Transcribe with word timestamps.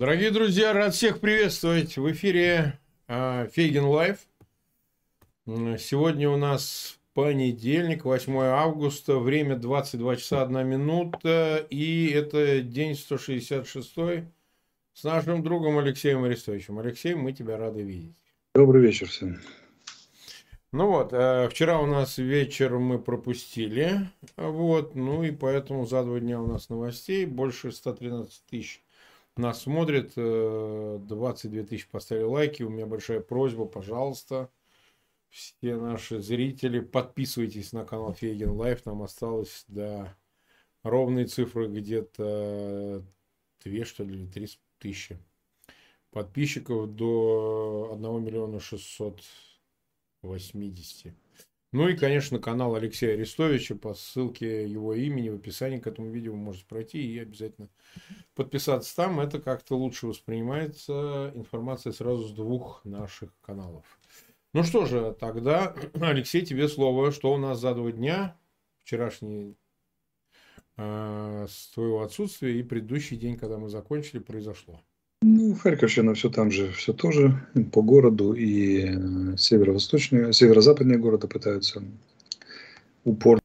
Дорогие 0.00 0.30
друзья, 0.30 0.72
рад 0.72 0.94
всех 0.94 1.20
приветствовать 1.20 1.98
в 1.98 2.10
эфире 2.12 2.80
э, 3.06 3.48
Фейгин 3.52 3.84
Live. 3.84 4.16
Сегодня 5.44 6.30
у 6.30 6.38
нас 6.38 6.98
понедельник, 7.12 8.06
8 8.06 8.34
августа, 8.38 9.18
время 9.18 9.56
22 9.56 10.16
часа 10.16 10.42
1 10.44 10.66
минута, 10.66 11.66
и 11.68 12.12
это 12.12 12.62
день 12.62 12.94
166 12.94 13.94
с 14.94 15.04
нашим 15.04 15.42
другом 15.42 15.76
Алексеем 15.76 16.24
Арестовичем. 16.24 16.78
Алексей, 16.78 17.14
мы 17.14 17.34
тебя 17.34 17.58
рады 17.58 17.82
видеть. 17.82 18.16
Добрый 18.54 18.80
вечер 18.80 19.06
всем. 19.06 19.38
Ну 20.72 20.86
вот, 20.86 21.12
э, 21.12 21.46
вчера 21.50 21.78
у 21.78 21.84
нас 21.84 22.16
вечер 22.16 22.78
мы 22.78 22.98
пропустили, 22.98 24.08
вот, 24.38 24.94
ну 24.94 25.24
и 25.24 25.30
поэтому 25.30 25.84
за 25.84 26.02
два 26.04 26.20
дня 26.20 26.40
у 26.40 26.46
нас 26.46 26.70
новостей, 26.70 27.26
больше 27.26 27.70
113 27.70 28.44
тысяч 28.48 28.82
нас 29.40 29.62
смотрит, 29.62 30.12
22 30.14 31.60
э, 31.60 31.64
тысячи 31.64 31.90
поставили 31.90 32.24
лайки. 32.24 32.62
У 32.62 32.70
меня 32.70 32.86
большая 32.86 33.20
просьба, 33.20 33.64
пожалуйста, 33.64 34.50
все 35.28 35.76
наши 35.76 36.20
зрители, 36.20 36.80
подписывайтесь 36.80 37.72
на 37.72 37.84
канал 37.84 38.14
Фейгин 38.14 38.50
Live. 38.50 38.86
Нам 38.86 39.02
осталось 39.02 39.64
до 39.68 40.16
ровной 40.82 41.26
цифры 41.26 41.68
где-то 41.68 43.04
2, 43.64 43.84
что 43.84 44.04
ли, 44.04 44.26
3 44.26 44.48
тысячи 44.78 45.18
подписчиков 46.10 46.94
до 46.94 47.90
1 47.94 48.24
миллиона 48.24 48.60
680. 48.60 51.14
Ну 51.72 51.88
и, 51.88 51.96
конечно, 51.96 52.40
канал 52.40 52.74
Алексея 52.74 53.14
Арестовича 53.14 53.76
по 53.76 53.94
ссылке 53.94 54.68
его 54.68 54.92
имени 54.92 55.28
в 55.28 55.36
описании 55.36 55.78
к 55.78 55.86
этому 55.86 56.10
видео 56.10 56.32
вы 56.32 56.38
можете 56.38 56.66
пройти 56.66 57.00
и 57.00 57.18
обязательно 57.20 57.68
подписаться 58.34 58.94
там. 58.96 59.20
Это 59.20 59.40
как-то 59.40 59.76
лучше 59.76 60.08
воспринимается 60.08 61.30
информация 61.36 61.92
сразу 61.92 62.26
с 62.26 62.32
двух 62.32 62.84
наших 62.84 63.30
каналов. 63.40 63.84
Ну 64.52 64.64
что 64.64 64.84
же, 64.84 65.16
тогда, 65.18 65.72
Алексей, 66.00 66.44
тебе 66.44 66.66
слово. 66.66 67.12
Что 67.12 67.32
у 67.32 67.38
нас 67.38 67.60
за 67.60 67.72
два 67.72 67.92
дня? 67.92 68.36
Вчерашний 68.80 69.56
э, 70.76 71.46
с 71.48 71.68
твоего 71.68 72.02
отсутствия 72.02 72.58
и 72.58 72.64
предыдущий 72.64 73.16
день, 73.16 73.36
когда 73.36 73.58
мы 73.58 73.68
закончили, 73.68 74.18
произошло. 74.18 74.82
Ну, 75.50 75.56
Харьковщина 75.56 76.14
все 76.14 76.30
там 76.30 76.52
же, 76.52 76.70
все 76.70 76.92
тоже 76.92 77.34
по 77.72 77.82
городу 77.82 78.34
и 78.34 78.84
э, 78.84 79.36
северо-восточные, 79.36 80.32
северо-западные 80.32 80.96
города 80.96 81.26
пытаются 81.26 81.82
упорно 83.02 83.42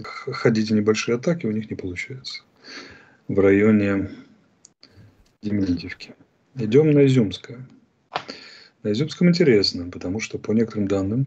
ходить 0.00 0.70
в 0.70 0.74
небольшие 0.74 1.16
атаки, 1.16 1.44
у 1.44 1.52
них 1.52 1.68
не 1.68 1.76
получается. 1.76 2.44
В 3.28 3.38
районе 3.38 4.08
Дементьевки. 5.42 6.14
Идем 6.54 6.92
на 6.92 7.04
Изюмское. 7.04 7.68
На 8.82 8.92
Изюмском 8.92 9.28
интересно, 9.28 9.90
потому 9.90 10.18
что 10.18 10.38
по 10.38 10.52
некоторым 10.52 10.88
данным, 10.88 11.26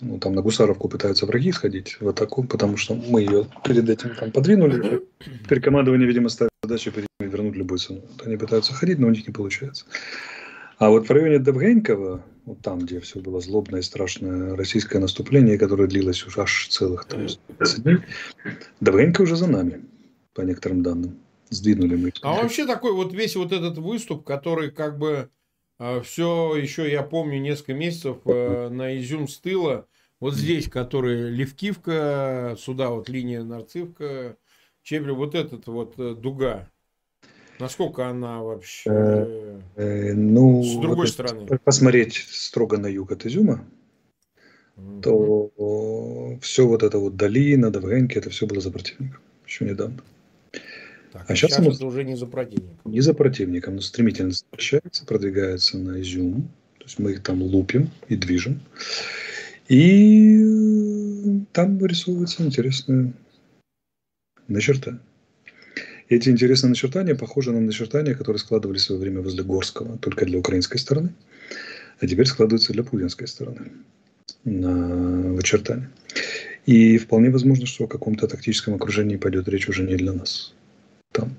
ну, 0.00 0.18
там 0.18 0.34
на 0.34 0.42
Гусаровку 0.42 0.88
пытаются 0.88 1.24
враги 1.26 1.52
сходить 1.52 2.00
в 2.00 2.08
атаку, 2.08 2.42
потому 2.42 2.76
что 2.76 2.96
мы 2.96 3.20
ее 3.20 3.46
перед 3.64 3.88
этим 3.88 4.12
там 4.16 4.32
подвинули. 4.32 5.02
Теперь 5.44 5.60
командование, 5.60 6.08
видимо, 6.08 6.28
ставит 6.30 6.50
задачу 6.64 6.92
вернуть 7.20 7.56
любой 7.56 7.78
ценой. 7.78 8.02
Вот 8.10 8.26
они 8.26 8.36
пытаются 8.36 8.74
ходить, 8.74 8.98
но 8.98 9.06
у 9.06 9.10
них 9.10 9.26
не 9.26 9.32
получается. 9.32 9.84
А 10.78 10.90
вот 10.90 11.08
в 11.08 11.10
районе 11.10 11.38
Довгенького, 11.38 12.24
вот 12.46 12.60
там, 12.60 12.80
где 12.80 13.00
все 13.00 13.20
было 13.20 13.40
злобное 13.40 13.80
и 13.80 13.82
страшное 13.82 14.56
российское 14.56 14.98
наступление, 14.98 15.58
которое 15.58 15.86
длилось 15.86 16.26
уже 16.26 16.42
аж 16.42 16.68
целых 16.68 17.04
там, 17.04 17.26
20 17.58 17.82
дней, 17.82 17.98
Довгенько 18.80 19.22
уже 19.22 19.36
за 19.36 19.46
нами, 19.46 19.84
по 20.34 20.42
некоторым 20.42 20.82
данным. 20.82 21.18
Сдвинули 21.50 21.96
мы. 21.96 22.12
А 22.22 22.42
вообще 22.42 22.66
такой 22.66 22.92
вот 22.92 23.12
весь 23.12 23.36
вот 23.36 23.52
этот 23.52 23.78
выступ, 23.78 24.24
который 24.24 24.70
как 24.72 24.98
бы 24.98 25.28
э, 25.78 26.00
все 26.00 26.56
еще, 26.56 26.90
я 26.90 27.02
помню, 27.02 27.38
несколько 27.38 27.74
месяцев 27.74 28.16
э, 28.24 28.68
на 28.70 28.98
изюм 28.98 29.28
с 29.28 29.38
тыла, 29.38 29.86
вот 30.18 30.34
здесь, 30.34 30.68
который 30.68 31.30
Левкивка, 31.30 32.56
сюда 32.58 32.90
вот 32.90 33.08
линия 33.08 33.44
Нарцивка, 33.44 34.36
Чебель, 34.84 35.12
вот 35.12 35.34
этот 35.34 35.66
вот 35.66 35.94
э, 35.98 36.14
дуга, 36.14 36.68
Насколько 37.60 38.08
она 38.08 38.42
вообще 38.42 38.90
э, 38.90 39.60
э, 39.76 40.12
ну, 40.12 40.62
с 40.62 40.74
другой 40.74 41.06
вот, 41.06 41.08
стороны? 41.08 41.58
Посмотреть 41.62 42.14
строго 42.14 42.78
на 42.78 42.88
юг 42.88 43.12
от 43.12 43.24
Изюма, 43.24 43.64
mm-hmm. 44.76 45.00
то 45.02 46.38
все 46.42 46.66
вот 46.66 46.82
это 46.82 46.98
вот 46.98 47.16
долина, 47.16 47.70
Довгенки, 47.70 48.18
это 48.18 48.28
все 48.30 48.46
было 48.46 48.60
за 48.60 48.72
противником 48.72 49.20
еще 49.46 49.64
недавно. 49.64 50.02
Так, 51.12 51.22
а, 51.28 51.32
а 51.32 51.36
сейчас, 51.36 51.52
сейчас 51.52 51.58
оно, 51.60 51.70
это 51.70 51.86
уже 51.86 52.04
не 52.04 52.16
за 52.16 52.26
противником. 52.26 52.92
Не 52.92 53.00
за 53.00 53.14
противником, 53.14 53.76
но 53.76 53.80
стремительно 53.82 54.30
возвращается, 54.30 55.06
продвигается 55.06 55.78
на 55.78 56.00
Изюм. 56.00 56.48
То 56.78 56.84
есть 56.84 56.98
мы 56.98 57.12
их 57.12 57.22
там 57.22 57.40
лупим 57.40 57.90
и 58.08 58.16
движем. 58.16 58.60
И 59.68 60.40
там 61.52 61.78
вырисовывается 61.78 62.44
интересная 62.44 63.14
начерта. 64.48 64.98
Эти 66.08 66.28
интересные 66.28 66.70
начертания 66.70 67.14
похожи 67.14 67.50
на 67.50 67.60
начертания, 67.60 68.14
которые 68.14 68.38
складывались 68.38 68.82
в 68.82 68.86
свое 68.86 69.00
время 69.00 69.22
возле 69.22 69.42
Горского, 69.42 69.98
только 69.98 70.26
для 70.26 70.38
украинской 70.38 70.78
стороны, 70.78 71.14
а 72.00 72.06
теперь 72.06 72.26
складываются 72.26 72.72
для 72.72 72.84
путинской 72.84 73.26
стороны 73.26 73.72
на 74.44 75.32
вычертание. 75.32 75.90
И 76.66 76.98
вполне 76.98 77.30
возможно, 77.30 77.66
что 77.66 77.84
о 77.84 77.88
каком-то 77.88 78.26
тактическом 78.26 78.74
окружении 78.74 79.16
пойдет 79.16 79.48
речь 79.48 79.68
уже 79.68 79.82
не 79.82 79.96
для 79.96 80.12
нас. 80.12 80.54
Там, 81.12 81.36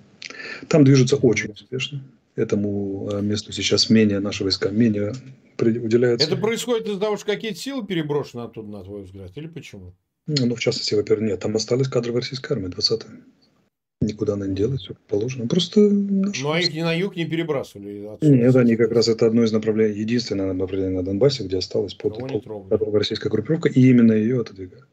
там 0.68 0.84
движутся 0.84 1.16
очень 1.18 1.52
успешно. 1.52 2.04
Этому 2.36 3.10
э, 3.12 3.22
месту 3.22 3.52
сейчас 3.52 3.90
менее 3.90 4.20
наши 4.20 4.44
войска 4.44 4.70
менее 4.70 5.14
уделяются. 5.60 6.28
Это 6.28 6.38
происходит 6.38 6.88
из-за 6.88 7.00
того, 7.00 7.18
что 7.18 7.28
какие-то 7.28 7.58
силы 7.58 7.86
переброшены 7.86 8.42
оттуда, 8.42 8.68
на 8.68 8.84
твой 8.84 9.04
взгляд, 9.04 9.32
или 9.36 9.48
почему? 9.48 9.94
Ну, 10.28 10.56
в 10.56 10.60
частности, 10.60 10.96
во-первых, 10.96 11.30
нет. 11.30 11.40
Там 11.40 11.56
остались 11.56 11.88
кадры 11.88 12.14
российской 12.14 12.54
армии 12.54 12.68
20 12.68 13.02
Никуда 14.02 14.34
она 14.34 14.46
не 14.46 14.56
делает, 14.56 14.82
все 14.82 14.94
положено. 15.08 15.48
Просто... 15.48 15.80
Ну, 15.80 16.52
а 16.52 16.60
их 16.60 16.74
ни 16.74 16.82
на 16.82 16.94
юг 16.94 17.16
не 17.16 17.26
перебрасывали? 17.26 18.06
Отсюда. 18.06 18.36
Нет, 18.36 18.56
они 18.56 18.76
как 18.76 18.92
раз 18.92 19.08
это 19.08 19.26
одно 19.26 19.44
из 19.44 19.52
направлений, 19.52 19.98
единственное 19.98 20.52
направление 20.54 20.98
на 20.98 21.04
Донбассе, 21.04 21.44
где 21.44 21.58
осталось 21.58 21.94
под, 21.94 22.18
под 22.18 22.94
российская 22.94 23.30
группировка, 23.30 23.70
и 23.70 23.90
именно 23.90 24.12
ее 24.12 24.42
отодвигают. 24.42 24.88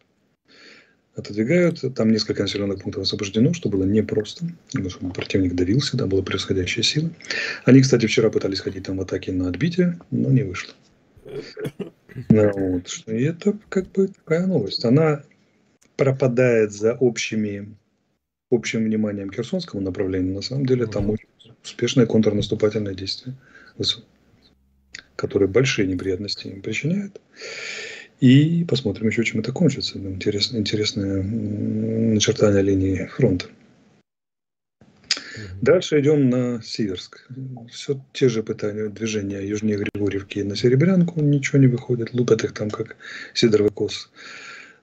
Отодвигают, 1.15 1.83
там 1.95 2.11
несколько 2.11 2.43
населенных 2.43 2.83
пунктов 2.83 3.03
освобождено, 3.03 3.53
что 3.53 3.69
было 3.69 3.85
непросто, 3.85 4.47
потому 4.73 4.89
что 4.89 5.07
противник 5.09 5.55
давился, 5.55 5.97
да, 5.97 6.07
была 6.07 6.23
превосходящая 6.23 6.85
сила. 6.85 7.11
Они, 7.65 7.83
кстати, 7.83 8.07
вчера 8.07 8.31
пытались 8.31 8.61
ходить 8.61 8.85
там 8.85 8.97
в 8.97 9.01
атаке 9.03 9.33
на 9.33 9.49
отбитие, 9.49 9.99
но 10.11 10.31
не 10.31 10.43
вышло. 10.43 10.73
Ну, 12.29 12.51
вот. 12.55 13.05
И 13.07 13.23
это 13.23 13.59
как 13.69 13.91
бы 13.93 14.09
такая 14.09 14.47
новость. 14.47 14.85
Она 14.85 15.23
пропадает 15.97 16.73
за 16.73 16.95
общими 16.95 17.75
общим 18.51 18.85
вниманием 18.85 19.31
к 19.31 19.35
Херсонскому 19.35 19.83
направлению, 19.83 20.35
на 20.35 20.43
самом 20.43 20.67
деле 20.67 20.87
там 20.87 21.11
очень 21.11 21.29
успешное 21.65 22.07
контрнаступательное 22.07 22.95
действие, 22.95 23.35
которое 25.17 25.47
большие 25.47 25.89
неприятности 25.89 26.49
им 26.49 26.61
причиняет. 26.61 27.21
И 28.21 28.65
посмотрим 28.65 29.09
еще, 29.09 29.25
чем 29.25 29.41
это 29.41 29.53
кончится. 29.53 29.99
Интересное, 29.99 30.61
интересное 30.61 31.23
начертание 31.23 32.63
линии 32.63 33.07
фронта. 33.07 33.47
Дальше 35.63 36.01
идем 36.01 36.29
на 36.29 36.61
Сиверск. 36.61 37.25
Все 37.71 38.01
те 38.13 38.29
же 38.29 38.43
пытания 38.43 38.89
движения 38.89 39.47
южнее 39.47 39.79
Григорьевки 39.79 40.43
на 40.43 40.57
Серебрянку. 40.57 41.21
Ничего 41.21 41.61
не 41.61 41.69
выходит. 41.69 42.13
Лупят 42.13 42.43
их 42.43 42.53
там, 42.53 42.69
как 42.69 42.97
сидоровый 43.33 43.71
кос. 43.71 44.11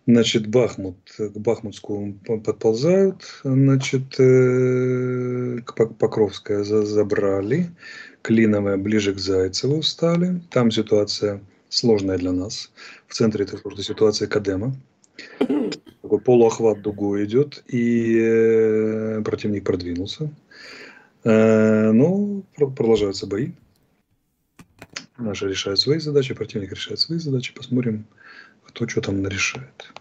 Значит, 0.08 0.48
Бахмут, 0.48 0.98
к 1.18 1.38
Бахмутскому 1.38 2.14
подползают, 2.26 3.42
значит, 3.44 4.18
э, 4.20 5.58
к 5.66 5.74
Покровская 5.74 6.64
забрали, 6.64 7.70
Клиновая 8.22 8.78
ближе 8.78 9.14
к 9.14 9.20
Зайцеву 9.20 9.84
стали. 9.84 10.42
Там 10.50 10.72
ситуация 10.72 11.42
сложная 11.68 12.18
для 12.18 12.32
нас. 12.32 12.72
В 13.08 13.16
центре 13.16 13.44
это 13.44 13.58
просто 13.58 13.84
ситуация 13.84 14.30
Кадема. 14.30 14.74
Такой 16.02 16.22
полуохват 16.22 16.82
дугой 16.82 17.25
идет, 17.25 17.64
и 17.68 18.18
э, 18.18 19.22
противник 19.24 19.66
продвинулся. 19.66 20.32
Э, 21.24 21.92
но 21.92 22.44
продолжаются 22.56 23.27
бои. 23.27 23.51
Наши 25.18 25.50
решают 25.50 25.80
свои 25.80 26.00
задачи, 26.00 26.33
противник 26.33 26.71
решает 26.71 27.00
свои 27.00 27.19
задачи. 27.19 27.54
Посмотрим, 27.54 28.06
кто 28.66 28.88
что 28.88 29.01
там 29.01 29.25
решает. 29.27 29.92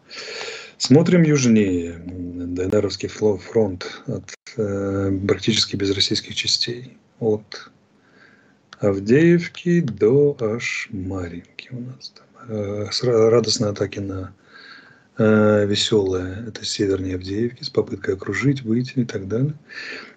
Смотрим 0.76 1.23
южнее. 1.23 2.00
ДНРовский 2.05 3.09
фронт 3.09 4.03
от 4.06 4.35
э, 4.56 5.19
практически 5.26 5.76
без 5.76 5.91
российских 5.91 6.35
частей. 6.35 6.97
От 7.19 7.71
Авдеевки 8.79 9.81
до 9.81 10.37
аж 10.41 10.88
Маринки 10.93 11.69
у 11.73 11.81
нас 11.81 12.11
там. 12.11 12.49
Э, 12.49 12.88
радостные 13.03 13.73
атаки 13.73 13.99
на 13.99 14.32
Э, 15.19 15.67
веселая– 15.67 16.44
это 16.49 16.64
севернее 16.64 17.17
Авдеевки 17.17 17.64
с 17.64 17.71
попыткой 17.71 18.14
окружить, 18.14 18.62
выйти 18.62 19.00
и 19.00 19.05
так 19.05 19.26
далее. 19.26 19.55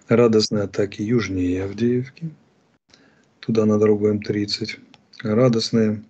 Радостные 0.08 0.64
атаки 0.64 1.02
южнее 1.02 1.64
Авдеевки. 1.64 2.30
Туда 3.40 3.64
на 3.64 3.78
дорогу 3.78 4.08
М-30. 4.08 4.78
Радостные 5.22 6.02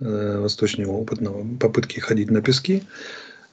э, 0.00 0.38
восточнее 0.38 0.88
опытного 0.88 1.46
попытки 1.58 2.00
ходить 2.00 2.30
на 2.30 2.42
пески 2.42 2.82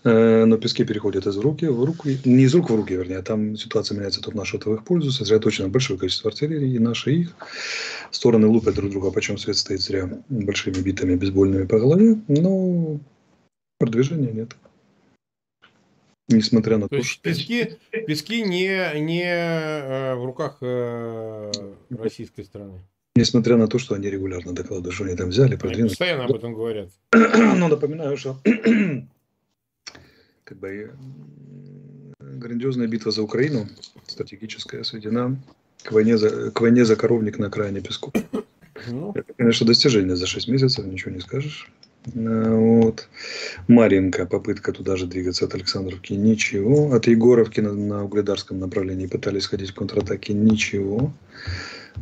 Э, 0.03 0.45
но 0.45 0.57
пески 0.57 0.83
переходят 0.83 1.27
из 1.27 1.37
руки 1.37 1.65
в 1.67 1.83
руки, 1.83 2.19
не 2.25 2.43
из 2.43 2.55
рук 2.55 2.71
в 2.71 2.75
руки, 2.75 2.93
вернее, 2.93 3.17
а 3.17 3.23
там 3.23 3.55
ситуация 3.55 3.95
меняется 3.95 4.21
то 4.21 4.31
в 4.31 4.35
нашу, 4.35 4.57
то 4.57 4.71
в 4.71 4.73
их 4.73 4.83
пользу, 4.83 5.11
сосредоточено 5.11 5.69
большое 5.69 5.99
количество 5.99 6.31
артиллерии, 6.31 6.73
и 6.73 6.79
наши, 6.79 7.13
и 7.13 7.19
их. 7.21 7.35
Стороны 8.09 8.47
лупят 8.47 8.75
друг 8.75 8.89
друга, 8.89 9.11
почем 9.11 9.37
свет 9.37 9.57
стоит 9.57 9.81
зря, 9.81 10.09
большими 10.29 10.81
битами 10.81 11.15
бейсбольными 11.15 11.67
по 11.67 11.79
голове, 11.79 12.19
но 12.27 12.99
продвижения 13.77 14.31
нет. 14.31 14.55
Несмотря 16.31 16.77
на 16.77 16.87
то, 16.87 16.97
то 16.97 17.03
что... 17.03 17.21
Пески, 17.21 17.77
пески 18.07 18.41
не, 18.41 18.99
не 19.01 19.23
э, 19.23 20.15
в 20.15 20.25
руках 20.25 20.57
э, 20.61 21.51
российской 21.89 22.43
страны. 22.43 22.81
Несмотря 23.15 23.57
на 23.57 23.67
то, 23.67 23.77
что 23.77 23.95
они 23.95 24.09
регулярно 24.09 24.53
докладывают, 24.53 24.95
что 24.95 25.03
они 25.03 25.15
там 25.15 25.29
взяли, 25.29 25.55
продвинули. 25.55 25.81
Они 25.81 25.89
постоянно 25.89 26.25
об 26.25 26.33
этом 26.33 26.53
говорят. 26.53 26.89
Но 27.13 27.67
напоминаю, 27.67 28.17
что 28.17 28.37
как 30.43 30.57
бы 30.57 30.91
грандиозная 32.19 32.87
битва 32.87 33.11
за 33.11 33.21
Украину, 33.21 33.67
стратегическая, 34.07 34.83
сведена 34.83 35.37
к 35.83 35.91
войне 35.91 36.17
за, 36.17 36.51
к 36.51 36.61
войне 36.61 36.85
за 36.85 36.95
коровник 36.95 37.37
на 37.37 37.47
окраине 37.47 37.81
Песку. 37.81 38.13
Ну. 38.87 39.11
Это, 39.13 39.33
конечно, 39.33 39.67
достижение 39.67 40.15
за 40.15 40.25
6 40.25 40.47
месяцев, 40.47 40.85
ничего 40.85 41.11
не 41.11 41.19
скажешь. 41.19 41.71
А, 42.07 42.55
вот. 42.55 43.07
Маринка, 43.67 44.25
попытка 44.25 44.73
туда 44.73 44.97
же 44.97 45.05
двигаться 45.07 45.45
от 45.45 45.55
Александровки, 45.55 46.13
ничего. 46.13 46.93
От 46.93 47.07
Егоровки 47.07 47.59
на, 47.59 47.73
на 47.73 48.03
Угледарском 48.05 48.59
направлении 48.59 49.07
пытались 49.07 49.47
ходить 49.47 49.71
в 49.71 49.75
контратаке, 49.75 50.33
ничего. 50.33 51.13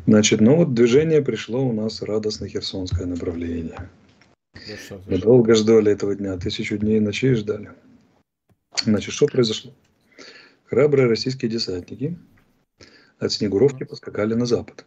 Значит, 0.07 0.41
ну 0.41 0.55
вот 0.55 0.73
движение 0.73 1.21
пришло 1.21 1.67
у 1.67 1.73
нас 1.73 2.01
радостно 2.01 2.47
Херсонское 2.47 3.05
направление. 3.05 3.89
Мы 5.07 5.17
долго 5.17 5.55
ждали 5.55 5.91
этого 5.91 6.15
дня, 6.15 6.37
тысячу 6.37 6.77
дней 6.77 6.97
и 6.97 7.01
ночей 7.01 7.33
ждали. 7.33 7.71
Значит, 8.83 9.13
что 9.13 9.25
произошло? 9.27 9.73
Храбрые 10.65 11.07
российские 11.07 11.49
десантники 11.49 12.17
от 13.17 13.31
Снегуровки 13.31 13.83
поскакали 13.83 14.33
на 14.33 14.45
запад. 14.45 14.85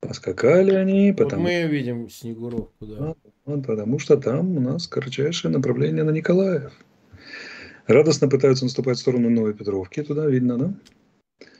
Поскакали 0.00 0.72
они, 0.72 1.12
потому... 1.16 1.42
Вот 1.42 1.48
мы 1.50 1.62
видим 1.66 2.08
Снегуровку, 2.08 2.86
да. 2.86 3.14
Вот, 3.44 3.66
потому 3.66 3.98
что 3.98 4.16
там 4.16 4.56
у 4.56 4.60
нас 4.60 4.86
кратчайшее 4.86 5.50
направление 5.50 6.04
на 6.04 6.10
Николаев. 6.10 6.72
Радостно 7.86 8.28
пытаются 8.28 8.64
наступать 8.64 8.98
в 8.98 9.00
сторону 9.00 9.30
Новой 9.30 9.54
Петровки, 9.54 10.02
туда 10.02 10.26
видно, 10.26 10.58
да? 10.58 10.74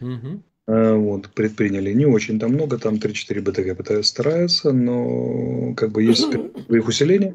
Угу. 0.00 0.42
А, 0.68 0.94
вот, 0.94 1.30
предприняли 1.30 1.92
не 1.92 2.04
очень 2.06 2.38
там 2.38 2.52
много, 2.52 2.78
там 2.78 2.96
3-4 2.96 3.40
БТГ 3.40 3.76
пытаются 3.76 4.10
стараются, 4.10 4.72
но 4.72 5.74
как 5.74 5.90
бы 5.90 6.02
есть 6.02 6.28
их 6.68 6.86
усиление 6.86 7.34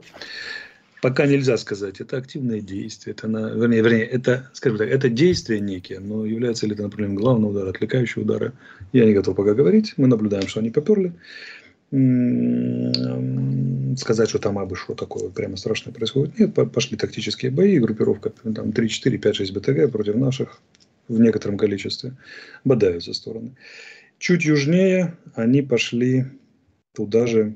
пока 1.03 1.25
нельзя 1.25 1.57
сказать, 1.57 1.99
это 1.99 2.15
активное 2.15 2.61
действие, 2.61 3.13
это, 3.13 3.27
на, 3.27 3.49
вернее, 3.49 3.81
вернее, 3.81 4.05
это, 4.05 4.49
скажем 4.53 4.77
так, 4.77 4.87
это 4.87 5.09
действие 5.09 5.59
некие, 5.59 5.99
но 5.99 6.25
является 6.25 6.65
ли 6.65 6.75
это 6.75 6.83
направлением 6.83 7.17
главного 7.17 7.51
удара, 7.51 7.71
отвлекающего 7.71 8.21
удара, 8.21 8.53
я 8.93 9.03
не 9.03 9.13
готов 9.13 9.35
пока 9.35 9.53
говорить, 9.53 9.95
мы 9.97 10.07
наблюдаем, 10.07 10.47
что 10.47 10.61
они 10.61 10.71
поперли, 10.71 11.11
сказать, 13.97 14.29
что 14.29 14.39
там 14.39 14.57
абы 14.57 14.77
что 14.77 14.93
такое 14.93 15.29
прямо 15.29 15.57
страшное 15.57 15.93
происходит, 15.93 16.39
нет, 16.39 16.53
пошли 16.71 16.95
тактические 16.95 17.51
бои, 17.51 17.79
группировка, 17.79 18.29
там 18.29 18.71
3, 18.71 18.87
4, 18.87 19.17
5, 19.17 19.35
6 19.35 19.53
БТГ 19.53 19.91
против 19.91 20.15
наших 20.15 20.61
в 21.09 21.19
некотором 21.19 21.57
количестве, 21.57 22.15
бодаются 22.63 23.13
стороны. 23.13 23.57
Чуть 24.19 24.45
южнее 24.45 25.17
они 25.35 25.63
пошли 25.63 26.27
туда 26.93 27.27
же 27.27 27.55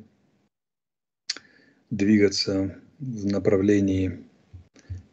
двигаться 1.90 2.76
в 3.00 3.26
направлении, 3.26 4.20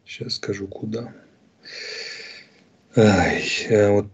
сейчас 0.05 0.35
скажу 0.35 0.67
куда. 0.67 1.13
Ай, 2.95 3.43
э, 3.67 3.89
вот, 3.89 4.07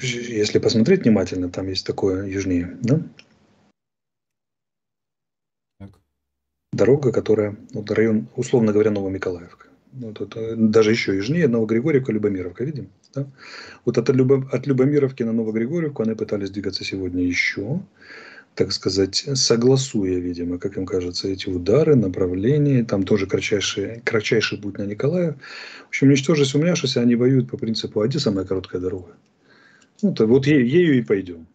если 0.00 0.58
посмотреть 0.58 1.02
внимательно, 1.02 1.50
там 1.50 1.68
есть 1.68 1.86
такое 1.86 2.26
южнее, 2.26 2.76
да? 2.82 3.02
Так. 5.80 5.90
Дорога, 6.72 7.12
которая, 7.12 7.56
вот 7.72 7.90
район, 7.90 8.28
условно 8.36 8.72
говоря, 8.72 8.90
Новомиколаевка. 8.90 9.66
Вот 9.92 10.20
это, 10.20 10.54
даже 10.54 10.90
еще 10.90 11.16
южнее, 11.16 11.48
Новогригорьевка, 11.48 12.12
Любомировка, 12.12 12.64
видим? 12.64 12.90
Да? 13.14 13.26
Вот 13.84 13.98
от, 13.98 14.10
от 14.10 14.66
Любомировки 14.66 15.22
на 15.22 15.32
Новогригорьевку 15.32 16.02
они 16.02 16.14
пытались 16.14 16.50
двигаться 16.50 16.84
сегодня 16.84 17.24
еще 17.24 17.80
так 18.58 18.72
сказать, 18.72 19.24
согласуя, 19.34 20.18
видимо, 20.18 20.58
как 20.58 20.76
им 20.76 20.84
кажется, 20.84 21.28
эти 21.28 21.48
удары, 21.48 21.94
направления, 21.94 22.82
там 22.82 23.04
тоже 23.04 23.28
кратчайший, 23.28 24.00
кратчайший 24.04 24.58
путь 24.58 24.78
на 24.78 24.82
Николаев. 24.82 25.36
В 25.84 25.88
общем, 25.90 26.10
ничтоже 26.10 26.44
умняшись, 26.56 26.96
они 26.96 27.14
воюют 27.14 27.48
по 27.48 27.56
принципу, 27.56 28.04
где 28.04 28.18
самая 28.18 28.44
короткая 28.44 28.80
дорога? 28.80 29.12
Ну, 30.02 30.12
то 30.12 30.26
вот 30.26 30.48
е- 30.48 30.66
ею 30.66 30.98
и 30.98 31.02
пойдем. 31.02 31.46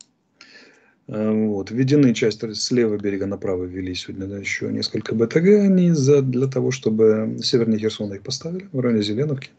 А, 1.09 1.29
вот. 1.33 1.71
Введены 1.71 2.13
часть 2.13 2.41
с 2.41 2.71
левого 2.71 2.97
берега 2.97 3.25
направо 3.25 3.65
ввели 3.65 3.93
сегодня 3.95 4.25
да, 4.27 4.37
еще 4.37 4.71
несколько 4.71 5.13
БТГ 5.13 5.45
они 5.65 5.91
за, 5.91 6.21
для 6.21 6.47
того, 6.47 6.71
чтобы 6.71 7.37
севернее 7.43 7.79
Херсона 7.79 8.13
их 8.13 8.21
поставили 8.21 8.69
в 8.71 8.79
районе 8.79 9.03
Зеленовки 9.03 9.49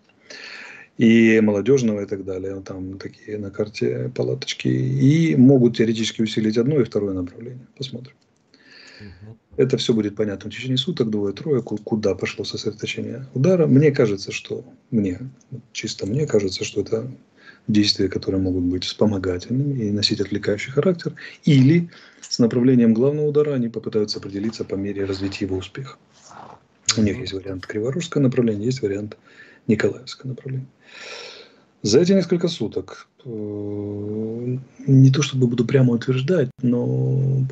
и 0.99 1.41
молодежного 1.41 2.02
и 2.02 2.06
так 2.06 2.25
далее. 2.25 2.61
Там 2.64 2.99
такие 2.99 3.38
на 3.38 3.50
карте 3.50 4.11
палаточки. 4.14 4.69
И 4.69 5.37
могут 5.37 5.76
теоретически 5.76 6.23
усилить 6.23 6.58
одно 6.58 6.81
и 6.81 6.85
второе 6.85 7.14
направление. 7.14 7.67
Посмотрим. 7.76 8.14
Угу. 9.00 9.37
Это 9.56 9.76
все 9.76 9.93
будет 9.93 10.17
понятно 10.17 10.50
в 10.50 10.55
течение 10.55 10.76
суток, 10.76 11.11
двое-трое, 11.11 11.62
куда 11.62 12.14
пошло 12.14 12.44
сосредоточение 12.44 13.26
удара. 13.35 13.67
Мне 13.67 13.91
кажется, 13.91 14.32
что 14.32 14.64
мне, 14.91 15.20
чисто 15.73 16.06
мне 16.06 16.26
кажется, 16.26 16.64
что 16.64 16.81
это 16.81 17.11
действия, 17.67 18.08
которые 18.08 18.41
могут 18.41 18.64
быть 18.64 18.85
вспомогательными 18.85 19.85
и 19.85 19.91
носить 19.91 20.20
отвлекающий 20.20 20.73
характер, 20.73 21.14
или 21.44 21.88
с 22.20 22.38
направлением 22.38 22.94
главного 22.94 23.26
удара 23.26 23.55
они 23.55 23.69
попытаются 23.69 24.19
определиться 24.19 24.64
по 24.64 24.75
мере 24.75 25.05
развития 25.05 25.46
его 25.46 25.56
успеха. 25.56 25.96
У 26.96 27.00
них 27.00 27.19
есть 27.19 27.32
вариант 27.32 27.67
Криворужское 27.67 28.23
направление, 28.23 28.67
есть 28.67 28.82
вариант 28.82 29.17
Николаевское 29.67 30.29
направление. 30.29 30.67
За 31.83 32.01
эти 32.01 32.13
несколько 32.13 32.49
суток, 32.49 33.09
э, 33.25 33.29
не 34.87 35.11
то 35.11 35.23
чтобы 35.23 35.47
буду 35.47 35.67
прямо 35.67 35.93
утверждать, 35.93 36.51
но 36.63 37.47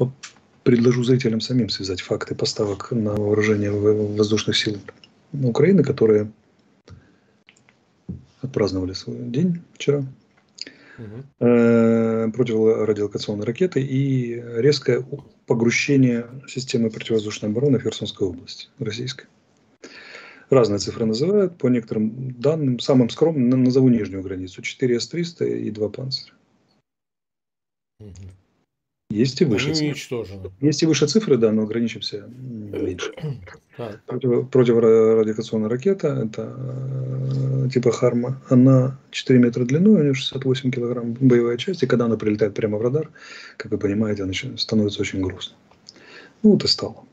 предложу 0.63 1.05
зрителям 1.05 1.41
самим 1.41 1.69
связать 1.69 2.01
факты 2.01 2.35
поставок 2.35 2.93
на 2.93 3.13
вооружение 3.13 3.71
воздушных 3.71 4.57
сил 4.57 4.79
Украины, 5.33 5.83
которые 5.83 6.31
отпраздновали 8.41 8.93
свой 8.93 9.19
день 9.19 9.63
вчера 9.75 9.99
угу. 10.99 11.47
э, 11.47 12.31
противорадиолокационной 12.35 13.45
ракеты 13.45 13.83
и 13.83 14.43
резкое 14.57 15.05
погрущение 15.47 16.27
системы 16.49 16.91
противовоздушной 16.91 17.51
обороны 17.51 17.79
в 17.79 17.83
Херсонской 17.83 18.27
области, 18.27 18.69
российской. 18.79 19.27
Разные 20.53 20.79
цифры 20.79 21.07
называют. 21.07 21.57
По 21.57 21.69
некоторым 21.69 22.39
данным, 22.39 22.79
самым 22.79 23.09
скромным 23.09 23.65
назову 23.65 23.89
нижнюю 23.89 24.23
границу. 24.23 24.61
4 24.61 25.01
С-300 25.01 25.49
и 25.49 25.71
2 25.71 25.89
Панциря. 25.89 26.35
Есть 29.09 29.41
и 29.41 29.47
выше 29.47 29.75
цифры. 29.75 30.53
Есть 30.61 30.83
и 30.83 30.87
выше 30.87 31.07
цифры, 31.07 31.39
да, 31.39 31.53
но 31.53 31.63
ограничимся 31.63 32.29
меньше. 32.29 33.13
Против, 34.07 34.51
противорадиационная 34.51 35.71
ракета, 35.71 36.09
это 36.09 36.55
э, 36.55 37.69
типа 37.73 37.91
Харма, 37.91 38.43
она 38.51 38.99
4 39.11 39.39
метра 39.39 39.65
длиной, 39.65 40.01
у 40.01 40.03
нее 40.03 40.15
68 40.15 40.71
килограмм 40.71 41.15
боевая 41.15 41.57
часть, 41.57 41.83
и 41.83 41.87
когда 41.87 42.05
она 42.05 42.19
прилетает 42.19 42.53
прямо 42.53 42.77
в 42.77 42.83
радар, 42.83 43.11
как 43.57 43.73
вы 43.73 43.79
понимаете, 43.79 44.25
она 44.25 44.35
становится 44.59 45.01
очень 45.01 45.23
грустно. 45.23 45.57
Ну 46.43 46.53
вот 46.53 46.65
и 46.65 46.69
стало. 46.69 47.07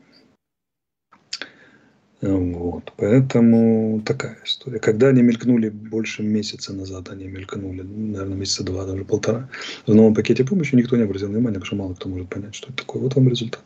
Вот, 2.22 2.92
поэтому 2.98 4.02
такая 4.06 4.38
история. 4.44 4.80
Когда 4.80 5.08
они 5.08 5.22
мелькнули 5.22 5.70
больше 5.70 6.22
месяца 6.22 6.74
назад, 6.74 7.10
они 7.10 7.28
мелькнули, 7.28 7.82
наверное, 7.82 8.36
месяца 8.36 8.64
два, 8.64 8.86
даже 8.86 9.06
полтора, 9.06 9.50
в 9.88 9.94
новом 9.94 10.14
пакете 10.14 10.44
помощи 10.44 10.76
никто 10.76 10.98
не 10.98 11.04
обратил 11.04 11.30
внимания, 11.30 11.60
потому 11.60 11.66
что 11.66 11.76
мало 11.78 11.94
кто 11.94 12.10
может 12.10 12.28
понять, 12.28 12.56
что 12.56 12.68
это 12.68 12.78
такое. 12.78 13.04
Вот 13.04 13.16
вам 13.16 13.30
результат. 13.30 13.64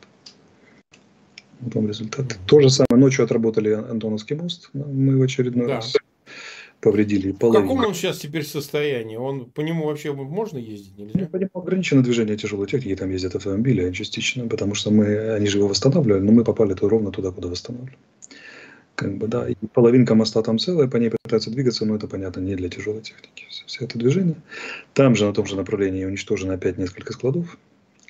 Вот 1.62 1.74
вам 1.74 1.88
результат. 1.88 2.38
То 2.46 2.60
же 2.60 2.70
самое 2.70 3.02
ночью 3.04 3.26
отработали 3.26 3.72
Антоновский 3.72 4.36
мост. 4.36 4.70
Мы 4.74 5.18
в 5.18 5.24
очередной 5.24 5.68
да. 5.68 5.76
раз 5.76 5.96
повредили 6.84 7.32
половину. 7.32 7.66
В 7.66 7.68
каком 7.70 7.88
он 7.88 7.96
сейчас 7.96 8.20
теперь 8.20 8.46
состоянии? 8.46 9.16
Он 9.16 9.46
по 9.46 9.62
нему 9.62 9.86
вообще 9.86 10.14
можно 10.14 10.58
ездить 10.58 10.98
нельзя? 10.98 11.14
Ну, 11.16 11.28
по 11.28 11.38
нему 11.38 11.50
ограничено 11.56 12.04
движение 12.04 12.38
тяжелой 12.38 12.68
техники, 12.68 12.96
там 12.96 13.10
ездят 13.10 13.36
автомобили 13.36 13.90
частично, 13.94 14.48
потому 14.48 14.76
что 14.76 14.92
мы, 14.92 15.32
они 15.34 15.48
же 15.48 15.58
его 15.58 15.70
восстанавливали, 15.70 16.20
но 16.20 16.32
мы 16.32 16.44
попали 16.44 16.74
то 16.74 16.90
ровно 16.90 17.12
туда, 17.12 17.32
куда 17.32 17.48
восстанавливали. 17.48 17.98
Как 18.96 19.18
бы, 19.18 19.28
да, 19.28 19.50
и 19.50 19.56
половинка 19.74 20.14
моста 20.14 20.42
там 20.44 20.60
целая, 20.60 20.88
по 20.88 20.98
ней 20.98 21.10
пытаются 21.10 21.50
двигаться, 21.50 21.86
но 21.86 21.96
это, 21.96 22.08
понятно, 22.08 22.42
не 22.42 22.56
для 22.56 22.70
тяжелой 22.70 23.02
техники. 23.02 23.48
Все, 23.66 23.86
это 23.86 23.98
движение. 23.98 24.36
Там 24.94 25.16
же, 25.16 25.26
на 25.26 25.34
том 25.34 25.46
же 25.48 25.56
направлении, 25.56 26.06
уничтожено 26.06 26.54
опять 26.54 26.78
несколько 26.78 27.14
складов. 27.14 27.58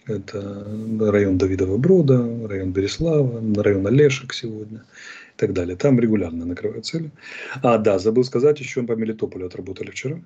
Это 0.06 0.68
район 1.00 1.38
Давидова 1.38 1.78
Брода, 1.78 2.18
район 2.48 2.74
Береслава, 2.74 3.42
район 3.64 3.88
Олешек 3.88 4.34
сегодня 4.34 4.80
и 4.80 5.38
так 5.38 5.54
далее. 5.54 5.78
Там 5.78 5.98
регулярно 6.00 6.46
накрывают 6.46 6.86
цели. 6.86 7.12
А, 7.62 7.78
да, 7.78 8.00
забыл 8.00 8.26
сказать, 8.26 8.60
еще 8.60 8.84
по 8.84 8.94
Мелитополю 8.94 9.46
отработали 9.46 9.92
вчера. 9.92 10.20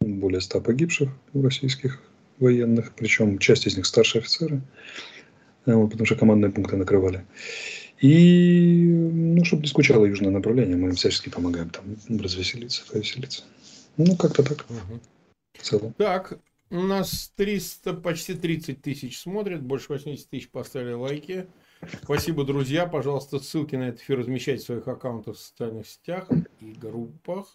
Более 0.00 0.40
100 0.40 0.60
погибших 0.60 1.10
российских 1.34 2.00
военных, 2.38 2.92
причем 2.94 3.38
часть 3.38 3.66
из 3.66 3.76
них 3.76 3.86
старшие 3.86 4.20
офицеры, 4.20 4.60
вот, 5.64 5.90
потому 5.90 6.06
что 6.06 6.14
командные 6.14 6.52
пункты 6.52 6.76
накрывали. 6.76 7.24
И, 8.00 8.84
ну, 8.84 9.44
чтобы 9.44 9.62
не 9.62 9.68
скучало 9.68 10.04
южное 10.04 10.30
направление, 10.30 10.76
мы 10.76 10.90
им 10.90 10.94
всячески 10.94 11.30
помогаем 11.30 11.70
там 11.70 11.96
развеселиться, 12.18 12.84
повеселиться. 12.90 13.44
Ну, 13.96 14.16
как-то 14.16 14.42
так. 14.42 14.66
Угу. 14.68 15.00
В 15.54 15.62
целом. 15.62 15.94
Так, 15.94 16.38
у 16.70 16.80
нас 16.80 17.32
300, 17.36 17.94
почти 17.94 18.34
30 18.34 18.82
тысяч 18.82 19.20
смотрят, 19.20 19.62
больше 19.62 19.86
80 19.88 20.28
тысяч 20.28 20.50
поставили 20.50 20.92
лайки. 20.92 21.46
Спасибо, 22.02 22.44
друзья. 22.44 22.86
Пожалуйста, 22.86 23.38
ссылки 23.38 23.76
на 23.76 23.88
этот 23.88 24.00
эфир 24.00 24.18
размещайте 24.18 24.62
в 24.62 24.66
своих 24.66 24.88
аккаунтах 24.88 25.36
в 25.36 25.40
социальных 25.40 25.86
сетях 25.86 26.28
и 26.60 26.72
группах. 26.72 27.46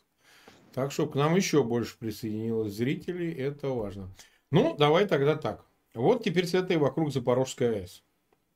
Так, 0.74 0.92
чтобы 0.92 1.12
к 1.12 1.16
нам 1.16 1.36
еще 1.36 1.64
больше 1.64 1.98
присоединилось 2.00 2.74
зрителей, 2.74 3.34
это 3.34 3.70
важно. 3.70 4.10
Ну, 4.52 4.76
давай 4.78 5.06
тогда 5.06 5.36
так. 5.36 5.66
Вот 5.94 6.24
теперь 6.24 6.48
с 6.48 6.54
этой 6.54 6.78
вокруг 6.78 7.12
Запорожской 7.12 7.82
АЭС. 7.82 8.04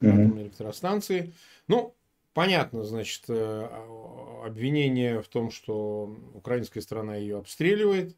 Атомной 0.01 0.43
электростанции. 0.43 1.33
Ну, 1.67 1.95
понятно, 2.33 2.83
значит, 2.83 3.23
э, 3.27 3.67
обвинение 4.45 5.21
в 5.21 5.27
том, 5.27 5.49
что 5.51 6.15
украинская 6.33 6.81
страна 6.83 7.15
ее 7.15 7.37
обстреливает. 7.37 8.15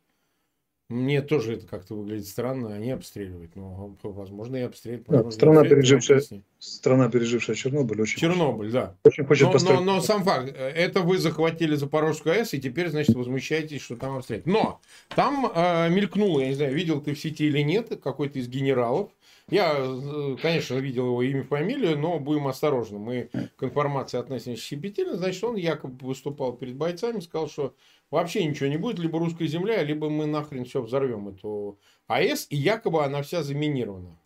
Мне 0.90 1.22
тоже 1.22 1.56
это 1.56 1.68
как-то 1.68 1.96
выглядит 1.96 2.28
странно, 2.28 2.74
они 2.74 2.92
обстреливают. 2.92 3.56
Но, 3.58 3.98
возможно, 4.04 4.56
и 4.56 4.62
обстреливают. 4.62 5.26
Да, 5.26 5.32
страна, 5.32 5.64
пережившая, 5.64 6.22
страна, 6.60 7.10
пережившая 7.10 7.58
Чернобыль, 7.58 8.02
очень 8.02 8.20
Чернобыль, 8.20 8.72
да. 8.72 8.96
Очень 9.04 9.26
хочет 9.26 9.54
но, 9.54 9.74
но, 9.74 9.82
но 9.82 10.02
сам 10.02 10.24
факт, 10.24 10.56
это 10.56 11.02
вы 11.02 11.18
захватили 11.18 11.76
Запорожскую 11.76 12.36
АЭС, 12.36 12.54
и 12.54 12.62
теперь, 12.62 12.88
значит, 12.90 13.16
возмущаетесь, 13.16 13.82
что 13.82 13.98
там 13.98 14.16
обстреливают. 14.16 14.48
Но 14.48 14.82
там 15.10 15.52
э, 15.54 15.90
мелькнуло, 15.90 16.40
я 16.40 16.48
не 16.48 16.56
знаю, 16.56 16.74
видел 16.74 17.02
ты 17.02 17.14
в 17.14 17.20
сети 17.20 17.46
или 17.46 17.62
нет, 17.62 18.00
какой-то 18.02 18.40
из 18.40 18.48
генералов, 18.48 19.12
я, 19.50 19.76
э, 19.78 20.36
конечно, 20.42 20.76
видел 20.76 21.06
его 21.06 21.24
имя, 21.24 21.44
фамилию, 21.44 21.98
но 21.98 22.20
будем 22.20 22.48
осторожны. 22.48 23.00
Мы 23.00 23.30
к 23.56 23.64
информации 23.64 24.18
относимся 24.18 24.62
щепетильно. 24.62 25.16
Значит, 25.16 25.42
он 25.46 25.56
якобы 25.56 26.06
выступал 26.06 26.52
перед 26.54 26.76
бойцами, 26.76 27.22
сказал, 27.22 27.48
что 27.48 27.74
вообще 28.12 28.46
ничего 28.46 28.70
не 28.70 28.78
будет, 28.78 29.00
либо 29.00 29.20
русская 29.20 29.48
земля, 29.48 29.84
либо 29.84 30.10
мы 30.10 30.26
нахрен 30.26 30.66
все 30.66 30.82
взорвем 30.82 31.30
эту 31.30 31.80
АЭС, 32.08 32.48
и 32.50 32.56
якобы 32.56 33.04
она 33.04 33.22
вся 33.22 33.44
заминирована. 33.44 34.18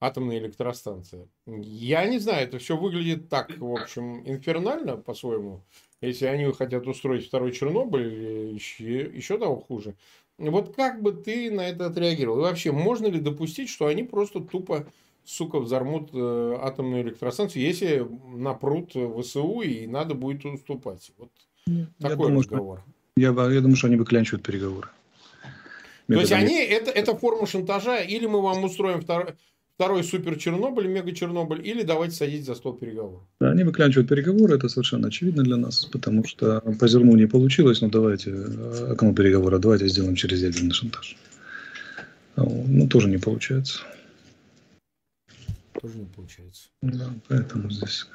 Атомная 0.00 0.38
электростанция. 0.38 1.28
Я 1.46 2.06
не 2.06 2.18
знаю, 2.18 2.44
это 2.44 2.58
все 2.58 2.76
выглядит 2.76 3.28
так, 3.28 3.56
в 3.56 3.72
общем, 3.72 4.28
инфернально 4.28 4.96
по-своему. 4.96 5.62
Если 6.00 6.26
они 6.26 6.50
хотят 6.52 6.88
устроить 6.88 7.28
второй 7.28 7.52
Чернобыль, 7.52 8.52
еще, 8.52 9.02
еще 9.02 9.38
того 9.38 9.60
хуже. 9.60 9.94
Вот 10.38 10.74
как 10.74 11.00
бы 11.00 11.12
ты 11.12 11.52
на 11.52 11.68
это 11.68 11.86
отреагировал? 11.86 12.40
И 12.40 12.42
вообще, 12.42 12.72
можно 12.72 13.06
ли 13.06 13.20
допустить, 13.20 13.68
что 13.68 13.86
они 13.86 14.02
просто 14.02 14.40
тупо, 14.40 14.88
сука, 15.24 15.60
взорвут 15.60 16.10
э, 16.12 16.58
атомную 16.60 17.02
электростанцию, 17.02 17.62
если 17.62 18.04
напрут 18.34 18.94
ВСУ 18.94 19.60
и 19.60 19.86
надо 19.86 20.14
будет 20.14 20.44
уступать? 20.44 21.12
Вот 21.18 21.30
я 21.66 21.86
такой 21.98 22.26
думаю, 22.26 22.40
разговор. 22.40 22.78
Что, 22.78 23.20
я, 23.20 23.28
я 23.28 23.60
думаю, 23.60 23.76
что 23.76 23.86
они 23.86 23.96
выклянчивают 23.96 24.44
переговоры. 24.44 24.88
То 26.08 26.20
есть 26.20 26.32
они, 26.32 26.60
это, 26.62 26.90
это 26.90 27.16
форма 27.16 27.46
шантажа, 27.46 27.98
или 28.00 28.26
мы 28.26 28.42
вам 28.42 28.64
устроим 28.64 29.00
второй, 29.00 29.34
второй 29.76 30.04
супер 30.04 30.36
Чернобыль, 30.36 30.86
мега 30.86 31.12
Чернобыль, 31.12 31.66
или 31.66 31.82
давайте 31.82 32.16
садить 32.16 32.44
за 32.44 32.54
стол 32.54 32.74
переговоров. 32.74 33.22
Да, 33.40 33.50
они 33.50 33.64
выклянчивают 33.64 34.08
переговоры, 34.08 34.56
это 34.56 34.68
совершенно 34.68 35.08
очевидно 35.08 35.42
для 35.42 35.56
нас, 35.56 35.86
потому 35.86 36.24
что 36.24 36.60
по 36.78 36.88
зерну 36.88 37.16
не 37.16 37.26
получилось, 37.26 37.80
но 37.80 37.88
давайте 37.88 38.30
э, 38.30 38.92
окно 38.92 39.14
переговора, 39.14 39.58
давайте 39.58 39.88
сделаем 39.88 40.14
через 40.14 40.42
ядерный 40.42 40.74
шантаж. 40.74 41.16
А, 42.36 42.44
ну, 42.44 42.86
тоже 42.88 43.08
не 43.08 43.18
получается. 43.18 43.80
Тоже 45.80 45.98
не 45.98 46.06
получается. 46.06 46.68
Да, 46.82 47.14
поэтому 47.28 47.70
здесь... 47.70 48.06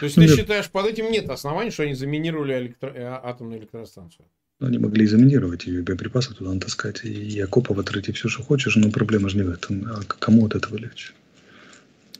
То 0.00 0.06
есть, 0.06 0.16
ты 0.16 0.26
считаешь, 0.26 0.70
под 0.70 0.86
этим 0.86 1.10
нет 1.10 1.28
оснований, 1.28 1.70
что 1.70 1.82
они 1.82 1.94
заминировали 1.94 2.58
электро... 2.58 2.90
Э, 2.90 3.20
атомную 3.22 3.60
электростанцию? 3.60 4.26
Они 4.60 4.78
могли 4.78 5.06
заминировать 5.06 5.66
ее, 5.66 5.82
боеприпасы 5.82 6.34
туда 6.34 6.52
натаскать, 6.52 7.04
и 7.04 7.40
окопов 7.40 7.78
отрыть, 7.78 8.08
и 8.08 8.12
все, 8.12 8.28
что 8.28 8.42
хочешь, 8.42 8.76
но 8.76 8.90
проблема 8.90 9.28
же 9.28 9.38
не 9.38 9.42
в 9.42 9.50
этом. 9.50 9.84
А 9.86 10.02
кому 10.04 10.46
от 10.46 10.54
этого 10.54 10.76
легче? 10.76 11.12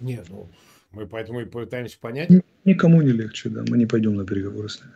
Нет, 0.01 0.27
ну, 0.31 0.49
мы 0.93 1.07
поэтому 1.07 1.41
и 1.41 1.45
пытаемся 1.45 1.99
понять. 1.99 2.31
Никому 2.65 3.03
не 3.03 3.13
легче, 3.13 3.51
да. 3.51 3.65
Мы 3.69 3.77
не 3.77 3.87
пойдем 3.87 4.17
на 4.17 4.25
переговоры 4.25 4.69
с 4.69 4.81
ними. 4.81 4.93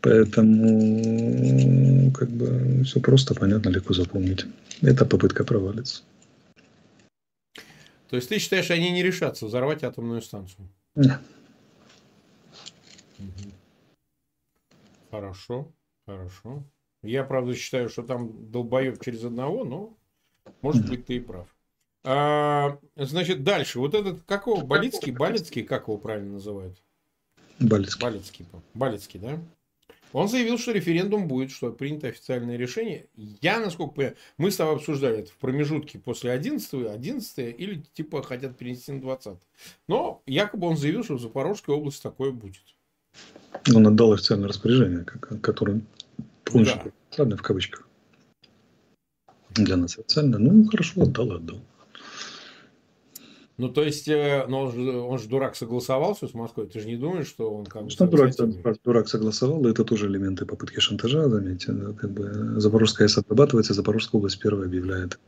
Поэтому, 0.00 2.10
как 2.12 2.30
бы, 2.30 2.82
все 2.84 3.00
просто, 3.00 3.34
понятно, 3.34 3.70
легко 3.70 3.94
запомнить. 3.94 4.46
Эта 4.82 5.04
попытка 5.04 5.44
провалится. 5.44 6.02
То 8.08 8.16
есть 8.16 8.28
ты 8.28 8.38
считаешь, 8.38 8.70
они 8.70 8.92
не 8.92 9.02
решатся 9.02 9.46
взорвать 9.46 9.82
атомную 9.82 10.22
станцию? 10.22 10.68
Угу. 13.18 13.52
Хорошо. 15.10 15.72
Хорошо. 16.06 16.64
Я, 17.02 17.24
правда, 17.24 17.54
считаю, 17.54 17.88
что 17.88 18.02
там 18.02 18.50
долбоеб 18.50 19.02
через 19.02 19.24
одного, 19.24 19.64
но 19.64 19.96
может 20.62 20.88
быть 20.88 21.06
ты 21.06 21.16
и 21.16 21.20
прав. 21.20 21.48
А, 22.04 22.78
значит, 22.96 23.42
дальше. 23.42 23.78
Вот 23.78 23.94
этот, 23.94 24.22
какого? 24.22 24.64
Балицкий? 24.64 25.12
Балицкий, 25.12 25.62
как 25.62 25.88
его 25.88 25.98
правильно 25.98 26.34
называют? 26.34 26.82
Балицкий. 27.58 28.00
Балицкий, 28.02 28.46
Балицкий, 28.74 29.20
да? 29.20 29.40
Он 30.12 30.28
заявил, 30.28 30.58
что 30.58 30.72
референдум 30.72 31.28
будет, 31.28 31.50
что 31.50 31.70
принято 31.72 32.08
официальное 32.08 32.56
решение. 32.56 33.06
Я, 33.40 33.60
насколько 33.60 33.94
понимаю, 33.94 34.16
мы 34.38 34.50
с 34.50 34.56
тобой 34.56 34.76
обсуждали 34.76 35.18
это 35.18 35.30
в 35.30 35.36
промежутке 35.36 35.98
после 35.98 36.30
11 36.30 36.86
11 36.86 37.38
или 37.58 37.82
типа 37.92 38.22
хотят 38.22 38.56
перенести 38.56 38.92
на 38.92 39.00
20 39.00 39.38
Но 39.88 40.22
якобы 40.26 40.68
он 40.68 40.76
заявил, 40.76 41.04
что 41.04 41.16
в 41.16 41.20
Запорожской 41.20 41.74
области 41.74 42.02
такое 42.02 42.30
будет. 42.30 42.62
Он 43.74 43.86
отдал 43.86 44.12
официальное 44.12 44.48
распоряжение, 44.48 45.04
которое 45.04 45.80
полностью 46.44 46.92
да. 47.16 47.36
в 47.36 47.42
кавычках. 47.42 47.88
Для 49.50 49.76
нас 49.76 49.98
официально. 49.98 50.38
Ну, 50.38 50.66
хорошо, 50.68 51.02
отдал 51.02 51.32
и 51.32 51.36
отдал. 51.36 51.60
Ну, 53.58 53.70
то 53.70 53.82
есть, 53.82 54.06
э, 54.08 54.44
но 54.48 54.64
он 54.64 54.72
же, 54.72 54.90
он 54.92 55.18
же 55.18 55.28
дурак 55.28 55.56
согласовался 55.56 56.28
с 56.28 56.34
Москвой. 56.34 56.66
Ты 56.66 56.80
же 56.80 56.86
не 56.86 56.96
думаешь, 56.96 57.26
что 57.26 57.50
он 57.50 57.64
как 57.64 57.84
бы... 57.84 57.90
Что 57.90 58.06
дурак, 58.06 58.34
дурак 58.84 59.08
согласовал, 59.08 59.66
это 59.66 59.84
тоже 59.84 60.08
элементы 60.08 60.44
попытки 60.44 60.80
шантажа, 60.80 61.28
заметьте. 61.28 61.72
Как 61.98 62.10
бы 62.10 62.60
Запорожская 62.60 63.06
АЭС 63.06 63.18
отрабатывается, 63.18 63.72
Запорожская 63.72 64.18
область 64.18 64.40
первая 64.40 64.66
объявляет. 64.66 65.18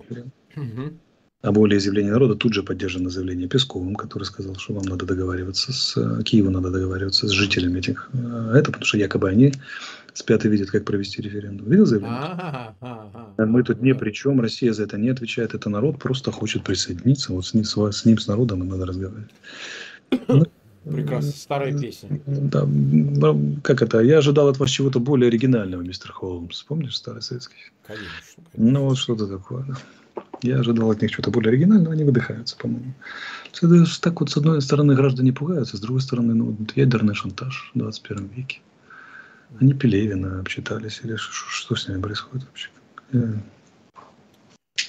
Угу. 0.56 0.98
А 1.40 1.52
более 1.52 1.78
изъявление 1.78 2.12
народа 2.12 2.34
тут 2.34 2.52
же 2.52 2.64
поддержано 2.64 3.10
заявление 3.10 3.48
Песковым, 3.48 3.94
который 3.94 4.24
сказал, 4.24 4.56
что 4.56 4.74
вам 4.74 4.84
надо 4.84 5.06
договариваться 5.06 5.72
с 5.72 5.96
э, 5.96 6.22
Киеву, 6.24 6.50
надо 6.50 6.70
договариваться 6.70 7.28
с 7.28 7.30
жителями 7.30 7.78
этих. 7.78 8.10
Э, 8.12 8.56
это 8.56 8.72
потому 8.72 8.84
что 8.84 8.98
якобы 8.98 9.28
они 9.28 9.52
спят 10.18 10.44
и 10.44 10.48
видят, 10.48 10.70
как 10.70 10.84
провести 10.84 11.22
референдум. 11.22 11.68
Видел 11.70 11.86
заявление? 11.86 12.74
Мы 13.38 13.62
тут 13.62 13.80
ни 13.80 13.92
при 13.92 14.10
чем, 14.10 14.40
Россия 14.40 14.72
за 14.72 14.82
это 14.82 14.98
не 14.98 15.10
отвечает, 15.10 15.54
это 15.54 15.70
народ 15.70 15.98
просто 15.98 16.32
хочет 16.32 16.64
присоединиться, 16.64 17.32
вот 17.32 17.46
с 17.46 17.54
ним, 17.54 17.64
с, 17.64 18.04
ним, 18.04 18.18
с 18.18 18.26
народом 18.26 18.64
и 18.64 18.66
надо 18.66 18.86
разговаривать. 18.86 19.30
Ну, 20.26 20.44
Прекрасно, 20.84 21.30
старая 21.32 21.78
песня. 21.78 22.20
Да, 22.26 22.66
как 23.62 23.82
это? 23.82 24.00
Я 24.00 24.18
ожидал 24.18 24.48
от 24.48 24.58
вас 24.58 24.70
чего-то 24.70 25.00
более 25.00 25.28
оригинального, 25.28 25.82
мистер 25.82 26.12
Холмс. 26.12 26.62
Помнишь 26.62 26.96
старый 26.96 27.20
советский? 27.20 27.72
Конечно. 27.86 28.08
конечно. 28.52 28.72
Ну, 28.72 28.84
вот 28.84 28.98
что-то 28.98 29.26
такое, 29.26 29.64
да. 29.68 29.74
Я 30.42 30.60
ожидал 30.60 30.90
от 30.90 31.02
них 31.02 31.10
чего-то 31.10 31.30
более 31.30 31.50
оригинального, 31.50 31.92
они 31.92 32.04
выдыхаются, 32.04 32.56
по-моему. 32.56 32.94
Так 34.00 34.20
вот, 34.20 34.30
с 34.30 34.36
одной 34.36 34.62
стороны, 34.62 34.94
граждане 34.94 35.32
пугаются, 35.32 35.76
с 35.76 35.80
другой 35.80 36.00
стороны, 36.00 36.34
ну, 36.34 36.56
ядерный 36.74 37.14
шантаж 37.14 37.70
в 37.74 37.78
21 37.78 38.28
веке. 38.34 38.60
Они 39.60 39.72
Пелевина 39.74 40.40
обчитались, 40.40 41.00
или 41.02 41.16
что, 41.16 41.32
что 41.32 41.74
с 41.74 41.88
ними 41.88 42.00
происходит 42.00 42.46
вообще? 42.46 42.70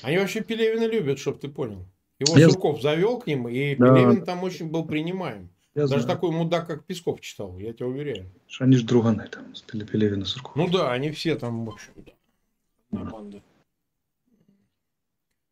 Они 0.01 0.17
вообще 0.17 0.41
Пелевина 0.41 0.87
любят, 0.87 1.19
чтобы 1.19 1.39
ты 1.39 1.47
понял. 1.47 1.85
Его 2.19 2.37
я... 2.37 2.49
Сурков 2.49 2.81
завел 2.81 3.19
к 3.19 3.27
ним, 3.27 3.47
и 3.47 3.75
да. 3.75 3.93
Пелевин 3.93 4.23
там 4.23 4.43
очень 4.43 4.69
был 4.69 4.85
принимаем. 4.85 5.49
Я 5.75 5.83
Даже 5.83 6.03
знаю. 6.03 6.07
такой 6.07 6.31
мудак, 6.31 6.67
как 6.67 6.85
Песков 6.85 7.21
читал, 7.21 7.57
я 7.57 7.73
тебя 7.73 7.87
уверяю. 7.87 8.29
Они 8.59 8.75
же 8.75 8.85
друганы 8.85 9.27
там, 9.29 9.53
Пелевина 9.85 10.25
Сурков. 10.25 10.55
Ну 10.55 10.67
да, 10.67 10.91
они 10.91 11.11
все 11.11 11.35
там, 11.35 11.65
в 11.65 11.69
общем, 11.69 11.93
да. 11.95 12.11
На 12.91 13.05
банде. 13.05 13.41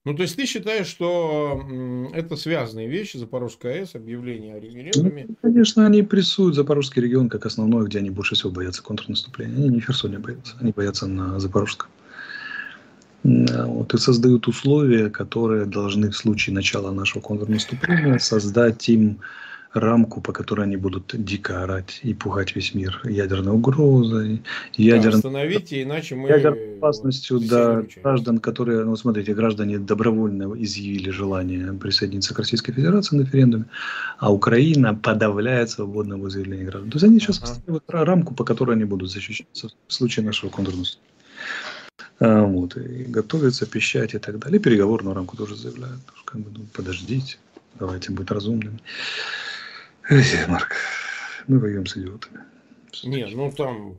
Ну, 0.07 0.13
то 0.13 0.21
есть 0.21 0.37
ты 0.37 0.45
считаешь, 0.45 0.87
что 0.87 1.61
это 2.13 2.37
связанные 2.37 2.87
вещи, 2.87 3.17
Запорожская 3.17 3.81
АЭС, 3.81 3.95
объявление 3.95 4.55
о 4.55 4.59
референдуме? 4.61 5.25
Ну, 5.27 5.35
конечно, 5.41 5.85
они 5.85 6.01
прессуют 6.01 6.55
Запорожский 6.55 7.01
регион 7.01 7.27
как 7.27 7.45
основной, 7.45 7.87
где 7.87 7.99
они 7.99 8.09
больше 8.09 8.35
всего 8.35 8.49
боятся 8.49 8.81
контрнаступления. 8.81 9.57
Они 9.57 9.67
не 9.67 9.81
в 9.81 9.85
Херсоне 9.85 10.19
боятся, 10.19 10.55
они 10.61 10.71
боятся 10.71 11.07
на 11.07 11.41
Запорожском. 11.41 11.89
Вот, 13.23 13.93
и 13.93 13.97
создают 13.97 14.47
условия, 14.47 15.09
которые 15.09 15.65
должны 15.65 16.09
в 16.09 16.15
случае 16.15 16.55
начала 16.55 16.91
нашего 16.93 17.21
контрнаступления 17.21 18.17
создать 18.17 18.87
им 18.87 19.19
рамку, 19.73 20.21
по 20.21 20.33
которой 20.33 20.63
они 20.63 20.77
будут 20.77 21.11
дико 21.13 21.63
орать 21.63 21.99
и 22.03 22.13
пугать 22.13 22.55
весь 22.55 22.73
мир 22.73 23.01
ядерной 23.03 23.53
угрозой, 23.53 24.41
ядерной... 24.75 25.11
Да, 25.11 25.17
остановите, 25.17 25.83
иначе 25.83 26.15
мы... 26.15 26.29
Ядерной 26.29 26.77
опасностью, 26.77 27.39
да, 27.39 27.83
граждан, 28.03 28.39
которые, 28.39 28.83
ну, 28.83 28.95
смотрите, 28.95 29.33
граждане 29.33 29.79
добровольно 29.79 30.53
изъявили 30.61 31.09
желание 31.09 31.73
присоединиться 31.73 32.33
к 32.33 32.39
Российской 32.39 32.73
Федерации 32.73 33.17
на 33.17 33.21
референдуме, 33.21 33.65
а 34.19 34.31
Украина 34.31 34.95
подавляет 34.95 35.69
свободное 35.69 36.17
возъявление 36.17 36.65
граждан. 36.65 36.89
То 36.91 36.95
есть 36.95 37.05
они 37.05 37.19
сейчас 37.19 37.61
ага. 37.67 38.05
рамку, 38.05 38.33
по 38.33 38.43
которой 38.43 38.75
они 38.75 38.85
будут 38.85 39.11
защищаться 39.11 39.69
в 39.87 39.93
случае 39.93 40.25
нашего 40.25 40.49
контрнаступления. 40.49 41.07
А, 42.19 42.43
вот, 42.43 42.75
и 42.77 43.03
готовятся 43.03 43.65
пищать 43.65 44.13
и 44.15 44.17
так 44.17 44.39
далее. 44.39 44.59
И 44.59 44.63
переговорную 44.63 45.15
рамку 45.15 45.37
тоже 45.37 45.55
заявляют. 45.55 45.99
Как 46.25 46.41
бы, 46.41 46.49
ну, 46.55 46.65
подождите, 46.73 47.37
давайте 47.79 48.11
быть 48.11 48.31
разумными. 48.31 48.79
Эх, 50.09 50.47
Марк, 50.47 50.75
мы 51.47 51.59
воюем 51.59 51.85
с 51.85 51.97
идиотами. 51.97 52.39
Не, 53.03 53.25
ну 53.25 53.51
там 53.51 53.97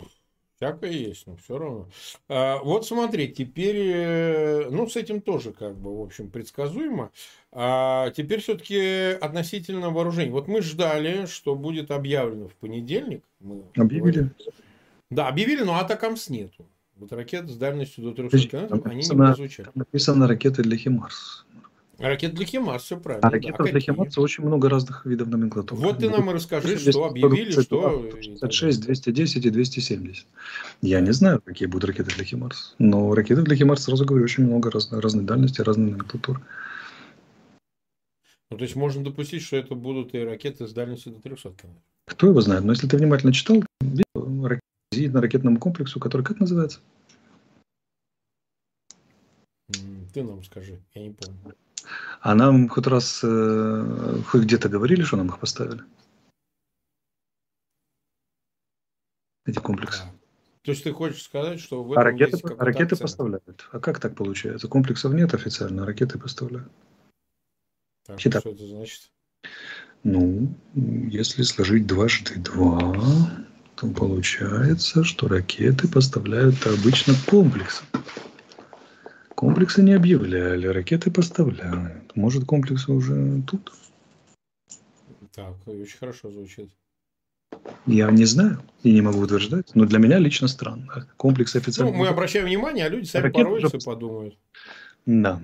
всякое 0.57 0.91
есть, 0.91 1.27
но 1.27 1.37
все 1.37 1.59
равно. 1.59 1.89
А, 2.31 2.59
вот 2.63 2.87
смотри, 2.87 3.29
теперь, 3.29 3.77
э, 3.77 4.71
ну, 4.71 4.89
с 4.89 4.97
этим 4.97 5.21
тоже 5.21 5.53
как 5.53 5.77
бы, 5.77 5.99
в 5.99 6.01
общем, 6.01 6.31
предсказуемо. 6.31 7.11
А 7.53 8.11
теперь 8.11 8.41
все-таки 8.41 9.19
относительно 9.21 9.91
вооружений. 9.91 10.31
Вот 10.31 10.49
мы 10.49 10.63
ждали, 10.63 11.27
что 11.27 11.55
будет 11.55 11.91
объявлено 11.91 12.49
в 12.49 12.55
понедельник. 12.55 13.23
Мы 13.41 13.63
объявили. 13.77 14.01
Говорили. 14.01 14.33
Да, 15.11 15.29
объявили, 15.29 15.63
но 15.63 15.79
атакамс 15.79 16.31
нету. 16.31 16.67
Вот 16.97 17.13
ракеты 17.13 17.49
с 17.49 17.57
дальностью 17.57 18.03
до 18.05 18.13
300 18.13 18.49
километров, 18.49 18.87
они 18.87 19.03
не 19.03 19.17
прозвучали. 19.17 19.69
Написано 19.75 20.27
ракеты 20.27 20.63
для 20.63 20.77
Химарс. 20.77 21.47
Ракет 21.99 22.33
для 22.35 22.47
Химарс, 22.47 22.85
все 22.85 22.97
правильно. 22.97 23.27
А 23.27 23.31
ракет 23.31 23.57
да. 23.59 23.65
для 23.65 23.81
Химарс 23.81 24.17
очень 24.19 24.45
много 24.45 24.69
разных 24.69 25.05
видов 25.05 25.27
номенклатуры. 25.29 25.81
Вот 25.81 25.99
ты 25.99 26.09
нам 26.09 26.31
и 26.31 26.33
расскажи, 26.33 26.69
200, 26.69 26.91
что 26.91 27.07
объявили, 27.07 27.53
200, 27.53 27.63
что... 27.63 28.51
66, 28.51 28.83
210 28.85 29.45
и 29.45 29.51
270. 29.51 30.27
Я 30.81 31.01
не 31.01 31.13
знаю, 31.13 31.43
какие 31.45 31.67
будут 31.67 31.91
ракеты 31.91 32.15
для 32.15 32.25
Химарс. 32.25 32.77
Но 32.79 33.13
ракеты 33.15 33.43
для 33.43 33.57
Химарс, 33.57 33.83
сразу 33.83 34.05
говорю, 34.05 34.25
очень 34.25 34.45
много 34.45 34.71
разной, 34.71 35.01
разной 35.01 35.25
дальности, 35.25 35.61
разной 35.61 35.91
номенклатуры. 35.91 36.41
Ну, 38.51 38.57
то 38.57 38.63
есть 38.63 38.77
можно 38.77 39.03
допустить, 39.03 39.43
что 39.43 39.57
это 39.57 39.75
будут 39.75 40.15
и 40.15 40.21
ракеты 40.21 40.69
с 40.69 40.73
дальностью 40.73 41.13
до 41.13 41.21
300 41.21 41.43
километров. 41.51 41.83
Кто 42.07 42.29
его 42.29 42.41
знает? 42.41 42.63
Но 42.63 42.73
если 42.73 42.87
ты 42.87 42.97
внимательно 42.97 43.33
читал, 43.33 43.65
видел 43.81 44.47
ракеты 44.47 44.63
зенитно-ракетному 44.95 45.59
комплексу, 45.59 45.99
который 45.99 46.23
как 46.23 46.39
называется? 46.39 46.79
Ты 50.15 50.23
нам 50.23 50.45
скажи, 50.45 50.79
я 50.95 51.03
не 51.03 51.11
помню. 51.11 51.55
А 52.21 52.35
нам 52.35 52.69
хоть 52.69 52.87
раз 52.87 53.21
э, 53.23 54.23
хоть 54.27 54.43
где-то 54.43 54.69
говорили, 54.69 55.03
что 55.03 55.17
нам 55.17 55.29
их 55.29 55.39
поставили? 55.39 55.83
Эти 59.47 59.59
комплексы. 59.59 60.03
Да. 60.05 60.13
То 60.63 60.73
есть 60.73 60.85
ты 60.85 60.93
хочешь 60.93 61.23
сказать, 61.23 61.61
что 61.61 61.83
в 61.83 61.93
а 61.93 61.93
этом 61.93 62.01
а 62.01 62.05
ракеты, 62.05 62.33
есть 62.33 62.45
ракеты 62.59 62.97
поставляют. 62.97 63.69
А 63.73 63.81
как 63.81 64.01
так 64.01 64.15
получается? 64.15 64.69
Комплексов 64.69 65.15
нет 65.15 65.33
официально, 65.33 65.85
а 65.85 65.87
ракеты 65.87 66.19
поставляют. 66.19 66.71
Так, 68.05 68.19
Итак, 68.25 68.41
что 68.41 68.51
это 68.51 68.67
значит? 68.67 69.11
Ну, 70.03 70.55
если 70.75 71.43
сложить 71.43 71.87
дважды 71.87 72.37
два, 72.37 72.95
то 73.77 73.87
получается, 73.89 75.05
что 75.05 75.29
ракеты 75.29 75.89
поставляют 75.89 76.67
обычно 76.67 77.15
комплексы. 77.27 77.83
Комплексы 79.39 79.85
не 79.85 79.93
объявляли, 79.93 80.67
ракеты 80.67 81.13
поставляют. 81.13 82.17
Может, 82.17 82.45
комплексы 82.45 82.91
уже 82.91 83.41
тут? 83.43 83.73
Так, 85.33 85.55
очень 85.65 85.97
хорошо 85.97 86.33
звучит. 86.33 86.71
Я 87.87 88.11
не 88.11 88.25
знаю 88.25 88.61
и 88.83 88.93
не 88.93 89.01
могу 89.01 89.21
утверждать, 89.21 89.77
но 89.77 89.85
для 89.85 90.01
меня 90.01 90.19
лично 90.19 90.49
странно. 90.49 91.07
Комплекс 91.17 91.55
официально... 91.55 91.93
Ну, 91.93 91.99
мы 91.99 92.09
обращаем 92.09 92.47
внимание, 92.47 92.87
а 92.87 92.89
люди 92.89 93.07
сами 93.07 93.23
Ракеты 93.23 93.45
пороются 93.45 93.77
уже... 93.77 93.77
и 93.77 93.87
подумают. 93.87 94.39
Да. 95.07 95.41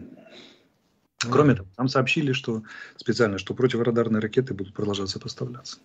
Кроме 1.18 1.54
того, 1.54 1.68
нам 1.78 1.87
сообщили, 1.87 2.33
что 2.33 2.64
специально, 2.96 3.38
что 3.38 3.54
противорадарные 3.54 4.20
ракеты 4.20 4.54
будут 4.54 4.74
продолжаться 4.74 5.20
поставляться. 5.20 5.78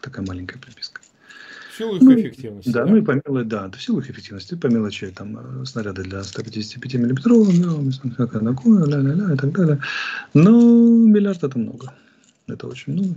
Такая 0.00 0.24
маленькая 0.24 0.60
приписка 0.60 1.02
силу 1.80 1.96
их 1.96 2.02
ну, 2.02 2.14
эффективности. 2.14 2.70
Да, 2.70 2.84
да, 2.84 2.90
ну 2.90 2.96
и 2.96 3.02
по 3.02 3.12
мелочи, 3.12 3.48
да, 3.48 3.70
в 3.70 3.82
силу 3.82 4.00
их 4.00 4.10
эффективности, 4.10 4.54
по 4.54 4.66
мелочи, 4.66 5.06
там, 5.10 5.62
э, 5.62 5.64
снаряды 5.64 6.02
для 6.02 6.22
155 6.22 6.94
миллиметровых, 6.94 7.60
да, 7.60 7.90
всякое 8.14 8.40
такое, 8.40 8.84
ля-ля-ля 8.84 9.34
и 9.34 9.36
так 9.36 9.52
далее. 9.52 9.80
Но 10.34 10.60
миллиард 11.06 11.42
это 11.42 11.58
много. 11.58 11.94
Это 12.46 12.66
очень 12.66 12.92
много. 12.92 13.16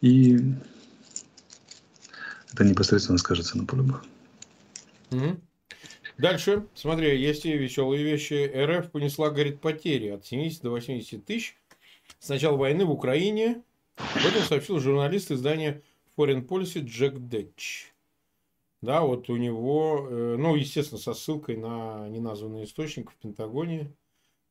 И 0.00 0.38
это 2.52 2.64
непосредственно 2.64 3.18
скажется 3.18 3.58
на. 3.58 3.64
Угу. 3.64 5.40
Дальше, 6.18 6.66
смотри, 6.74 7.20
есть 7.20 7.44
и 7.44 7.56
веселые 7.56 8.04
вещи. 8.04 8.50
РФ 8.54 8.90
понесла, 8.90 9.30
говорит, 9.30 9.60
потери 9.60 10.08
от 10.08 10.26
70 10.26 10.62
до 10.62 10.70
80 10.70 11.24
тысяч 11.24 11.56
с 12.20 12.28
начала 12.28 12.56
войны 12.56 12.84
в 12.84 12.90
Украине. 12.90 13.62
Об 13.96 14.26
этом 14.26 14.42
сообщил 14.42 14.78
журналист 14.78 15.30
издания 15.30 15.82
Foreign 16.16 16.46
Policy 16.46 16.80
Джек 16.80 17.18
Дэтч. 17.18 17.92
Да, 18.80 19.02
вот 19.02 19.30
у 19.30 19.36
него, 19.36 20.08
э, 20.10 20.36
ну, 20.36 20.56
естественно, 20.56 21.00
со 21.00 21.14
ссылкой 21.14 21.56
на 21.56 22.08
неназванный 22.08 22.64
источник 22.64 23.10
в 23.10 23.14
Пентагоне. 23.14 23.94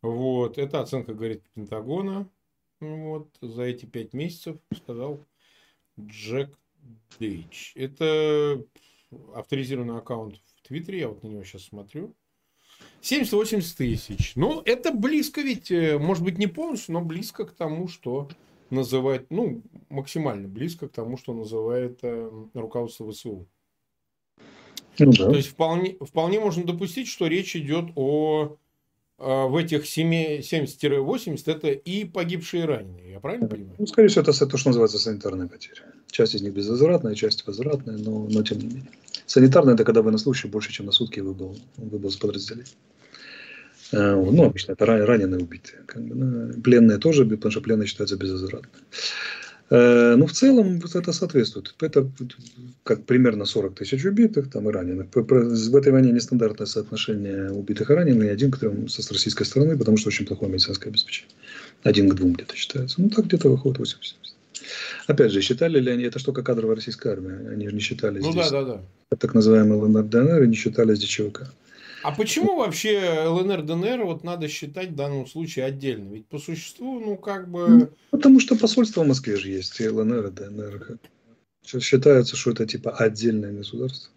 Вот, 0.02 0.58
это 0.58 0.80
оценка, 0.80 1.13
говорит, 1.13 1.43
Пентагона. 1.54 2.30
Вот, 2.80 3.30
за 3.41 3.63
эти 3.63 3.86
пять 3.86 4.13
месяцев, 4.13 4.58
сказал 4.76 5.24
Джек 6.00 6.58
Дэтч. 7.19 7.74
Это 7.76 8.63
авторизированный 9.36 9.97
аккаунт 9.97 10.38
в 10.38 10.67
Твиттере, 10.67 11.00
я 11.00 11.10
вот 11.10 11.24
на 11.24 11.28
него 11.28 11.43
сейчас 11.43 11.63
смотрю. 11.63 12.15
70-80 13.02 13.78
тысяч. 13.78 14.34
Ну, 14.36 14.62
это 14.62 14.91
близко 14.91 15.41
ведь, 15.41 15.71
э, 15.71 15.97
может 15.97 16.24
быть, 16.24 16.38
не 16.38 16.47
полностью, 16.47 16.93
но 16.93 17.02
близко 17.02 17.45
к 17.45 17.52
тому, 17.52 17.88
что 17.88 18.30
называет, 18.69 19.28
ну, 19.30 19.62
максимально 19.91 20.47
близко 20.47 20.88
к 20.88 20.91
тому, 20.91 21.17
что 21.17 21.34
называет 21.34 21.99
э, 22.01 22.32
руководство 22.54 23.12
ВСУ. 23.12 23.47
Ну, 24.99 25.12
да. 25.13 25.30
То 25.30 25.36
есть 25.36 25.49
вполне, 25.49 25.97
вполне 26.01 26.39
можно 26.39 26.63
допустить, 26.65 27.08
что 27.08 27.27
речь 27.27 27.56
идет 27.56 27.86
о 27.95 28.58
э, 29.17 29.45
в 29.47 29.56
этих 29.56 29.86
70-80 29.86 31.43
это 31.45 31.69
и 31.69 32.06
погибшие 32.06 32.63
и 32.63 32.65
раненые. 32.65 33.12
Я 33.12 33.19
правильно 33.19 33.47
понимаю? 33.47 33.75
Ну, 33.77 33.88
скорее 33.88 34.10
всего, 34.10 34.21
это 34.23 34.45
то, 34.45 34.58
что 34.58 34.69
называется 34.69 34.99
санитарные 34.99 35.47
потери. 35.47 35.82
Часть 36.10 36.36
из 36.36 36.41
них 36.41 36.54
безвозвратная, 36.54 37.15
часть 37.15 37.45
возвратная, 37.47 37.97
но, 37.97 38.27
но 38.30 38.43
тем 38.43 38.60
не 38.60 38.65
менее. 38.65 38.89
Санитарная– 39.25 39.73
это 39.75 39.86
когда 39.86 40.01
военнослужащий 40.01 40.49
больше, 40.49 40.71
чем 40.71 40.88
на 40.88 40.91
сутки 40.91 41.19
выбыл, 41.19 41.58
выбыл 41.77 42.12
с 42.12 42.17
подразделения. 42.17 42.67
Э, 43.91 44.15
ну, 44.15 44.45
обычно 44.45 44.73
это 44.73 44.86
раненые, 44.86 45.41
убитые. 45.41 45.84
Как 45.86 46.04
бы, 46.04 46.62
пленные 46.62 46.97
тоже, 46.97 47.25
потому 47.25 47.51
что 47.51 47.62
пленные 47.62 47.88
считаются 47.88 48.17
безвозвратными. 48.17 48.84
Э, 49.72 50.16
ну, 50.18 50.26
в 50.26 50.34
целом 50.34 50.80
вот 50.82 50.96
это 50.96 51.14
соответствует. 51.14 51.74
Это 51.80 52.06
как 52.84 53.06
примерно 53.06 53.46
40 53.46 53.76
тысяч 53.76 54.04
убитых 54.04 54.52
там, 54.52 54.70
и 54.70 54.74
раненых. 54.74 55.08
В 55.14 55.76
этой 55.76 55.94
войне 55.94 56.12
нестандартное 56.12 56.68
соотношение 56.68 57.52
убитых 57.52 57.90
и 57.90 57.94
раненых. 57.94 58.28
И 58.28 58.32
один 58.32 58.52
к 58.52 58.60
трем 58.60 58.90
с 58.90 59.12
российской 59.12 59.46
стороны, 59.46 59.78
потому 59.78 59.96
что 59.96 60.10
очень 60.10 60.26
плохое 60.26 60.52
медицинское 60.52 60.90
обеспечение. 60.90 61.34
Один 61.84 62.10
к 62.10 62.16
двум 62.16 62.34
где-то 62.34 62.54
считается. 62.54 63.02
Ну, 63.02 63.10
так 63.10 63.28
где-то 63.28 63.50
выходит 63.50 63.80
80. 63.80 64.18
Опять 65.08 65.32
же, 65.32 65.42
считали 65.42 65.80
ли 65.80 65.90
они, 65.90 66.04
это 66.04 66.20
что 66.20 66.34
как 66.34 66.46
кадровая 66.46 66.76
российская 66.76 67.14
армия, 67.14 67.50
они 67.50 67.70
же 67.70 67.74
не 67.74 67.82
считали 67.82 68.20
ну, 68.20 68.32
здесь. 68.34 68.50
Да, 68.52 68.64
да, 68.66 68.82
да. 69.10 69.18
Так 69.18 69.34
называемый 69.34 69.78
ЛНР, 69.78 70.04
ДНР, 70.04 70.44
и 70.44 70.48
не 70.50 70.56
считали 70.56 70.96
здесь 70.96 71.10
ЧВК. 71.10 71.44
А 72.04 72.12
почему 72.12 72.58
вообще 72.58 73.26
ЛНР, 73.28 73.64
ДНР 73.64 74.04
вот 74.06 74.24
надо 74.24 74.48
считать 74.48 74.90
в 74.90 74.96
данном 74.96 75.28
случае 75.28 75.66
отдельно? 75.66 76.14
Ведь 76.14 76.28
по 76.28 76.40
существу, 76.40 77.00
ну 77.00 77.18
как 77.18 77.50
бы... 77.50 77.68
Ну, 77.68 77.90
потому 78.10 78.40
что 78.40 78.56
посольство 78.56 79.04
в 79.04 79.08
Москве 79.08 79.38
же 79.38 79.50
есть, 79.50 79.80
и 79.80 79.88
ЛНР, 79.88 80.28
и 80.28 80.32
ДНР. 80.32 81.00
Сейчас 81.64 81.84
считается, 81.84 82.36
что 82.36 82.52
это 82.52 82.66
типа 82.66 82.92
отдельное 82.92 83.52
государство. 83.52 84.12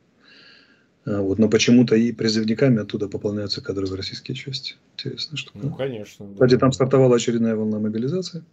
А, 1.06 1.20
вот, 1.20 1.38
но 1.38 1.48
почему-то 1.48 1.96
и 1.96 2.12
призывниками 2.12 2.80
оттуда 2.80 3.08
пополняются 3.08 3.60
кадровые 3.60 3.96
российские 3.96 4.34
части. 4.34 4.76
Интересно, 4.96 5.36
что. 5.36 5.50
Ну, 5.54 5.74
конечно. 5.74 6.26
Да. 6.26 6.32
Кстати, 6.34 6.58
там 6.58 6.72
стартовала 6.72 7.16
очередная 7.16 7.54
волна 7.54 7.78
мобилизации. 7.78 8.44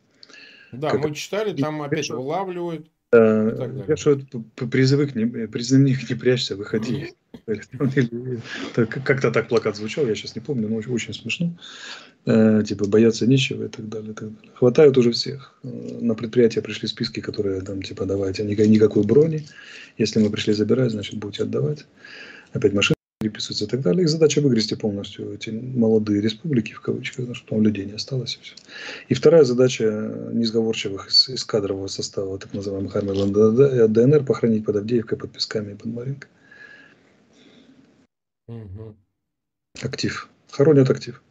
Да, 0.71 0.89
как 0.89 1.03
мы 1.03 1.15
читали, 1.15 1.53
там 1.55 1.81
опять 1.81 2.09
вылавливают. 2.09 2.87
Я 3.13 3.97
что 3.97 4.17
призывник 4.55 5.15
не, 5.15 5.25
призывник 5.47 6.09
не 6.09 6.15
прячься, 6.15 6.55
выходи. 6.55 7.13
Как-то 8.75 9.31
так 9.31 9.49
плакат 9.49 9.75
звучал, 9.75 10.07
я 10.07 10.15
сейчас 10.15 10.35
не 10.35 10.41
помню, 10.41 10.69
но 10.69 10.77
очень, 10.77 10.91
очень 10.91 11.13
смешно. 11.13 11.57
Э, 12.25 12.63
типа 12.65 12.87
бояться 12.87 13.27
нечего 13.27 13.65
и 13.65 13.67
так 13.67 13.89
далее, 13.89 14.11
и 14.11 14.13
так 14.13 14.33
далее. 14.33 14.51
Хватает 14.55 14.97
уже 14.97 15.11
всех. 15.11 15.59
Э, 15.63 15.67
на 16.01 16.15
предприятие 16.15 16.61
пришли 16.61 16.87
списки, 16.87 17.19
которые 17.19 17.61
там 17.61 17.81
типа 17.81 18.05
давайте 18.05 18.43
никакой 18.43 19.03
брони. 19.03 19.45
Если 19.97 20.19
мы 20.19 20.29
пришли 20.29 20.53
забирать, 20.53 20.91
значит 20.91 21.15
будете 21.15 21.43
отдавать. 21.43 21.85
Опять 22.53 22.73
машины 22.73 22.95
переписываются 23.21 23.65
и 23.65 23.67
так 23.67 23.81
далее. 23.81 24.03
Их 24.03 24.09
задача 24.09 24.41
выгрести 24.41 24.75
полностью 24.75 25.33
эти 25.33 25.51
молодые 25.51 26.21
республики, 26.21 26.73
в 26.73 26.81
кавычках, 26.81 27.17
потому 27.17 27.35
что 27.35 27.47
там 27.47 27.61
людей 27.61 27.85
не 27.85 27.93
осталось. 27.93 28.37
И, 28.41 28.43
все. 28.43 28.55
и 29.09 29.13
вторая 29.13 29.43
задача 29.43 29.85
несговорчивых 30.33 31.09
из, 31.09 31.29
из 31.29 31.45
кадрового 31.45 31.87
состава, 31.87 32.39
так 32.39 32.53
называемых 32.53 32.95
армий 32.95 33.87
ДНР, 33.87 34.25
похоронить 34.25 34.65
под 34.65 34.77
Авдеевкой, 34.77 35.17
под 35.17 35.31
Песками 35.31 35.73
и 35.73 35.75
под 35.75 35.85
Маринкой. 35.87 36.29
Угу. 38.47 38.95
Актив. 39.81 40.29
Хоронят 40.49 40.89
актив. 40.89 41.21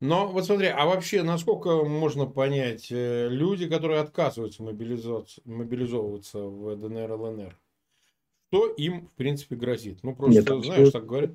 Но 0.00 0.28
вот 0.28 0.44
смотри, 0.44 0.66
а 0.66 0.84
вообще 0.86 1.22
насколько 1.22 1.84
можно 1.84 2.26
понять 2.26 2.88
э, 2.90 3.28
люди, 3.30 3.68
которые 3.68 4.00
отказываются 4.00 4.62
мобилизоваться, 4.62 5.40
мобилизовываться 5.44 6.38
в 6.40 6.76
ДНР, 6.76 7.12
ЛНР, 7.12 7.58
что 8.54 8.68
им, 8.68 9.08
в 9.08 9.16
принципе, 9.16 9.56
грозит? 9.56 9.98
Ну, 10.02 10.14
просто, 10.14 10.40
Нет, 10.40 10.64
знаешь, 10.64 10.92
так 10.92 11.06
говорят. 11.06 11.32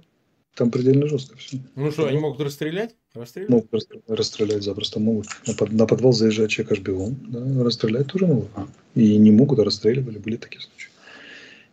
Там 0.55 0.71
предельно 0.71 1.07
жестко 1.07 1.37
все. 1.37 1.57
Ну 1.75 1.91
что, 1.91 2.07
они 2.07 2.17
могут 2.17 2.39
расстрелять? 2.39 2.95
расстрелять? 3.13 3.49
Могут 3.49 3.71
расстрелять 4.07 4.63
запросто 4.63 4.99
могут. 4.99 5.27
На, 5.45 5.53
под, 5.53 5.71
на 5.71 5.85
подвал 5.85 6.13
заезжает 6.13 6.49
человек 6.49 6.71
аж 6.71 6.79
бегом. 6.79 7.17
Да, 7.27 7.63
расстрелять 7.63 8.07
тоже 8.07 8.25
могут. 8.25 8.49
И 8.95 9.17
не 9.17 9.31
могут, 9.31 9.59
а 9.59 9.65
расстреливали. 9.65 10.17
Были 10.17 10.37
такие 10.37 10.61
случаи. 10.61 10.89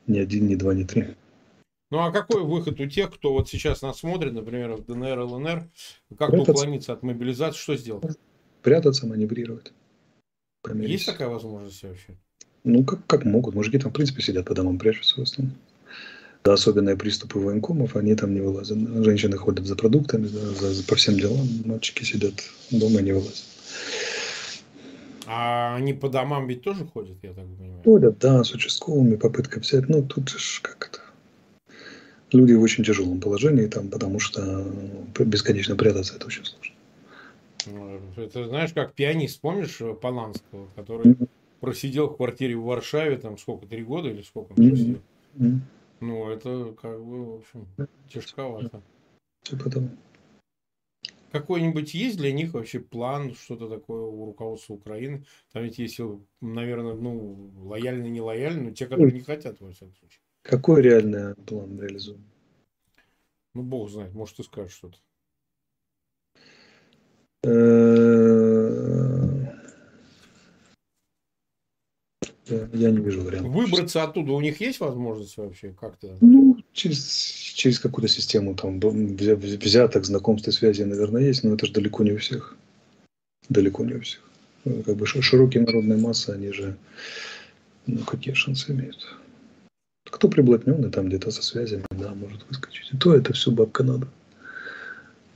Ни 0.09 0.19
один, 0.19 0.47
ни 0.49 0.57
два, 0.57 0.75
ни 0.75 0.85
три. 0.85 1.15
Ну 1.91 1.99
а 1.99 2.11
какой 2.11 2.43
выход 2.43 2.81
у 2.81 2.87
тех, 2.87 3.15
кто 3.15 3.33
вот 3.33 3.49
сейчас 3.49 3.83
нас 3.83 4.01
смотрит, 4.01 4.33
например, 4.33 4.75
в 4.75 4.85
ДНР, 4.85 5.21
ЛНР, 5.21 5.71
как-то 6.19 6.43
уклониться 6.43 6.93
от 6.93 7.03
мобилизации, 7.05 7.59
что 7.59 7.77
сделать? 7.77 8.19
Прятаться, 8.63 9.07
маневрировать. 9.07 9.73
Есть 10.75 11.07
такая 11.07 11.29
возможность 11.29 11.83
вообще? 11.85 12.19
Ну, 12.67 12.83
как, 12.83 13.07
как 13.07 13.25
могут. 13.25 13.55
Мужики 13.55 13.79
там, 13.79 13.93
в 13.93 13.95
принципе, 13.95 14.23
сидят 14.23 14.45
по 14.45 14.55
домам, 14.55 14.77
прячутся 14.77 15.21
в 15.21 15.23
основном. 15.23 15.57
Да, 16.43 16.55
особенные 16.55 16.97
приступы 16.97 17.39
военкомов, 17.39 17.95
они 17.95 18.15
там 18.17 18.35
не 18.35 18.41
вылазят. 18.41 18.79
Женщины 19.05 19.37
ходят 19.37 19.65
за 19.67 19.77
продуктами, 19.77 20.27
за, 20.27 20.73
за, 20.73 20.85
по 20.85 20.97
всем 20.97 21.17
делам. 21.17 21.47
Мальчики 21.65 22.03
сидят 22.03 22.35
дома 22.73 22.99
и 23.01 23.05
не 23.05 23.13
вылазят. 23.13 23.45
А 25.27 25.77
они 25.77 25.95
по 25.95 26.09
домам 26.09 26.49
ведь 26.49 26.63
тоже 26.63 26.85
ходят, 26.87 27.17
я 27.23 27.31
так 27.31 27.45
понимаю? 27.45 27.83
Ходят, 27.85 28.19
да, 28.19 28.43
с 28.43 28.53
участковыми, 28.53 29.15
попытка 29.15 29.61
взять. 29.61 29.89
Ну, 29.89 30.03
тут 30.03 30.29
же 30.29 30.61
как 30.61 30.89
это 30.89 31.01
люди 32.33 32.53
в 32.53 32.63
очень 32.63 32.83
тяжелом 32.83 33.21
положении 33.21 33.67
там, 33.67 33.89
потому 33.89 34.19
что 34.19 34.41
ну, 34.41 35.25
бесконечно 35.25 35.77
прятаться 35.77 36.17
это 36.17 36.27
очень 36.27 36.45
сложно. 36.45 36.75
Ну, 37.67 38.01
это 38.17 38.49
знаешь, 38.49 38.73
как 38.73 38.95
пианист, 38.95 39.41
помнишь 39.41 39.81
э, 39.81 39.95
Поланского, 39.95 40.69
который. 40.77 41.17
Просидел 41.61 42.09
в 42.09 42.17
квартире 42.17 42.57
в 42.57 42.65
Варшаве 42.65 43.19
там 43.19 43.39
сколько, 43.39 43.67
три 43.67 43.83
года 43.83 44.09
или 44.09 44.23
сколько 44.23 44.51
он 44.51 44.57
просидел? 44.57 45.01
Mm-hmm. 45.35 45.59
Ну, 46.01 46.29
это 46.29 46.75
как 46.81 47.03
бы, 47.03 47.25
в 47.25 47.35
общем, 47.37 47.67
тяжковато. 48.09 48.83
Типа 49.43 49.71
того. 49.71 49.89
Какой-нибудь 51.33 51.93
есть 51.95 52.17
для 52.17 52.33
них 52.33 52.55
вообще 52.55 52.81
план, 52.81 53.35
что-то 53.35 53.69
такое 53.69 54.03
у 54.03 54.27
руководства 54.27 54.75
Украины? 54.75 55.25
Там 55.53 55.65
ведь 55.65 55.79
есть, 55.79 56.01
наверное, 56.41 56.95
ну, 56.95 57.51
лояльные, 57.65 58.11
не 58.11 58.21
лояльные, 58.21 58.69
но 58.69 58.71
те, 58.71 58.87
которые 58.87 59.13
не 59.13 59.21
хотят, 59.21 59.61
во 59.61 59.71
всяком 59.71 59.95
случае. 59.97 60.21
Какой 60.43 60.83
реальный 60.83 61.35
план 61.35 61.79
реализуем? 61.81 62.25
Ну, 63.55 63.63
бог 63.63 63.91
знает, 63.91 64.15
может, 64.15 64.37
ты 64.37 64.45
скажешь 64.45 64.73
что-то. 64.73 64.99
Я 72.49 72.91
не 72.91 73.01
вижу 73.01 73.23
вариантов. 73.23 73.53
Выбраться 73.53 74.05
оттуда 74.05 74.33
у 74.33 74.41
них 74.41 74.61
есть 74.61 74.79
возможность 74.79 75.37
вообще 75.37 75.75
как-то? 75.79 76.17
Ну, 76.21 76.57
через, 76.73 77.53
через 77.55 77.81
какую-то 77.81 78.09
систему 78.09 78.55
там 78.55 78.79
взяток, 78.81 80.05
знакомств 80.05 80.47
и 80.49 80.53
связи, 80.53 80.83
наверное, 80.83 81.23
есть, 81.23 81.43
но 81.43 81.55
это 81.55 81.67
же 81.67 81.73
далеко 81.73 82.05
не 82.05 82.13
у 82.13 82.19
всех. 82.19 82.57
Далеко 83.49 83.85
не 83.85 83.95
у 83.95 84.01
всех. 84.01 84.21
Ну, 84.65 84.83
как 84.85 84.97
бы 84.97 85.07
широкие 85.07 85.65
народные 85.65 85.99
массы, 85.99 86.31
они 86.31 86.53
же, 86.53 86.77
ну, 87.87 87.99
какие 88.05 88.35
шансы 88.35 88.71
имеют? 88.73 89.07
Кто 90.09 90.29
приблотненный 90.29 90.91
там 90.91 91.09
где-то 91.09 91.33
со 91.33 91.43
связями, 91.43 91.85
да, 91.91 92.15
может 92.15 92.47
выскочить. 92.49 92.93
И 92.93 92.97
то 92.97 93.13
это 93.13 93.33
все 93.33 93.51
бабка 93.51 93.83
надо. 93.83 94.07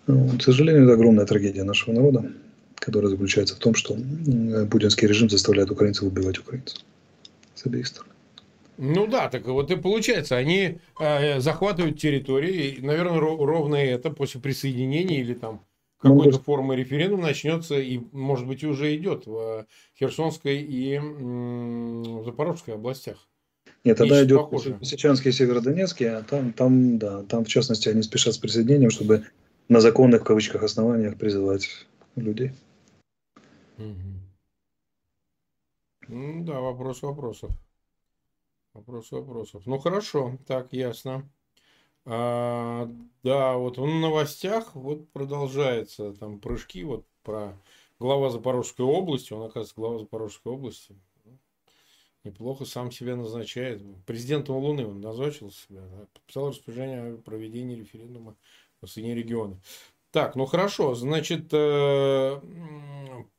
Ну, 0.07 0.39
к 0.39 0.43
сожалению, 0.43 0.85
это 0.85 0.95
огромная 0.95 1.27
трагедия 1.27 1.65
нашего 1.65 1.93
народа, 1.93 2.31
которая 2.77 3.11
заключается 3.11 3.57
в 3.57 3.59
том, 3.59 3.75
что 3.75 3.97
путинский 4.71 5.09
режим 5.09 5.29
заставляет 5.29 5.73
украинцев 5.73 6.05
убивать 6.05 6.39
украинцев 6.39 6.79
с 7.61 7.67
обеих 7.67 7.87
сторон. 7.87 8.13
Ну 8.79 9.07
да, 9.07 9.29
так 9.29 9.47
вот 9.47 9.71
и 9.71 9.77
получается, 9.77 10.37
они 10.37 10.79
э, 10.99 11.41
захватывают 11.41 12.01
территории, 12.01 12.77
и, 12.77 12.81
наверное, 12.81 13.21
ровно 13.21 13.77
это 13.77 14.11
после 14.11 14.41
присоединения 14.41 15.21
или 15.21 15.35
там 15.35 15.67
какой-то 15.99 16.39
ну, 16.39 16.43
формы 16.43 16.77
референдум 16.77 17.21
начнется, 17.21 17.79
и, 17.79 18.01
может 18.13 18.47
быть, 18.47 18.65
уже 18.65 18.97
идет 18.97 19.27
в 19.27 19.67
Херсонской 19.99 20.63
и 20.63 20.95
м- 20.95 22.25
Запорожской 22.25 22.75
областях. 22.75 23.29
Нет, 23.85 23.99
тогда 23.99 24.25
идет 24.25 24.41
Лисичанский 24.81 25.29
и 25.29 25.35
Северодонецкий, 25.35 26.09
а 26.09 26.23
там, 26.23 26.55
там, 26.55 26.99
да, 26.99 27.23
там, 27.25 27.45
в 27.45 27.49
частности, 27.49 27.91
они 27.91 28.03
спешат 28.03 28.35
с 28.35 28.39
присоединением, 28.39 28.91
чтобы 28.91 29.27
на 29.69 29.81
законных, 29.81 30.23
в 30.23 30.25
кавычках, 30.25 30.63
основаниях 30.63 31.19
призывать 31.19 31.69
людей. 32.17 32.53
Ну, 36.13 36.43
да, 36.45 36.61
вопрос 36.61 37.03
вопросов. 37.03 37.53
Вопрос 38.75 39.13
вопросов. 39.13 39.63
Ну, 39.67 39.79
хорошо, 39.79 40.39
так, 40.45 40.73
ясно. 40.73 41.29
А, 42.05 42.91
да, 43.23 43.57
вот 43.57 43.79
в 43.79 43.87
новостях 43.87 44.75
вот 44.75 45.09
продолжается 45.11 46.13
там 46.15 46.41
прыжки 46.41 46.83
вот 46.83 47.07
про 47.23 47.57
глава 48.01 48.31
Запорожской 48.31 48.85
области, 48.85 49.33
он, 49.33 49.43
оказывается, 49.43 49.77
глава 49.77 49.99
Запорожской 50.01 50.53
области, 50.53 50.97
неплохо 52.25 52.65
сам 52.65 52.91
себя 52.91 53.15
назначает. 53.15 53.81
Президентом 54.05 54.57
Луны 54.57 54.89
он 54.89 55.01
назначил 55.01 55.53
себя, 55.53 55.83
подписал 56.13 56.49
распоряжение 56.49 57.15
о 57.15 57.17
проведении 57.19 57.77
референдума 57.77 58.35
в 58.81 58.89
Соединенные 58.89 59.23
регионы. 59.23 59.61
Так, 60.13 60.35
ну 60.35 60.47
хорошо, 60.47 60.95
значит, 60.95 61.49
э, 61.53 62.41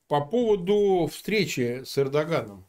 по 0.07 0.21
поводу 0.21 1.07
встречи 1.11 1.83
с 1.83 1.97
Эрдоганом. 1.97 2.65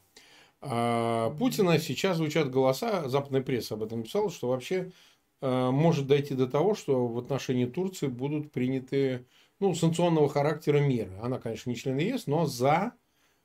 А, 0.61 1.31
Путина 1.39 1.79
сейчас 1.79 2.17
звучат 2.17 2.51
голоса, 2.51 3.09
западная 3.09 3.43
пресса 3.43 3.75
об 3.75 3.83
этом 3.83 3.99
написала, 4.01 4.31
что 4.31 4.49
вообще 4.49 4.93
э, 5.41 5.71
может 5.71 6.07
дойти 6.07 6.35
до 6.35 6.47
того, 6.49 6.75
что 6.75 7.07
в 7.07 7.19
отношении 7.19 7.67
Турции 7.67 8.09
будут 8.09 8.53
приняты 8.53 9.27
ну, 9.61 9.75
санкционного 9.75 10.29
характера 10.29 10.79
меры. 10.79 11.13
Она, 11.23 11.39
конечно, 11.39 11.71
не 11.71 11.77
член 11.77 11.97
ЕС, 11.99 12.27
но 12.27 12.47
за 12.47 12.95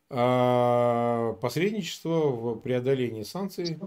а, 0.09 1.33
посредничество 1.41 2.29
в 2.29 2.59
преодолении 2.59 3.23
санкций 3.23 3.77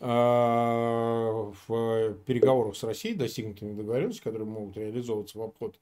а, 0.00 1.52
в 1.68 2.14
переговорах 2.26 2.74
с 2.76 2.82
Россией, 2.82 3.14
достигнутыми 3.14 3.74
договоренности, 3.74 4.20
которые 4.20 4.48
могут 4.48 4.76
реализовываться 4.76 5.38
в 5.38 5.42
обход 5.42 5.78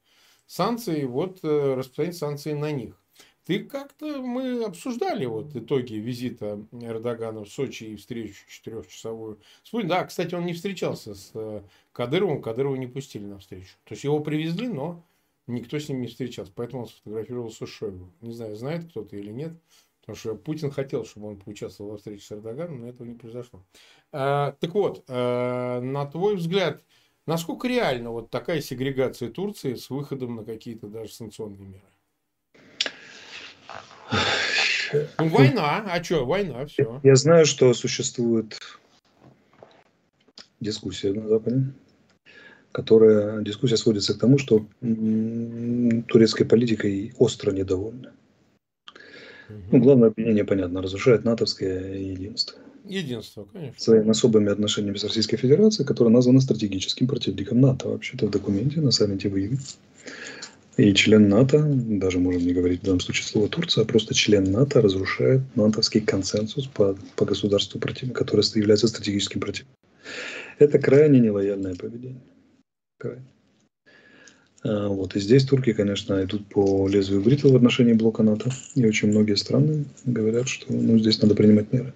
санкций, 0.48 1.04
вот 1.04 1.38
э, 1.44 1.74
распространить 1.74 2.16
санкции 2.16 2.54
на 2.54 2.72
них. 2.72 3.00
Ты 3.44 3.60
как-то, 3.60 4.20
мы 4.20 4.64
обсуждали 4.64 5.24
вот 5.24 5.54
итоги 5.56 5.94
визита 5.94 6.60
Эрдогана 6.72 7.44
в 7.44 7.48
Сочи 7.48 7.84
и 7.84 7.96
встречу 7.96 8.44
четырехчасовую. 8.48 9.40
Да, 9.84 10.04
кстати, 10.04 10.34
он 10.34 10.44
не 10.44 10.52
встречался 10.52 11.14
с 11.14 11.30
э, 11.34 11.62
Кадыровым, 11.92 12.42
Кадырова 12.42 12.76
не 12.76 12.86
пустили 12.86 13.24
на 13.24 13.38
встречу. 13.38 13.76
То 13.84 13.92
есть 13.92 14.04
его 14.04 14.20
привезли, 14.20 14.68
но 14.68 15.02
никто 15.46 15.78
с 15.78 15.88
ним 15.88 16.00
не 16.00 16.08
встречался. 16.08 16.52
Поэтому 16.54 16.82
он 16.82 16.88
сфотографировался 16.88 17.66
с 17.66 17.70
Шойгу. 17.70 18.10
Не 18.20 18.32
знаю, 18.32 18.56
знает 18.56 18.90
кто-то 18.90 19.16
или 19.16 19.30
нет. 19.30 19.52
Потому 20.00 20.16
что 20.16 20.34
Путин 20.36 20.70
хотел, 20.70 21.04
чтобы 21.04 21.28
он 21.28 21.36
поучаствовал 21.36 21.92
во 21.92 21.96
встрече 21.98 22.24
с 22.24 22.32
Эрдоганом, 22.32 22.80
но 22.80 22.88
этого 22.88 23.06
не 23.06 23.14
произошло. 23.14 23.62
А, 24.10 24.52
так 24.52 24.74
вот, 24.74 25.04
а, 25.08 25.80
на 25.80 26.06
твой 26.06 26.36
взгляд, 26.36 26.82
насколько 27.28 27.68
реально 27.68 28.10
вот 28.10 28.30
такая 28.30 28.60
сегрегация 28.60 29.30
Турции 29.30 29.74
с 29.74 29.90
выходом 29.90 30.36
на 30.36 30.44
какие-то 30.44 30.88
даже 30.88 31.12
санкционные 31.12 31.68
меры? 31.68 31.84
Ну, 35.18 35.28
война, 35.28 35.84
а 35.86 36.02
что, 36.02 36.24
война, 36.24 36.64
все. 36.64 37.00
Я 37.04 37.14
знаю, 37.14 37.44
что 37.44 37.74
существует 37.74 38.58
дискуссия 40.60 41.12
на 41.12 41.28
Западе, 41.28 41.74
которая 42.72 43.42
дискуссия 43.42 43.76
сводится 43.76 44.14
к 44.14 44.18
тому, 44.18 44.38
что 44.38 44.64
турецкой 44.80 46.46
политикой 46.46 47.12
остро 47.18 47.52
недовольны. 47.52 48.12
Ну, 49.70 49.78
главное 49.78 50.08
обвинение, 50.08 50.44
понятно, 50.44 50.80
разрушает 50.80 51.24
натовское 51.24 51.94
единство. 51.94 52.58
Единство, 52.88 53.46
конечно. 53.52 53.78
Своими 53.78 54.10
особыми 54.10 54.50
отношениями 54.50 54.96
с 54.96 55.04
Российской 55.04 55.36
Федерацией, 55.36 55.86
которая 55.86 56.12
названа 56.12 56.40
стратегическим 56.40 57.06
противником 57.06 57.60
НАТО, 57.60 57.88
вообще-то 57.88 58.26
в 58.26 58.30
документе 58.30 58.80
на 58.80 58.90
саммите 58.90 59.28
в 59.28 59.38
Июне. 59.38 59.58
И 60.78 60.94
член 60.94 61.28
НАТО, 61.28 61.64
даже 61.68 62.18
можно 62.18 62.40
не 62.40 62.52
говорить 62.52 62.82
в 62.82 62.84
данном 62.84 63.00
случае 63.00 63.26
слово 63.26 63.48
Турция, 63.48 63.82
а 63.82 63.84
просто 63.84 64.14
член 64.14 64.44
НАТО 64.44 64.80
разрушает 64.80 65.42
натовский 65.56 66.00
консенсус 66.00 66.66
по, 66.66 66.96
по 67.16 67.24
государству 67.24 67.80
противника, 67.80 68.24
которое 68.24 68.44
является 68.54 68.86
стратегическим 68.86 69.40
противником. 69.40 69.74
Это 70.58 70.78
крайне 70.78 71.18
нелояльное 71.18 71.74
поведение. 71.74 72.20
Крайне. 72.98 73.24
А, 74.62 74.88
вот. 74.88 75.16
И 75.16 75.20
здесь 75.20 75.44
турки, 75.44 75.72
конечно, 75.72 76.22
идут 76.22 76.46
по 76.46 76.88
лезвию 76.88 77.22
бритвы 77.22 77.50
в 77.50 77.56
отношении 77.56 77.92
блока 77.92 78.22
НАТО. 78.22 78.50
И 78.74 78.86
очень 78.86 79.08
многие 79.08 79.34
страны 79.34 79.84
говорят, 80.04 80.48
что 80.48 80.72
ну, 80.72 80.98
здесь 80.98 81.20
надо 81.20 81.34
принимать 81.34 81.72
меры. 81.72 81.92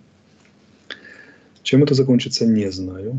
Чем 1.62 1.82
это 1.82 1.94
закончится, 1.94 2.46
не 2.46 2.70
знаю. 2.70 3.18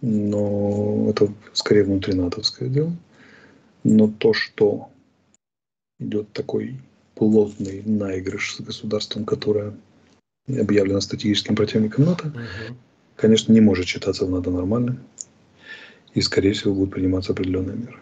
Но 0.00 1.06
это 1.10 1.32
скорее 1.52 1.84
внутринатовское 1.84 2.68
дело. 2.68 2.92
Но 3.84 4.08
то, 4.08 4.32
что 4.32 4.88
идет 5.98 6.32
такой 6.32 6.76
плотный 7.14 7.82
наигрыш 7.84 8.56
с 8.56 8.60
государством, 8.60 9.24
которое 9.24 9.74
объявлено 10.48 11.00
стратегическим 11.00 11.54
противником 11.54 12.06
НАТО, 12.06 12.28
угу. 12.28 12.76
конечно, 13.16 13.52
не 13.52 13.60
может 13.60 13.86
считаться 13.86 14.26
в 14.26 14.30
НАТО 14.30 14.50
нормальным. 14.50 15.00
И, 16.14 16.20
скорее 16.22 16.54
всего, 16.54 16.74
будут 16.74 16.94
приниматься 16.94 17.32
определенные 17.32 17.76
меры. 17.76 17.98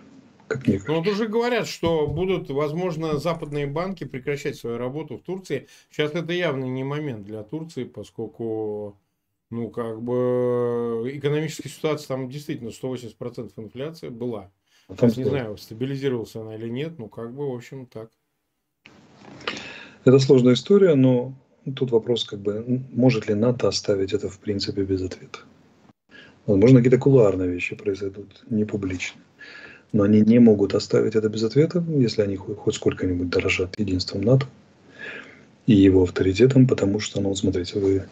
Как 0.47 0.67
мне 0.67 0.79
кажется. 0.79 0.93
Ну, 0.93 0.99
вот 0.99 1.09
уже 1.09 1.29
говорят, 1.29 1.67
что 1.67 2.07
будут, 2.07 2.49
возможно, 2.49 3.19
западные 3.19 3.67
банки 3.67 4.05
прекращать 4.05 4.57
свою 4.57 4.79
работу 4.79 5.19
в 5.19 5.23
Турции. 5.23 5.67
Сейчас 5.91 6.13
это 6.15 6.33
явно 6.33 6.65
не 6.65 6.85
момент 6.85 7.27
для 7.27 7.43
Турции, 7.43 7.85
поскольку 7.85 8.97
ну, 9.51 9.71
как 9.71 10.03
бы 10.03 11.11
экономическая 11.15 11.69
ситуация 11.69 12.09
там 12.09 12.29
действительно 12.29 12.69
180% 12.69 13.53
инфляция 13.57 14.11
была. 14.11 14.51
Сейчас 14.91 15.17
не 15.17 15.25
знаю, 15.25 15.57
стабилизировалась 15.57 16.35
она 16.35 16.57
или 16.57 16.69
нет, 16.69 16.99
ну 16.99 17.09
как 17.09 17.35
бы, 17.35 17.51
в 17.51 17.55
общем, 17.55 17.87
так. 17.87 18.11
Это 20.05 20.19
сложная 20.19 20.55
история, 20.55 20.95
но 20.95 21.35
тут 21.77 21.91
вопрос, 21.91 22.25
как 22.25 22.41
бы, 22.41 22.83
может 22.93 23.29
ли 23.29 23.35
НАТО 23.35 23.69
оставить 23.69 24.13
это, 24.13 24.29
в 24.29 24.39
принципе, 24.39 24.83
без 24.85 25.03
ответа. 25.03 25.41
Возможно, 26.47 26.79
какие-то 26.79 26.99
кулуарные 26.99 27.51
вещи 27.51 27.77
произойдут, 27.77 28.43
не 28.49 28.65
публично. 28.65 29.21
Но 29.93 30.05
они 30.05 30.23
не 30.23 30.39
могут 30.39 30.75
оставить 30.75 31.15
это 31.15 31.29
без 31.29 31.43
ответа, 31.43 31.85
если 31.89 32.23
они 32.23 32.37
хоть 32.37 32.75
сколько-нибудь 32.75 33.29
дорожат 33.29 33.79
единством 33.79 34.23
НАТО 34.23 34.47
и 35.67 35.75
его 35.75 36.05
авторитетом, 36.05 36.67
потому 36.67 37.01
что, 37.01 37.21
ну, 37.21 37.35
смотрите, 37.35 37.79
вы 37.79 38.09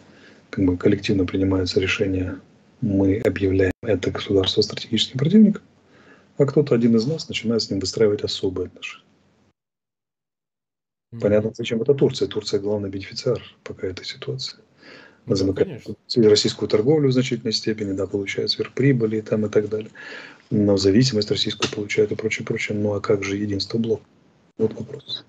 как 0.49 0.65
бы 0.65 0.77
коллективно 0.77 1.25
принимается 1.25 1.79
решение, 1.79 2.39
мы 2.81 3.19
объявляем 3.19 3.73
это 3.81 4.11
государство 4.11 4.61
стратегическим 4.61 5.19
противником, 5.19 5.63
а 6.37 6.45
кто-то 6.45 6.75
один 6.75 6.95
из 6.95 7.05
нас 7.07 7.27
начинает 7.27 7.61
с 7.61 7.69
ним 7.69 7.79
выстраивать 7.79 8.23
особые 8.23 8.67
отношения. 8.67 9.03
Mm-hmm. 11.13 11.19
Понятно, 11.21 11.51
зачем 11.53 11.81
это 11.81 11.93
Турция. 11.93 12.27
Турция 12.27 12.59
главный 12.59 12.89
бенефициар 12.89 13.41
пока 13.63 13.87
этой 13.87 14.05
ситуации. 14.05 14.57
Она 15.25 15.33
ну, 15.33 15.35
замыкает 15.35 15.83
конечно. 15.83 16.29
российскую 16.29 16.69
торговлю 16.69 17.09
в 17.09 17.13
значительной 17.13 17.53
степени, 17.53 17.93
да, 17.93 18.07
получает 18.07 18.49
сверхприбыли 18.49 19.21
там 19.21 19.45
и 19.45 19.49
так 19.49 19.67
далее. 19.67 19.91
Но 20.49 20.77
зависимость 20.77 21.31
российскую 21.31 21.69
получает 21.71 22.11
и 22.11 22.15
прочее, 22.15 22.45
прочее. 22.45 22.77
Ну 22.77 22.93
а 22.93 23.01
как 23.01 23.23
же 23.23 23.35
единство 23.35 23.77
блока? 23.77 24.03
Вот 24.57 24.73
вопрос. 24.73 25.25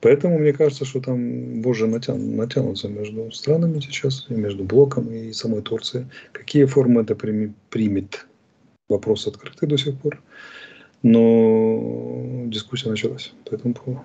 Поэтому 0.00 0.38
мне 0.38 0.52
кажется, 0.52 0.84
что 0.84 1.00
там 1.00 1.60
боже 1.60 1.86
натян, 1.86 2.36
натянутся 2.36 2.88
между 2.88 3.30
странами 3.32 3.80
сейчас, 3.80 4.26
и 4.28 4.34
между 4.34 4.64
блоком 4.64 5.10
и 5.12 5.32
самой 5.32 5.62
Турцией. 5.62 6.06
Какие 6.32 6.66
формы 6.66 7.02
это 7.02 7.16
примет, 7.16 8.26
вопрос 8.88 9.26
открытый 9.26 9.68
до 9.68 9.76
сих 9.76 9.98
пор. 10.00 10.22
Но 11.02 12.44
дискуссия 12.46 12.90
началась 12.90 13.32
по 13.44 13.54
этому 13.54 13.74
поводу. 13.74 14.04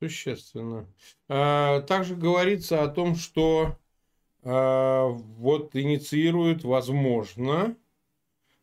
Существенно. 0.00 0.86
А, 1.28 1.80
также 1.82 2.14
говорится 2.14 2.82
о 2.82 2.88
том, 2.88 3.16
что 3.16 3.76
а, 4.42 5.08
вот 5.08 5.74
инициируют, 5.74 6.62
возможно, 6.62 7.76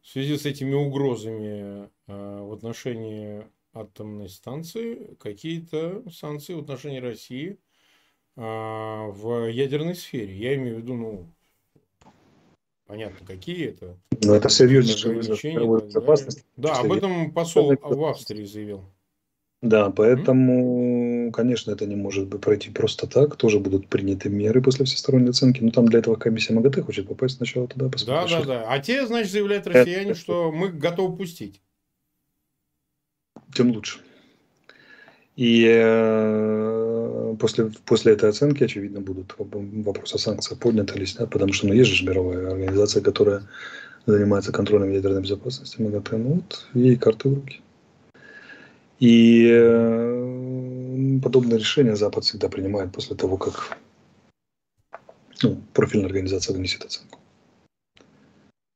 в 0.02 0.08
связи 0.08 0.38
с 0.38 0.46
этими 0.46 0.74
угрозами 0.74 1.90
а, 2.08 2.44
в 2.44 2.54
отношении 2.54 3.46
атомной 3.76 4.30
станции 4.30 5.16
какие-то 5.20 6.04
санкции 6.10 6.54
в 6.54 6.60
отношении 6.60 7.00
России 7.00 7.60
а, 8.38 9.08
в 9.08 9.50
ядерной 9.50 9.96
сфере. 9.96 10.36
Я 10.36 10.56
имею 10.56 10.78
в 10.78 10.80
виду, 10.80 10.94
ну, 10.96 11.26
понятно, 12.88 13.26
какие 13.28 13.68
это. 13.68 13.98
Но 14.24 14.30
ну, 14.30 14.34
это 14.34 14.50
серьезно 14.50 15.14
безопасность. 15.14 16.46
Да, 16.56 16.80
об 16.80 16.92
этом 16.92 17.32
посол 17.32 17.76
в 17.80 18.06
Австрии 18.06 18.46
заявил. 18.46 18.86
Да, 19.62 19.90
поэтому, 19.90 21.28
mm-hmm. 21.28 21.32
конечно, 21.32 21.72
это 21.72 21.86
не 21.86 21.96
может 21.96 22.28
быть 22.28 22.42
пройти 22.42 22.70
просто 22.70 23.08
так. 23.08 23.36
Тоже 23.36 23.60
будут 23.60 23.88
приняты 23.88 24.30
меры 24.30 24.62
после 24.62 24.86
всесторонней 24.86 25.32
оценки. 25.32 25.62
Но 25.62 25.72
там 25.72 25.88
для 25.88 26.00
этого 26.00 26.16
комиссия 26.16 26.54
МАГАТЭ 26.54 26.84
хочет 26.84 27.08
попасть 27.08 27.38
сначала 27.38 27.68
туда, 27.68 27.90
посмотреть. 27.90 28.32
Да, 28.32 28.40
да, 28.40 28.46
да. 28.46 28.66
А 28.68 28.80
те, 28.80 29.08
значит, 29.08 29.32
заявляют 29.32 29.66
россияне, 29.66 30.14
что 30.14 30.52
мы 30.52 30.70
готовы 30.70 31.18
пустить 31.18 31.62
тем 33.56 33.72
лучше. 33.72 34.00
И 35.36 35.66
э, 35.68 37.36
после, 37.40 37.72
после 37.86 38.14
этой 38.14 38.30
оценки, 38.30 38.64
очевидно, 38.64 39.02
будут 39.02 39.36
вопросы 39.38 40.16
о 40.16 40.18
санкциях 40.18 40.60
подняты 40.60 40.96
или 40.96 41.06
снят, 41.06 41.30
потому 41.30 41.52
что 41.52 41.68
ну, 41.68 41.74
есть 41.74 41.92
же 41.92 42.06
мировая 42.06 42.52
организация, 42.52 43.02
которая 43.02 43.44
занимается 44.06 44.54
контролем 44.54 44.92
ядерной 44.92 45.22
безопасности 45.22 45.82
МАГАТЭ. 45.82 46.18
Ну 46.18 46.34
вот, 46.36 46.68
ей 46.74 46.96
карты 46.96 47.30
в 47.30 47.34
руки. 47.34 47.62
И 49.00 49.50
э, 49.52 51.20
подобные 51.22 51.60
решения 51.60 51.98
Запад 51.98 52.24
всегда 52.24 52.48
принимает 52.48 52.94
после 52.94 53.18
того, 53.18 53.36
как 53.38 53.78
ну, 55.44 55.62
профильная 55.74 56.08
организация 56.08 56.56
вынесет 56.56 56.86
оценку. 56.86 57.20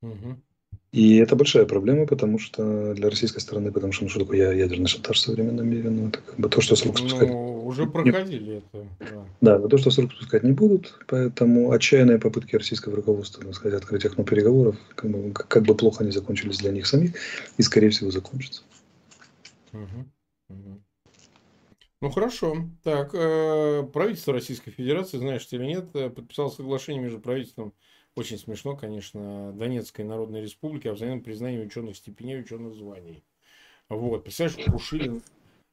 Угу. 0.02 0.36
И 0.92 1.18
это 1.18 1.36
большая 1.36 1.66
проблема, 1.66 2.08
потому 2.08 2.40
что 2.40 2.96
для 2.96 3.10
российской 3.10 3.40
стороны, 3.40 3.72
потому 3.72 3.94
что 3.94 4.06
ну, 4.06 4.10
что 4.10 4.22
такое 4.22 4.56
ядерный 4.56 4.88
шантаж 4.88 5.18
в 5.18 5.22
современном 5.22 5.70
мире, 5.70 5.92
ну 5.92 6.08
это 6.08 6.20
как 6.20 6.40
бы 6.40 6.50
то, 6.50 6.62
что 6.62 6.76
с 6.76 6.84
рук 6.84 7.00
ну, 7.00 7.08
спускать. 7.08 7.30
Ну, 7.30 7.66
уже 7.68 7.86
проходили 7.86 8.44
не... 8.44 8.58
это. 8.58 8.88
Да. 9.40 9.60
да, 9.60 9.68
то, 9.68 9.78
что 9.78 9.92
с 9.92 10.00
рук 10.00 10.12
спускать 10.14 10.42
не 10.44 10.54
будут, 10.54 10.98
поэтому 11.08 11.72
отчаянные 11.72 12.18
попытки 12.18 12.56
российского 12.56 12.96
руководства, 12.96 13.44
так 13.44 13.54
сказать, 13.54 13.80
открыть 13.80 14.06
окно 14.06 14.24
переговоров, 14.24 14.78
как 14.96 15.12
бы, 15.12 15.32
как 15.32 15.64
бы 15.64 15.76
плохо 15.76 16.04
они 16.04 16.12
закончились 16.12 16.58
для 16.58 16.72
них 16.72 16.88
самих, 16.88 17.12
и 17.58 17.62
скорее 17.62 17.92
всего 17.92 18.10
закончатся. 18.10 18.64
Угу. 19.74 20.06
Угу. 20.50 20.82
Ну 22.02 22.10
хорошо. 22.10 22.56
Так, 22.84 23.12
э, 23.14 23.84
правительство 23.94 24.34
Российской 24.34 24.72
Федерации, 24.72 25.18
знаешь 25.18 25.46
ты 25.46 25.58
или 25.58 25.66
нет, 25.66 25.90
э, 25.94 26.10
подписало 26.10 26.50
соглашение 26.50 27.04
между 27.04 27.20
правительством 27.20 27.74
очень 28.20 28.38
смешно, 28.38 28.76
конечно, 28.76 29.54
Донецкой 29.54 30.06
Народной 30.06 30.42
Республики 30.42 30.88
о 30.88 30.94
взаимном 30.94 31.24
признании 31.24 31.66
ученых 31.66 31.96
степеней, 31.96 32.40
ученых 32.40 32.76
званий. 32.76 33.24
Вот, 33.88 34.24
представляешь, 34.24 34.72
Пушилин, 34.72 35.24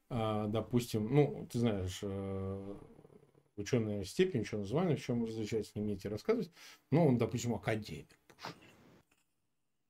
а, 0.09 0.47
допустим, 0.47 1.15
ну, 1.15 1.47
ты 1.53 1.59
знаешь, 1.59 1.99
э, 2.03 2.75
ученая 3.57 4.05
степень, 4.05 4.43
ученое 4.43 4.65
звание, 4.65 4.97
в 4.97 5.03
чем 5.03 5.25
различается, 5.25 5.73
не 5.75 5.83
мне 5.83 5.99
рассказывать, 6.05 6.51
ну, 6.91 7.07
он, 7.07 7.19
допустим, 7.19 7.55
академик. 7.55 8.09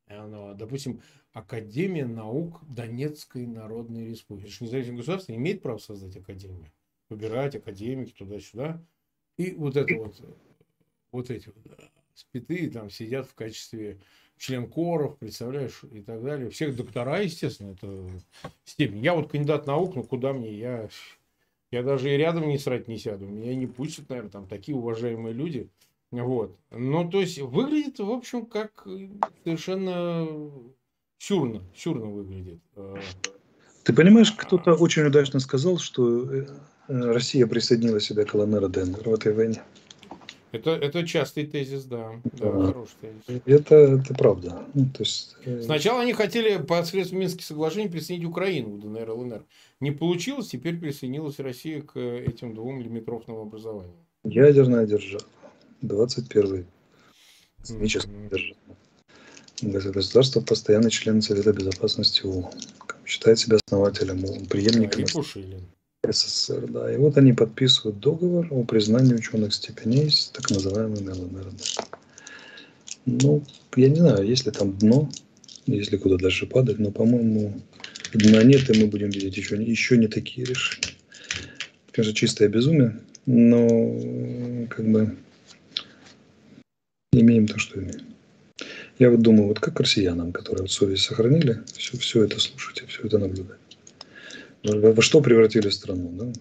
Допустим, 0.09 1.03
Академия 1.33 2.07
наук 2.07 2.63
Донецкой 2.67 3.47
Народной 3.47 4.07
Республики. 4.07 4.47
Это 4.47 4.55
же 4.55 4.65
независимое 4.65 4.99
государство 4.99 5.35
имеет 5.35 5.61
право 5.61 5.77
создать 5.77 6.17
академию. 6.17 6.73
Выбирать 7.11 7.57
академики 7.57 8.13
туда-сюда. 8.13 8.83
И 9.37 9.53
вот 9.53 9.77
это 9.77 9.95
вот, 9.97 10.19
вот 11.13 11.31
эти 11.31 11.49
вот 11.49 11.57
спиты 12.17 12.69
там 12.71 12.91
сидят 12.91 13.29
в 13.29 13.35
качестве 13.35 13.99
член 14.39 14.69
коров, 14.69 15.19
представляешь, 15.19 15.83
и 15.93 16.01
так 16.01 16.23
далее. 16.23 16.51
Всех 16.51 16.75
доктора, 16.77 17.21
естественно, 17.21 17.73
это 17.73 18.11
степень. 18.65 18.99
Я 18.99 19.15
вот 19.15 19.31
кандидат 19.31 19.67
наук, 19.67 19.95
ну 19.95 20.03
куда 20.03 20.33
мне, 20.33 20.53
я, 20.53 20.89
я 21.71 21.83
даже 21.83 22.13
и 22.13 22.17
рядом 22.17 22.49
не 22.49 22.59
срать 22.59 22.89
не 22.89 22.99
сяду. 22.99 23.27
Меня 23.27 23.55
не 23.55 23.67
пустят, 23.67 24.09
наверное, 24.09 24.31
там 24.31 24.47
такие 24.47 24.77
уважаемые 24.77 25.33
люди. 25.33 25.69
Вот. 26.11 26.57
Ну, 26.71 27.11
то 27.11 27.21
есть, 27.21 27.39
выглядит, 27.39 27.99
в 27.99 28.11
общем, 28.11 28.47
как 28.47 28.87
совершенно 29.45 30.29
сюрно, 31.19 31.63
сюрно 31.75 32.07
выглядит. 32.07 32.61
Ты 33.83 33.93
понимаешь, 33.93 34.33
кто-то 34.33 34.75
очень 34.75 35.03
удачно 35.05 35.41
сказал, 35.41 35.79
что 35.79 36.33
э, 36.33 36.47
Россия 36.89 37.47
присоединила 37.47 38.01
себя 38.01 38.25
к 38.25 38.35
ЛНР 38.35 38.69
ДНР 38.69 39.09
в 39.09 39.15
этой 39.15 39.33
войне. 39.33 39.63
Это, 40.57 40.71
это 40.71 41.07
частый 41.07 41.47
тезис, 41.47 41.85
да. 41.85 42.21
да 42.33 42.51
хороший 42.67 42.97
тезис. 43.01 43.43
Это, 43.47 43.75
это 43.75 44.15
правда. 44.15 44.65
Ну, 44.75 44.87
то 44.87 45.03
есть... 45.03 45.37
Э, 45.45 45.63
Сначала 45.63 46.03
они 46.03 46.13
хотели 46.13 46.59
посредством 46.63 47.21
Минских 47.21 47.45
соглашений 47.45 47.89
присоединить 47.89 48.29
Украину 48.29 48.77
к 48.77 48.81
ДНР, 48.81 49.11
ЛНР. 49.11 49.45
Не 49.81 49.91
получилось, 49.91 50.49
теперь 50.49 50.79
присоединилась 50.79 51.39
Россия 51.39 51.83
к 51.83 51.99
этим 51.99 52.55
двум 52.55 52.81
лимитрофным 52.81 53.37
Государство 59.63 60.41
постоянный 60.41 60.91
член 60.91 61.23
Совета 61.23 61.53
Безопасности 61.53 62.27
ООН. 62.27 62.51
Считает 63.05 63.39
себя 63.39 63.59
основателем 63.65 64.23
преемником 64.47 65.05
СССР. 66.13 66.67
Да. 66.69 66.93
И 66.93 66.97
вот 66.97 67.17
они 67.17 67.33
подписывают 67.33 68.01
договор 68.01 68.47
о 68.51 68.65
признании 68.65 69.15
ученых 69.15 69.55
степеней 69.55 70.11
с 70.11 70.29
так 70.29 70.51
называемыми 70.51 71.11
ЛНР. 71.11 71.53
Ну, 73.07 73.43
я 73.77 73.89
не 73.89 73.97
знаю, 73.97 74.27
есть 74.27 74.47
ли 74.47 74.53
там 74.53 74.77
дно, 74.77 75.09
если 75.67 75.97
куда 75.97 76.17
дальше 76.17 76.47
падать, 76.47 76.79
но, 76.79 76.91
по-моему, 76.91 77.61
дна 78.13 78.43
нет, 78.43 78.69
и 78.69 78.81
мы 78.81 78.89
будем 78.89 79.11
видеть 79.11 79.37
еще, 79.37 79.63
еще 79.63 79.97
не 79.97 80.09
такие 80.09 80.47
решения. 80.47 80.95
Конечно, 81.93 82.15
чистое 82.15 82.49
безумие, 82.49 83.01
но 83.27 84.67
как 84.69 84.87
бы 84.91 85.17
имеем 87.13 87.47
то, 87.47 87.59
что 87.59 87.81
имеем. 87.81 88.07
Я 88.99 89.11
вот 89.11 89.21
думаю, 89.21 89.49
вот 89.49 89.61
как 89.61 89.79
россиянам, 89.81 90.33
которые 90.33 90.63
вот 90.63 90.71
совесть 90.71 91.05
сохранили, 91.05 91.61
все, 91.77 91.99
все 91.99 92.25
это 92.25 92.41
слушать 92.41 92.83
и 92.83 92.87
все 92.87 93.03
это 93.03 93.19
наблюдать. 93.19 93.59
Во, 94.65 94.93
во 94.93 95.03
что 95.03 95.21
превратили 95.21 95.69
страну, 95.71 96.11
да? 96.13 96.33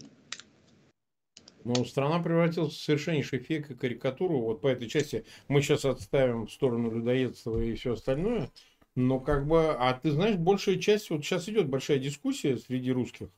Ну, 1.65 1.83
страна 1.83 2.19
превратилась 2.21 2.73
в 2.73 2.83
совершеннейший 2.83 3.39
фейк 3.39 3.71
и 3.71 3.75
карикатуру. 3.75 4.39
Вот 4.39 4.61
по 4.61 4.67
этой 4.67 4.87
части 4.87 5.25
мы 5.47 5.61
сейчас 5.61 5.83
отставим 5.83 6.45
в 6.45 6.51
сторону 6.51 6.91
людоедства 6.91 7.59
и 7.59 7.73
все 7.73 7.93
остальное. 7.93 8.51
Но 8.95 9.19
как 9.19 9.47
бы, 9.47 9.71
а 9.71 9.93
ты 9.93 10.11
знаешь, 10.11 10.37
большая 10.37 10.77
часть, 10.77 11.09
вот 11.09 11.25
сейчас 11.25 11.49
идет 11.49 11.67
большая 11.67 11.97
дискуссия 11.97 12.57
среди 12.57 12.91
русских. 12.91 13.29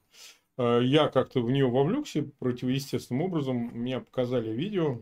Э, 0.57 0.81
я 0.83 1.07
как-то 1.07 1.41
в 1.41 1.49
нее 1.49 1.67
вовлекся 1.67 2.23
противоестественным 2.39 3.23
образом. 3.23 3.71
Меня 3.73 4.01
показали 4.01 4.51
видео, 4.51 5.01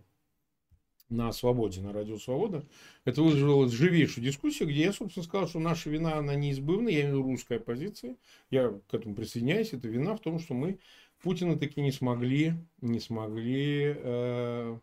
на 1.09 1.31
«Свободе», 1.31 1.81
на 1.81 1.93
радио 1.93 2.17
«Свобода». 2.17 2.65
Это 3.03 3.21
вызвало 3.21 3.69
живейшую 3.69 4.25
дискуссию, 4.25 4.69
где 4.69 4.83
я, 4.83 4.93
собственно, 4.93 5.23
сказал, 5.23 5.47
что 5.47 5.59
наша 5.59 5.89
вина, 5.89 6.17
она 6.17 6.35
неизбывна, 6.35 6.89
я 6.89 7.01
имею 7.01 7.21
русская 7.21 7.57
оппозиция, 7.57 8.17
я 8.49 8.69
к 8.89 8.93
этому 8.93 9.15
присоединяюсь, 9.15 9.73
это 9.73 9.87
вина 9.87 10.15
в 10.15 10.21
том, 10.21 10.39
что 10.39 10.53
мы 10.53 10.79
Путина 11.21 11.57
таки 11.57 11.81
не 11.81 11.91
смогли, 11.91 12.53
не 12.81 12.99
смогли 12.99 13.95
э, 13.97 14.79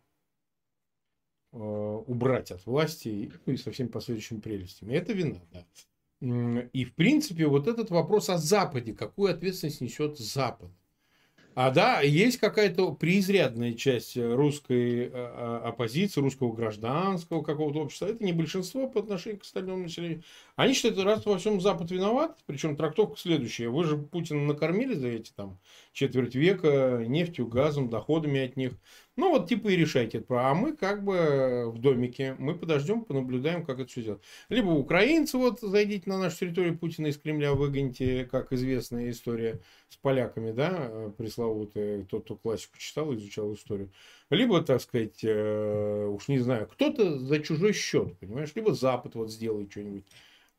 э, 1.52 1.56
убрать 1.56 2.50
от 2.50 2.66
власти 2.66 3.32
ну, 3.46 3.52
и 3.52 3.56
со 3.56 3.70
всеми 3.70 3.88
последующими 3.88 4.40
прелестями. 4.40 4.94
Это 4.94 5.12
вина, 5.12 5.40
да. 5.52 5.64
И, 6.72 6.84
в 6.84 6.94
принципе, 6.94 7.46
вот 7.46 7.66
этот 7.66 7.90
вопрос 7.90 8.28
о 8.28 8.38
Западе, 8.38 8.92
какую 8.92 9.32
ответственность 9.32 9.80
несет 9.80 10.18
Запад. 10.18 10.70
А 11.54 11.70
да, 11.70 12.00
есть 12.00 12.38
какая-то 12.38 12.92
преизрядная 12.92 13.74
часть 13.74 14.16
русской 14.16 15.06
э, 15.06 15.10
э, 15.12 15.60
оппозиции, 15.64 16.20
русского 16.20 16.52
гражданского 16.54 17.42
какого-то 17.42 17.80
общества. 17.80 18.06
Это 18.06 18.24
не 18.24 18.32
большинство 18.32 18.88
по 18.88 19.00
отношению 19.00 19.40
к 19.40 19.42
остальному 19.42 19.82
населению. 19.82 20.22
Они 20.56 20.72
считают, 20.72 20.98
раз 21.00 21.26
во 21.26 21.38
всем 21.38 21.60
Запад 21.60 21.90
виноват, 21.90 22.38
причем 22.46 22.74
трактовка 22.74 23.18
следующая. 23.18 23.68
Вы 23.68 23.84
же 23.84 23.98
Путина 23.98 24.40
накормили 24.46 24.94
за 24.94 25.08
эти 25.08 25.30
там 25.32 25.58
четверть 25.92 26.34
века 26.34 27.04
нефтью, 27.06 27.46
газом, 27.46 27.90
доходами 27.90 28.40
от 28.40 28.56
них. 28.56 28.72
Ну, 29.16 29.30
вот 29.30 29.46
типа 29.46 29.68
и 29.68 29.76
решайте 29.76 30.18
это. 30.18 30.50
А 30.50 30.54
мы 30.54 30.74
как 30.74 31.04
бы 31.04 31.70
в 31.70 31.78
домике, 31.78 32.34
мы 32.38 32.54
подождем, 32.54 33.04
понаблюдаем, 33.04 33.64
как 33.64 33.78
это 33.78 33.90
все 33.90 34.02
делать. 34.02 34.22
Либо 34.48 34.70
украинцы, 34.70 35.36
вот 35.36 35.60
зайдите 35.60 36.08
на 36.08 36.18
нашу 36.18 36.38
территорию, 36.38 36.78
Путина 36.78 37.08
из 37.08 37.18
Кремля 37.18 37.52
выгоните, 37.52 38.24
как 38.24 38.52
известная 38.52 39.10
история 39.10 39.60
с 39.90 39.96
поляками, 39.96 40.52
да, 40.52 41.12
пресловутая, 41.18 42.04
тот, 42.04 42.24
кто 42.24 42.36
классику 42.36 42.78
читал, 42.78 43.14
изучал 43.14 43.52
историю. 43.52 43.90
Либо, 44.30 44.62
так 44.62 44.80
сказать, 44.80 45.22
э, 45.22 46.06
уж 46.06 46.28
не 46.28 46.38
знаю, 46.38 46.66
кто-то 46.66 47.18
за 47.18 47.38
чужой 47.40 47.74
счет, 47.74 48.18
понимаешь, 48.18 48.52
либо 48.54 48.72
Запад 48.72 49.14
вот 49.14 49.30
сделает 49.30 49.70
что-нибудь. 49.70 50.04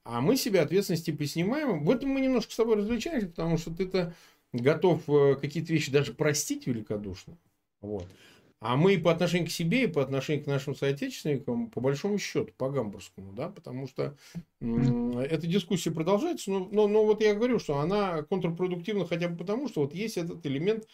А 0.03 0.21
мы 0.21 0.35
себе 0.35 0.59
ответственности 0.61 1.11
поснимаем. 1.11 1.83
В 1.83 1.89
этом 1.89 2.09
мы 2.09 2.21
немножко 2.21 2.51
с 2.51 2.55
тобой 2.55 2.75
различаемся, 2.75 3.27
потому 3.29 3.57
что 3.57 3.73
ты-то 3.73 4.13
готов 4.51 5.09
э, 5.09 5.35
какие-то 5.41 5.73
вещи 5.73 5.91
даже 5.91 6.13
простить 6.13 6.67
великодушно. 6.67 7.35
Вот. 7.81 8.07
А 8.63 8.77
мы 8.77 8.93
и 8.93 8.97
по 8.97 9.11
отношению 9.11 9.47
к 9.47 9.51
себе, 9.51 9.83
и 9.83 9.87
по 9.87 10.01
отношению 10.01 10.45
к 10.45 10.47
нашим 10.47 10.73
соотечественникам, 10.73 11.69
по 11.69 11.81
большому 11.81 12.17
счету, 12.17 12.53
по 12.57 12.69
гамбургскому, 12.69 13.33
да, 13.33 13.49
потому 13.49 13.87
что 13.87 14.15
эта 14.61 15.47
дискуссия 15.47 15.91
продолжается, 15.91 16.49
но, 16.49 16.69
но, 16.71 16.87
но 16.87 17.05
вот 17.05 17.21
я 17.21 17.33
говорю, 17.33 17.59
что 17.59 17.79
она 17.79 18.23
контрпродуктивна 18.23 19.05
хотя 19.05 19.27
бы 19.27 19.35
потому, 19.35 19.67
что 19.67 19.81
вот 19.81 19.93
есть 19.93 20.17
этот 20.17 20.45
элемент 20.45 20.87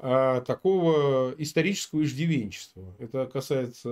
а, 0.00 0.40
такого 0.40 1.32
исторического 1.38 2.02
иждивенчества. 2.02 2.92
Это 2.98 3.26
касается 3.26 3.88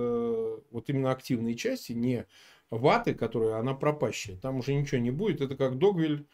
вот 0.69 0.89
именно 0.89 1.11
активной 1.11 1.55
части, 1.55 1.93
не 1.93 2.25
ваты, 2.69 3.13
которая, 3.13 3.59
она 3.59 3.73
пропащая. 3.73 4.35
Там 4.35 4.57
уже 4.57 4.73
ничего 4.73 4.99
не 4.99 5.11
будет. 5.11 5.39
Это 5.39 5.55
как 5.55 5.77
Догвиль 5.77 6.25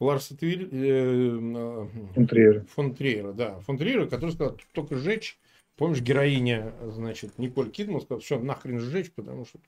Ларса 0.00 0.34
Твиль, 0.36 0.70
э, 0.72 1.86
фон 2.14 2.26
Триера. 2.26 2.64
Фон 2.74 2.94
Триера, 2.94 3.32
да. 3.32 3.60
Фон 3.60 3.76
Триера, 3.76 4.06
который 4.06 4.30
сказал, 4.30 4.58
только 4.72 4.96
сжечь 4.96 5.38
Помнишь, 5.76 6.00
героиня, 6.00 6.72
значит, 6.82 7.38
Николь 7.38 7.70
Кидман 7.70 8.00
сказала, 8.00 8.22
что 8.22 8.38
нахрен 8.38 8.80
сжечь, 8.80 9.12
потому 9.12 9.44
что 9.44 9.58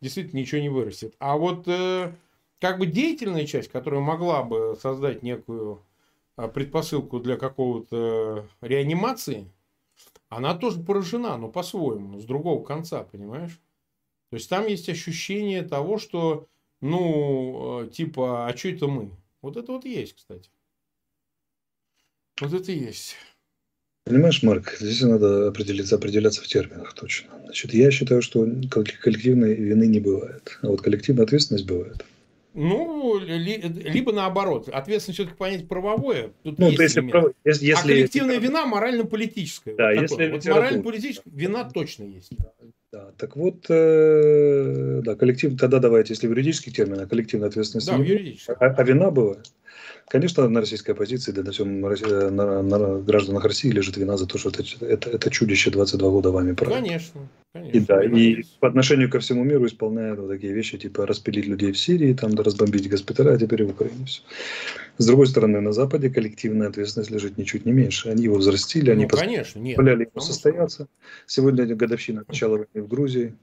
действительно 0.00 0.38
ничего 0.38 0.60
не 0.60 0.68
вырастет. 0.68 1.14
А 1.18 1.36
вот 1.36 1.66
э, 1.66 2.14
как 2.60 2.78
бы 2.78 2.86
деятельная 2.86 3.44
часть, 3.44 3.68
которая 3.68 4.00
могла 4.00 4.44
бы 4.44 4.78
создать 4.80 5.24
некую 5.24 5.82
э, 6.36 6.46
предпосылку 6.46 7.18
для 7.18 7.36
какого-то 7.36 8.48
реанимации, 8.60 9.50
она 10.28 10.54
тоже 10.54 10.80
поражена, 10.80 11.36
но 11.36 11.48
по-своему, 11.48 12.20
с 12.20 12.24
другого 12.24 12.64
конца, 12.64 13.02
понимаешь? 13.02 13.60
То 14.30 14.36
есть 14.36 14.48
там 14.48 14.68
есть 14.68 14.88
ощущение 14.88 15.62
того, 15.62 15.98
что, 15.98 16.46
ну, 16.80 17.82
э, 17.82 17.88
типа, 17.88 18.46
а 18.46 18.56
что 18.56 18.68
это 18.68 18.86
мы? 18.86 19.10
Вот 19.42 19.56
это 19.56 19.72
вот 19.72 19.84
есть, 19.84 20.14
кстати. 20.14 20.48
Вот 22.40 22.52
это 22.52 22.70
есть. 22.70 23.16
Понимаешь, 24.06 24.42
Марк, 24.42 24.76
здесь 24.78 25.00
надо 25.00 25.48
определиться, 25.48 25.96
определяться 25.96 26.42
в 26.42 26.46
терминах 26.46 26.92
точно. 26.92 27.30
Значит, 27.44 27.72
я 27.72 27.90
считаю, 27.90 28.20
что 28.20 28.46
коллективной 28.68 29.54
вины 29.54 29.86
не 29.86 29.98
бывает, 29.98 30.58
а 30.60 30.66
вот 30.66 30.82
коллективная 30.82 31.24
ответственность 31.24 31.66
бывает. 31.66 32.04
Ну, 32.52 33.18
ли, 33.18 33.56
либо 33.56 34.12
наоборот. 34.12 34.68
Ответственность 34.68 35.18
все-таки 35.18 35.36
понять 35.38 35.66
правовое. 35.66 36.32
Тут 36.42 36.58
ну, 36.58 36.68
есть 36.68 36.80
если, 36.80 37.00
прав... 37.00 37.32
если, 37.44 37.70
а 37.70 37.82
коллективная 37.82 38.34
если... 38.34 38.46
вина 38.46 38.66
морально-политическая. 38.66 39.74
Да, 39.74 39.92
вот 39.92 40.02
если 40.02 40.30
вот 40.30 40.44
морально-политическая 40.44 41.30
вина 41.30 41.64
точно 41.64 42.04
есть. 42.04 42.30
Да, 42.38 42.52
да. 42.92 43.10
так 43.16 43.36
вот, 43.36 43.64
э, 43.70 45.00
да, 45.02 45.16
коллектив, 45.16 45.58
тогда 45.58 45.78
давайте, 45.78 46.12
если 46.12 46.28
в 46.28 46.30
юридических 46.30 46.74
терминах, 46.74 47.08
коллективная 47.08 47.48
ответственность. 47.48 47.88
Да, 47.88 47.96
в 47.96 48.02
юридических. 48.02 48.54
А, 48.60 48.66
а 48.66 48.84
вина 48.84 49.10
бывает. 49.10 49.50
Конечно, 50.08 50.48
на 50.48 50.60
российской 50.60 50.92
оппозиции, 50.92 51.32
да 51.32 51.42
на 51.42 51.52
всем 51.52 51.80
на, 51.80 52.30
на, 52.30 52.62
на 52.62 52.98
гражданах 53.00 53.44
России 53.44 53.70
лежит 53.70 53.96
вина 53.96 54.16
за 54.16 54.26
то, 54.26 54.38
что 54.38 54.50
это, 54.50 54.62
это, 54.84 55.10
это 55.10 55.30
чудище 55.30 55.70
22 55.70 56.10
года 56.10 56.30
вами 56.30 56.52
правильно. 56.52 56.82
Конечно. 56.82 57.20
конечно 57.52 57.72
и 57.72 57.80
да, 57.80 58.04
и 58.04 58.42
по 58.60 58.68
отношению 58.68 59.08
ко 59.08 59.20
всему 59.20 59.44
миру 59.44 59.66
исполняют 59.66 60.18
вот 60.18 60.28
такие 60.28 60.52
вещи, 60.52 60.76
типа 60.76 61.06
распилить 61.06 61.46
людей 61.46 61.72
в 61.72 61.78
Сирии, 61.78 62.12
там, 62.12 62.34
да, 62.34 62.42
разбомбить 62.42 62.90
госпиталя, 62.90 63.32
а 63.32 63.38
теперь 63.38 63.62
и 63.62 63.64
в 63.64 63.70
Украине 63.70 64.06
все. 64.06 64.22
С 64.98 65.06
другой 65.06 65.26
стороны, 65.26 65.60
на 65.60 65.72
Западе 65.72 66.10
коллективная 66.10 66.68
ответственность 66.68 67.10
лежит 67.10 67.38
ничуть 67.38 67.64
не 67.64 67.72
меньше. 67.72 68.08
Они 68.10 68.24
его 68.24 68.36
взрастили, 68.36 68.90
они 68.90 69.04
ну, 69.04 69.08
конечно, 69.08 69.60
нет, 69.60 69.76
позволяли 69.76 70.10
ему 70.12 70.20
состояться. 70.20 70.88
Сегодня 71.26 71.64
годовщина 71.74 72.24
начала 72.26 72.58
войны 72.58 72.86
в 72.86 72.88
Грузии, 72.88 73.34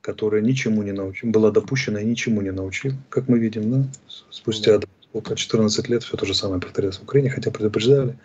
которая 0.00 0.42
ничему 0.42 0.82
не 0.82 0.92
научила, 0.92 1.30
была 1.30 1.50
допущена 1.50 2.00
и 2.00 2.04
ничему 2.04 2.40
не 2.40 2.52
научила, 2.52 2.94
как 3.08 3.28
мы 3.28 3.38
видим, 3.38 3.70
да, 3.70 3.88
спустя 4.30 4.78
да 4.78 4.88
около 5.12 5.36
14 5.36 5.88
лет 5.88 6.02
все 6.02 6.16
то 6.16 6.26
же 6.26 6.34
самое 6.34 6.60
повторяется 6.60 7.00
в 7.00 7.04
Украине, 7.04 7.30
хотя 7.30 7.50
предупреждали, 7.50 8.18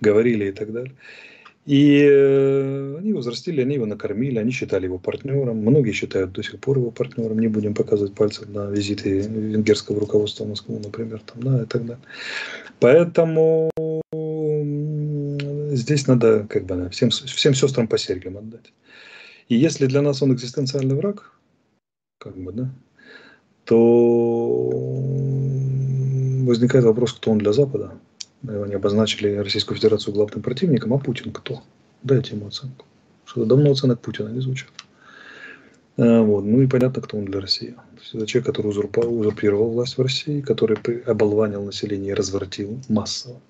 говорили 0.00 0.46
и 0.46 0.52
так 0.52 0.72
далее. 0.72 0.92
И 1.66 1.98
э, 1.98 2.96
они 2.98 3.08
его 3.08 3.20
взрастили, 3.20 3.62
они 3.62 3.76
его 3.76 3.86
накормили, 3.86 4.38
они 4.38 4.50
считали 4.50 4.84
его 4.84 4.98
партнером. 4.98 5.58
Многие 5.58 5.92
считают 5.92 6.32
до 6.32 6.42
сих 6.42 6.60
пор 6.60 6.76
его 6.76 6.90
партнером. 6.90 7.38
Не 7.38 7.48
будем 7.48 7.74
показывать 7.74 8.14
пальцем 8.14 8.52
на 8.52 8.70
визиты 8.70 9.20
венгерского 9.20 9.98
руководства 9.98 10.44
в 10.44 10.48
Москву, 10.50 10.78
например, 10.78 11.20
там, 11.20 11.42
да, 11.42 11.62
и 11.62 11.66
так 11.66 11.86
далее. 11.86 12.04
Поэтому 12.80 13.70
здесь 15.74 16.06
надо 16.06 16.46
как 16.50 16.66
бы 16.66 16.90
всем, 16.90 17.08
всем 17.08 17.54
сестрам 17.54 17.88
по 17.88 17.96
серьгам 17.96 18.36
отдать. 18.36 18.72
И 19.48 19.56
если 19.56 19.86
для 19.86 20.02
нас 20.02 20.20
он 20.22 20.34
экзистенциальный 20.34 20.94
враг, 20.94 21.32
как 22.18 22.36
бы, 22.36 22.52
да, 22.52 22.70
то 23.64 25.23
возникает 26.46 26.84
вопрос, 26.84 27.12
кто 27.12 27.30
он 27.30 27.38
для 27.38 27.52
Запада. 27.52 27.92
Они 28.46 28.74
обозначили 28.74 29.36
Российскую 29.36 29.76
Федерацию 29.76 30.14
главным 30.14 30.42
противником, 30.42 30.92
а 30.92 30.98
Путин 30.98 31.32
кто? 31.32 31.62
Дайте 32.02 32.36
ему 32.36 32.48
оценку. 32.48 32.84
Что-то 33.24 33.46
давно 33.46 33.70
оценок 33.70 34.00
Путина 34.00 34.28
не 34.28 34.40
звучит. 34.40 34.68
А, 35.96 36.22
вот. 36.22 36.44
Ну 36.44 36.62
и 36.62 36.66
понятно, 36.66 37.00
кто 37.00 37.16
он 37.16 37.24
для 37.24 37.40
России. 37.40 37.74
это 38.12 38.26
человек, 38.26 38.46
который 38.46 38.68
узурпировал 38.68 39.70
власть 39.70 39.96
в 39.96 40.02
России, 40.02 40.40
который 40.40 40.76
оболванил 41.06 41.64
население 41.64 42.10
и 42.10 42.14
развратил 42.14 42.78
массово, 42.88 43.40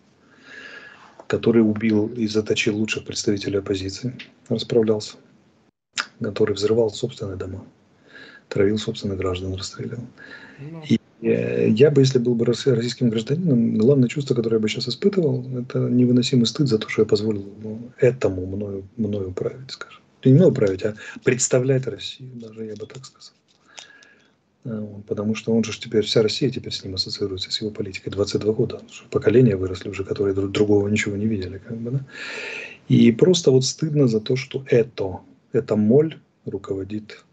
который 1.26 1.62
убил 1.62 2.06
и 2.08 2.26
заточил 2.28 2.76
лучших 2.76 3.04
представителей 3.04 3.58
оппозиции, 3.58 4.16
расправлялся, 4.48 5.16
который 6.20 6.54
взрывал 6.54 6.90
собственные 6.90 7.36
дома, 7.36 7.64
травил 8.48 8.78
собственных 8.78 9.18
граждан, 9.18 9.54
расстреливал. 9.54 10.04
Ну. 10.60 10.82
И 10.88 11.00
я 11.24 11.90
бы, 11.90 12.02
если 12.02 12.18
был 12.18 12.34
бы 12.34 12.44
российским 12.44 13.08
гражданином, 13.08 13.78
главное 13.78 14.08
чувство, 14.08 14.34
которое 14.34 14.56
я 14.56 14.60
бы 14.60 14.68
сейчас 14.68 14.88
испытывал, 14.88 15.44
это 15.58 15.78
невыносимый 15.78 16.46
стыд 16.46 16.68
за 16.68 16.78
то, 16.78 16.88
что 16.88 17.02
я 17.02 17.06
позволил 17.06 17.46
этому 17.98 18.46
мною, 18.46 18.84
мною 18.96 19.32
править, 19.32 19.70
скажем. 19.70 20.02
Не 20.24 20.34
мною 20.34 20.52
править, 20.52 20.82
а 20.82 20.94
представлять 21.22 21.86
Россию, 21.86 22.30
даже 22.34 22.64
я 22.64 22.74
бы 22.76 22.86
так 22.86 23.04
сказал. 23.04 23.34
А, 24.64 25.02
потому 25.06 25.34
что 25.34 25.52
он 25.52 25.64
же 25.64 25.78
теперь, 25.78 26.04
вся 26.04 26.22
Россия 26.22 26.50
теперь 26.50 26.72
с 26.72 26.84
ним 26.84 26.94
ассоциируется, 26.94 27.50
с 27.50 27.60
его 27.60 27.70
политикой. 27.70 28.10
22 28.10 28.52
года. 28.52 28.80
Поколения 29.10 29.56
выросли 29.56 29.90
уже, 29.90 30.04
которые 30.04 30.34
друг 30.34 30.50
другого 30.52 30.88
ничего 30.88 31.16
не 31.16 31.26
видели. 31.26 31.58
Как 31.58 31.76
бы, 31.76 31.90
да? 31.90 32.00
И 32.88 33.12
просто 33.12 33.50
вот 33.50 33.64
стыдно 33.64 34.08
за 34.08 34.20
то, 34.20 34.36
что 34.36 34.64
это, 34.66 35.20
это 35.52 35.76
моль 35.76 36.18
руководит 36.44 37.24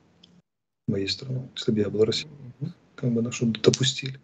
моей 0.88 1.08
страной. 1.08 1.44
Если 1.56 1.72
бы 1.72 1.80
я 1.80 1.90
был 1.90 2.06
Россией, 2.06 2.30
как 3.02 3.12
бы, 3.12 3.22
на 3.22 3.32
что 3.32 3.48
допустили. 3.48 4.20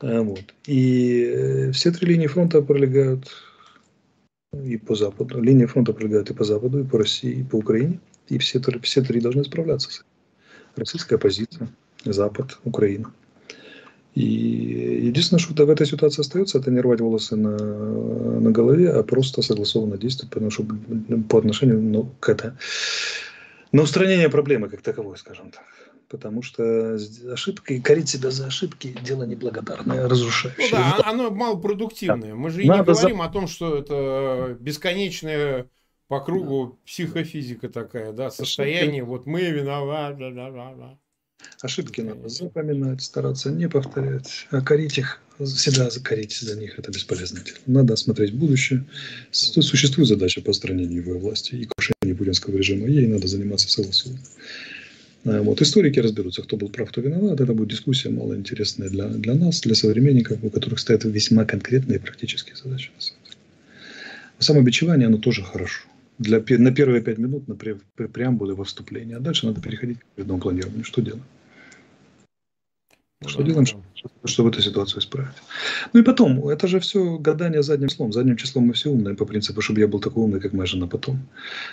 А, 0.00 0.22
вот. 0.22 0.54
И 0.66 1.24
э, 1.24 1.72
все 1.72 1.90
три 1.90 2.14
линии 2.14 2.28
фронта 2.28 2.62
пролегают 2.62 3.28
и 4.52 4.76
по 4.78 4.94
Западу. 4.94 5.42
Линии 5.42 5.66
фронта 5.66 5.92
пролегают 5.92 6.30
и 6.30 6.34
по 6.34 6.44
Западу, 6.44 6.80
и 6.80 6.84
по 6.84 6.98
России, 6.98 7.40
и 7.40 7.42
по 7.42 7.56
Украине. 7.56 8.00
И 8.28 8.38
все, 8.38 8.60
все 8.82 9.02
три 9.02 9.20
должны 9.20 9.44
справляться 9.44 9.90
с 9.90 9.96
этим. 9.96 10.06
Российская 10.76 11.16
оппозиция, 11.16 11.68
Запад, 12.04 12.58
Украина. 12.64 13.12
И 14.14 15.04
единственное, 15.06 15.40
что 15.40 15.66
в 15.66 15.70
этой 15.70 15.86
ситуации 15.86 16.22
остается, 16.22 16.58
это 16.58 16.70
не 16.70 16.80
рвать 16.80 17.00
волосы 17.00 17.36
на, 17.36 17.56
на 17.56 18.50
голове, 18.50 18.90
а 18.90 19.02
просто 19.02 19.42
согласованно 19.42 19.96
действовать, 19.96 20.32
потому 20.32 20.50
что 20.50 20.66
по 21.28 21.38
отношению 21.38 21.80
ну, 21.80 22.10
к 22.18 22.28
это, 22.28 22.56
на 23.70 23.82
устранение 23.82 24.28
проблемы 24.28 24.68
как 24.68 24.82
таковой, 24.82 25.18
скажем 25.18 25.50
так. 25.50 25.64
Потому 26.08 26.40
что 26.42 26.98
ошибки, 27.30 27.80
корить 27.80 28.08
себя 28.08 28.30
за 28.30 28.46
ошибки– 28.46 28.96
дело 29.04 29.24
неблагодарное, 29.24 30.08
разрушающее. 30.08 30.68
Ну 30.70 30.70
да, 30.70 31.02
оно 31.04 31.30
малопродуктивное. 31.30 32.34
Мы 32.34 32.48
же 32.50 32.62
и 32.62 32.68
не 32.68 32.82
говорим 32.82 33.18
за... 33.18 33.24
о 33.24 33.28
том, 33.28 33.46
что 33.46 33.76
это 33.76 34.56
бесконечное 34.58 35.68
по 36.06 36.20
кругу 36.20 36.78
психофизика 36.86 37.68
такая, 37.68 38.12
да, 38.12 38.30
состояние, 38.30 39.04
вот 39.04 39.26
мы 39.26 39.50
виноваты, 39.50 40.30
да, 40.34 40.50
да, 40.50 40.74
да. 40.74 40.98
Ошибки 41.60 42.00
надо 42.00 42.28
запоминать, 42.28 43.02
стараться 43.02 43.50
не 43.50 43.68
повторять, 43.68 44.46
а 44.50 44.62
корить 44.62 44.98
их, 44.98 45.20
себя 45.44 45.90
закорить 45.90 46.36
за 46.36 46.58
них, 46.58 46.78
это 46.78 46.90
бесполезно. 46.90 47.40
Надо 47.66 47.94
смотреть 47.96 48.34
будущее. 48.34 48.86
Существует 49.30 50.08
задача 50.08 50.40
по 50.40 50.50
устранению 50.50 51.02
его 51.04 51.18
власти 51.18 51.54
и 51.54 51.66
крушению 51.66 52.16
путинского 52.16 52.56
режима, 52.56 52.88
ей 52.88 53.06
надо 53.06 53.28
заниматься 53.28 53.68
согласованно. 53.70 54.20
А 55.24 55.42
вот. 55.42 55.60
Историки 55.60 55.98
разберутся, 55.98 56.42
кто 56.42 56.56
был 56.56 56.68
прав, 56.68 56.88
кто 56.90 57.00
виноват. 57.00 57.40
Это 57.40 57.52
будет 57.52 57.70
дискуссия 57.70 58.10
малоинтересная 58.10 58.88
для, 58.88 59.08
для 59.08 59.34
нас, 59.34 59.60
для 59.60 59.74
современников, 59.74 60.38
у 60.42 60.50
которых 60.50 60.78
стоят 60.78 61.04
весьма 61.04 61.44
конкретные 61.44 61.98
практические 61.98 62.56
задачи. 62.56 62.90
Самобичевание, 64.38 65.08
оно 65.08 65.18
тоже 65.18 65.42
хорошо 65.42 65.88
для, 66.18 66.42
на 66.58 66.72
первые 66.72 67.00
пять 67.00 67.18
минут 67.18 67.48
на 67.48 67.54
пре, 67.54 67.78
преамбулы 67.94 68.54
во 68.54 68.64
вступлении, 68.64 69.14
а 69.14 69.20
дальше 69.20 69.46
надо 69.46 69.60
переходить 69.60 70.00
к 70.00 70.04
предному 70.16 70.40
планированию. 70.40 70.84
Что 70.84 71.00
делаем? 71.00 71.22
Что 73.26 73.42
делаем, 73.42 73.66
чтобы 74.24 74.50
эту 74.50 74.62
ситуацию 74.62 75.00
исправить? 75.00 75.36
Ну 75.92 76.00
и 76.00 76.02
потом, 76.02 76.48
это 76.48 76.66
же 76.66 76.80
все 76.80 77.18
гадание 77.18 77.62
задним 77.62 77.88
числом. 77.88 78.12
Задним 78.12 78.36
числом 78.36 78.64
мы 78.64 78.72
все 78.72 78.90
умные 78.90 79.14
по 79.14 79.24
принципу, 79.24 79.60
чтобы 79.60 79.80
я 79.80 79.88
был 79.88 80.00
такой 80.00 80.24
умный, 80.24 80.40
как 80.40 80.52
моя 80.52 80.66
жена 80.66 80.86
потом. 80.86 81.20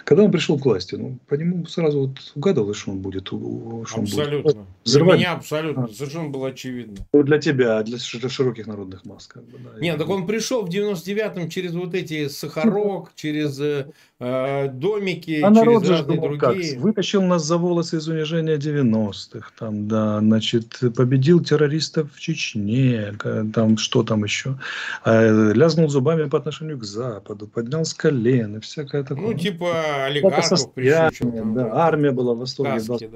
Когда 0.03 0.23
он 0.23 0.31
пришел 0.31 0.59
к 0.59 0.65
власти, 0.65 0.95
ну, 0.95 1.17
по 1.27 1.35
нему 1.35 1.65
сразу 1.65 1.99
вот 1.99 2.31
угадывалось, 2.35 2.77
что 2.77 2.91
он 2.91 2.99
будет. 2.99 3.27
Что 3.27 4.01
абсолютно. 4.01 4.37
Он 4.37 4.43
будет 4.43 4.57
взрывать. 4.83 5.17
Для 5.17 5.27
меня 5.27 5.37
абсолютно. 5.37 5.83
А. 5.85 5.93
Совершенно 5.93 6.29
было 6.29 6.49
очевидно. 6.49 6.97
Ну, 7.13 7.23
для 7.23 7.39
тебя, 7.39 7.83
для 7.83 7.97
широких 7.99 8.67
народных 8.67 9.05
масс. 9.05 9.27
Как 9.27 9.43
бы, 9.43 9.57
да. 9.57 9.79
Нет, 9.79 9.97
так 9.97 10.09
он 10.09 10.25
пришел 10.25 10.65
в 10.65 10.69
99-м 10.69 11.49
через 11.49 11.73
вот 11.73 11.93
эти 11.93 12.27
Сахарок, 12.27 13.11
через 13.15 13.59
э, 13.59 13.87
э, 14.19 14.67
домики, 14.69 15.41
а 15.43 15.47
через 15.47 15.55
народ 15.57 15.87
разные 15.87 16.17
думал, 16.17 16.37
другие. 16.37 16.73
Как? 16.73 16.81
Вытащил 16.81 17.21
нас 17.21 17.45
за 17.45 17.57
волосы 17.57 17.97
из 17.97 18.07
унижения 18.07 18.57
90-х. 18.57 19.51
Там, 19.57 19.87
да, 19.87 20.19
значит, 20.19 20.79
победил 20.95 21.43
террористов 21.43 22.14
в 22.15 22.19
Чечне, 22.19 23.13
там 23.53 23.77
что 23.77 24.03
там 24.03 24.23
еще, 24.23 24.57
а, 25.03 25.51
лязнул 25.53 25.89
зубами 25.89 26.29
по 26.29 26.37
отношению 26.37 26.77
к 26.77 26.83
Западу, 26.83 27.47
поднял 27.47 27.85
с 27.85 27.93
колен 27.93 28.57
и 28.57 28.59
всякое 28.59 29.03
такое. 29.03 29.27
Ну, 29.27 29.33
типа 29.33 30.05
олигархов 30.05 30.73
прищучил. 30.73 31.31
Да, 31.53 31.71
армия 31.73 32.11
была 32.11 32.33
в 32.33 32.39
восторге. 32.39 32.73
Каски, 32.85 33.09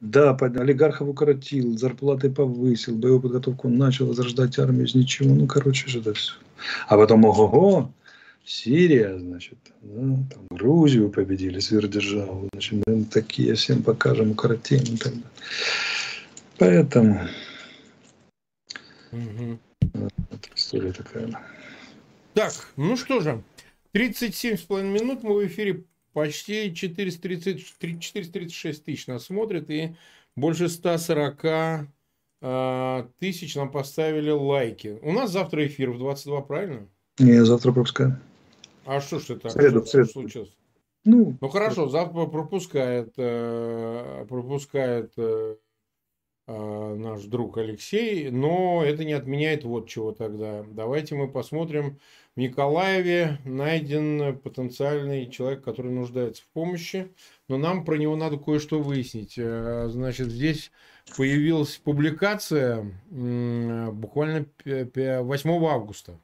да. 0.00 0.36
Да, 0.36 0.36
олигархов 0.60 1.08
укоротил, 1.08 1.76
зарплаты 1.76 2.30
повысил, 2.30 2.96
боевую 2.96 3.20
подготовку 3.20 3.68
начал 3.68 4.06
возрождать 4.06 4.58
армию 4.58 4.86
из 4.86 4.94
ничего. 4.94 5.34
Ну, 5.34 5.46
короче, 5.46 5.88
же 5.88 6.00
это 6.00 6.14
все. 6.14 6.34
А 6.86 6.96
потом, 6.96 7.24
ого-го, 7.24 7.90
Сирия, 8.44 9.18
значит, 9.18 9.58
да, 9.82 10.00
там 10.00 10.46
Грузию 10.50 11.10
победили, 11.10 11.58
сверхдержаву, 11.58 12.48
значит, 12.52 12.82
мы 12.86 13.04
такие 13.04 13.54
всем 13.54 13.82
покажем, 13.82 14.30
укоротим 14.30 14.78
и 14.78 14.96
так 14.96 15.12
далее. 15.12 15.22
Поэтому 16.56 17.20
Угу. 19.12 19.58
история 20.54 20.92
такая. 20.92 21.30
Так, 22.34 22.52
ну 22.76 22.96
что 22.96 23.20
же, 23.20 23.42
37,5 23.94 24.82
минут 24.82 25.22
мы 25.22 25.34
в 25.34 25.46
эфире 25.46 25.84
почти 26.12 26.74
430, 26.74 28.00
436 28.00 28.84
тысяч 28.84 29.06
нас 29.06 29.24
смотрят 29.24 29.70
и 29.70 29.96
больше 30.36 30.68
140 30.68 31.44
э, 31.44 31.86
а, 32.40 33.08
тысяч 33.18 33.56
нам 33.56 33.70
поставили 33.70 34.30
лайки. 34.30 34.98
У 35.02 35.12
нас 35.12 35.30
завтра 35.30 35.66
эфир 35.66 35.90
в 35.90 35.98
22, 35.98 36.40
правильно? 36.42 36.88
Не, 37.18 37.44
завтра 37.44 37.72
пропускаю. 37.72 38.20
А 38.84 39.00
что 39.00 39.18
ж 39.18 39.30
это? 39.30 39.50
Среду, 39.50 39.80
что, 39.80 39.90
среду. 39.90 40.08
случилось? 40.08 40.56
Ну, 41.04 41.36
ну 41.40 41.48
хорошо, 41.48 41.88
завтра 41.88 42.26
пропускает, 42.26 43.12
э, 43.16 44.26
пропускает 44.28 45.12
э, 45.16 45.56
а, 46.46 46.77
наш 46.94 47.22
друг 47.22 47.58
Алексей, 47.58 48.30
но 48.30 48.82
это 48.84 49.04
не 49.04 49.12
отменяет 49.12 49.64
вот 49.64 49.88
чего 49.88 50.12
тогда. 50.12 50.64
Давайте 50.70 51.14
мы 51.14 51.28
посмотрим. 51.28 51.98
В 52.36 52.40
Николаеве 52.40 53.38
найден 53.44 54.38
потенциальный 54.38 55.28
человек, 55.28 55.64
который 55.64 55.90
нуждается 55.90 56.42
в 56.42 56.46
помощи, 56.48 57.08
но 57.48 57.58
нам 57.58 57.84
про 57.84 57.96
него 57.96 58.14
надо 58.14 58.36
кое-что 58.36 58.80
выяснить. 58.80 59.34
Э, 59.36 59.88
значит, 59.88 60.28
здесь 60.28 60.70
появилась 61.16 61.76
публикация 61.78 62.92
буквально 63.10 64.46
8 64.64 65.64
августа. 65.66 66.18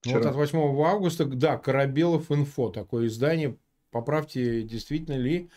Вчера. 0.00 0.18
Вот 0.18 0.26
от 0.26 0.34
8 0.34 0.58
августа, 0.82 1.24
да, 1.26 1.56
Корабелов 1.56 2.32
инфо, 2.32 2.70
такое 2.70 3.06
издание. 3.06 3.56
Поправьте, 3.92 4.62
действительно 4.62 5.16
ли 5.16 5.50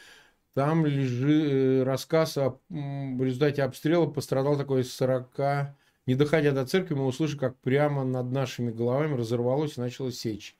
там 0.55 0.85
лежит 0.85 1.51
э, 1.51 1.83
рассказ 1.83 2.37
о 2.37 2.59
в 2.69 3.23
результате 3.23 3.61
обстрела 3.61 4.07
пострадал 4.07 4.57
такой 4.57 4.81
из 4.81 4.93
40... 4.93 5.75
Не 6.07 6.13
доходя 6.13 6.51
до 6.51 6.67
церкви, 6.67 6.93
мы 6.93 7.07
услышали, 7.07 7.39
как 7.39 7.57
прямо 7.57 8.03
над 8.03 8.31
нашими 8.31 8.71
головами 8.71 9.15
разорвалось 9.15 9.77
и 9.77 9.81
начало 9.81 10.11
сечь. 10.11 10.55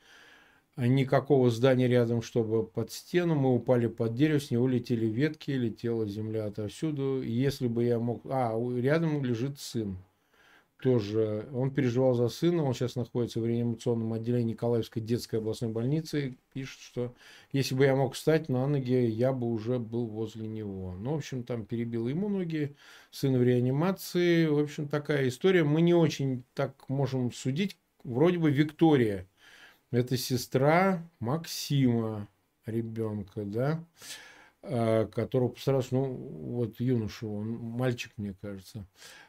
А 0.76 0.88
никакого 0.88 1.52
здания 1.52 1.88
рядом, 1.88 2.24
чтобы 2.24 2.66
под 2.66 2.92
стену. 2.92 3.36
Мы 3.36 3.54
упали 3.54 3.86
под 3.88 4.16
дерево, 4.16 4.40
с 4.40 4.50
него 4.50 4.68
летели 4.68 5.06
ветки, 5.06 5.52
летела 5.52 6.08
земля 6.08 6.46
отовсюду. 6.46 7.22
Если 7.22 7.68
бы 7.68 7.84
я 7.84 8.00
мог... 8.00 8.22
А, 8.26 8.60
рядом 8.78 9.24
лежит 9.24 9.60
сын 9.60 9.98
тоже, 10.82 11.48
он 11.54 11.72
переживал 11.72 12.14
за 12.14 12.28
сына, 12.28 12.64
он 12.64 12.74
сейчас 12.74 12.96
находится 12.96 13.40
в 13.40 13.46
реанимационном 13.46 14.14
отделении 14.14 14.52
Николаевской 14.52 15.02
детской 15.02 15.38
областной 15.38 15.72
больницы, 15.72 16.38
пишет, 16.54 16.80
что 16.80 17.14
если 17.52 17.76
бы 17.76 17.86
я 17.86 17.96
мог 17.96 18.14
встать 18.14 18.50
на 18.50 18.68
ноги, 18.68 18.94
я 18.94 19.32
бы 19.34 19.48
уже 19.48 19.80
был 19.80 20.06
возле 20.06 20.48
него. 20.48 20.94
Ну, 20.94 21.14
в 21.14 21.18
общем, 21.18 21.44
там 21.44 21.66
перебил 21.66 22.08
ему 22.08 22.30
ноги, 22.30 22.76
сын 23.12 23.38
в 23.38 23.44
реанимации, 23.44 24.46
в 24.48 24.60
общем, 24.60 24.88
такая 24.88 25.28
история. 25.30 25.64
Мы 25.64 25.82
не 25.82 25.94
очень 25.94 26.44
так 26.54 26.90
можем 26.90 27.32
судить, 27.32 27.78
вроде 28.04 28.38
бы 28.38 28.52
Виктория, 28.52 29.28
это 29.92 30.18
сестра 30.18 31.10
Максима, 31.20 32.28
ребенка, 32.66 33.44
да, 33.46 33.84
которого 34.66 35.50
постарался, 35.50 35.96
ну, 35.96 36.04
вот 36.06 36.80
юношу, 36.80 37.32
он 37.32 37.50
мальчик, 37.52 38.12
мне 38.18 38.36
кажется. 38.42 38.86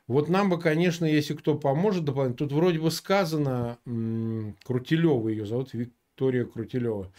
Вот 0.07 0.29
нам 0.29 0.51
бы, 0.51 0.59
конечно, 0.59 1.05
если 1.05 1.35
кто 1.35 1.57
поможет 1.59 2.05
дополнительно, 2.05 2.49
тут 2.49 2.57
вроде 2.57 2.79
бы 2.79 2.91
сказано, 2.91 3.79
Крутилева 4.65 5.29
ее 5.29 5.47
зовут, 5.47 5.75
Виктория 5.75 6.45
Крутилева. 6.45 7.13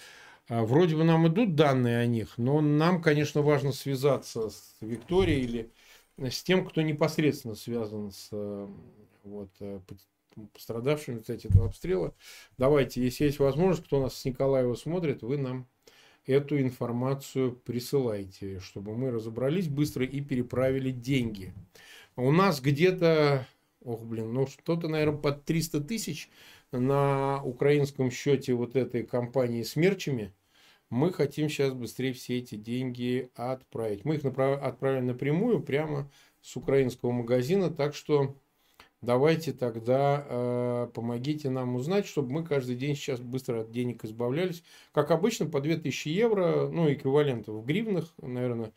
А 0.49 0.63
вроде 0.63 0.95
бы 0.95 1.03
нам 1.03 1.27
идут 1.27 1.55
данные 1.55 1.97
о 1.99 2.05
них, 2.05 2.37
но 2.37 2.61
нам, 2.61 3.01
конечно, 3.01 3.41
важно 3.41 3.73
связаться 3.73 4.49
с 4.49 4.75
Викторией 4.79 5.41
или 5.41 5.71
с 6.17 6.41
тем, 6.41 6.65
кто 6.65 6.81
непосредственно 6.81 7.55
связан 7.55 8.11
с 8.11 8.29
вот, 9.23 9.49
э, 9.59 9.79
пострадавшими, 10.53 11.19
кстати, 11.19 11.47
этого 11.47 11.65
обстрела. 11.65 12.15
Давайте, 12.57 13.03
если 13.03 13.25
есть 13.25 13.39
возможность, 13.39 13.85
кто 13.85 14.01
нас 14.01 14.15
с 14.15 14.25
Николаева 14.25 14.75
смотрит, 14.75 15.21
вы 15.21 15.37
нам 15.37 15.67
эту 16.27 16.59
информацию 16.59 17.53
присылайте, 17.53 18.59
чтобы 18.59 18.95
мы 18.95 19.11
разобрались 19.11 19.67
быстро 19.67 20.05
и 20.05 20.21
переправили 20.21 20.91
деньги. 20.91 21.53
У 22.15 22.31
нас 22.31 22.61
где-то, 22.61 23.47
ох, 23.83 24.03
блин, 24.03 24.33
ну 24.33 24.45
что-то, 24.45 24.87
наверное, 24.87 25.19
под 25.19 25.45
300 25.45 25.81
тысяч 25.81 26.29
на 26.71 27.41
украинском 27.43 28.11
счете 28.11 28.53
вот 28.53 28.75
этой 28.75 29.03
компании 29.03 29.63
с 29.63 29.75
мерчами. 29.75 30.33
Мы 30.89 31.11
хотим 31.11 31.49
сейчас 31.49 31.73
быстрее 31.73 32.13
все 32.13 32.37
эти 32.37 32.55
деньги 32.55 33.29
отправить. 33.35 34.05
Мы 34.05 34.15
их 34.15 34.23
направ... 34.23 34.61
отправим 34.61 35.07
напрямую 35.07 35.61
прямо 35.61 36.09
с 36.41 36.55
украинского 36.55 37.11
магазина, 37.11 37.69
так 37.69 37.93
что 37.93 38.35
давайте 39.01 39.53
тогда 39.53 40.25
э, 40.27 40.87
помогите 40.93 41.49
нам 41.49 41.75
узнать, 41.75 42.07
чтобы 42.07 42.31
мы 42.31 42.43
каждый 42.43 42.75
день 42.75 42.95
сейчас 42.95 43.19
быстро 43.19 43.61
от 43.61 43.71
денег 43.71 44.03
избавлялись. 44.05 44.63
Как 44.91 45.11
обычно, 45.11 45.45
по 45.45 45.61
2000 45.61 46.07
евро, 46.09 46.69
ну, 46.69 46.91
эквивалентов 46.91 47.55
в 47.55 47.65
гривнах, 47.65 48.13
наверное, 48.21 48.73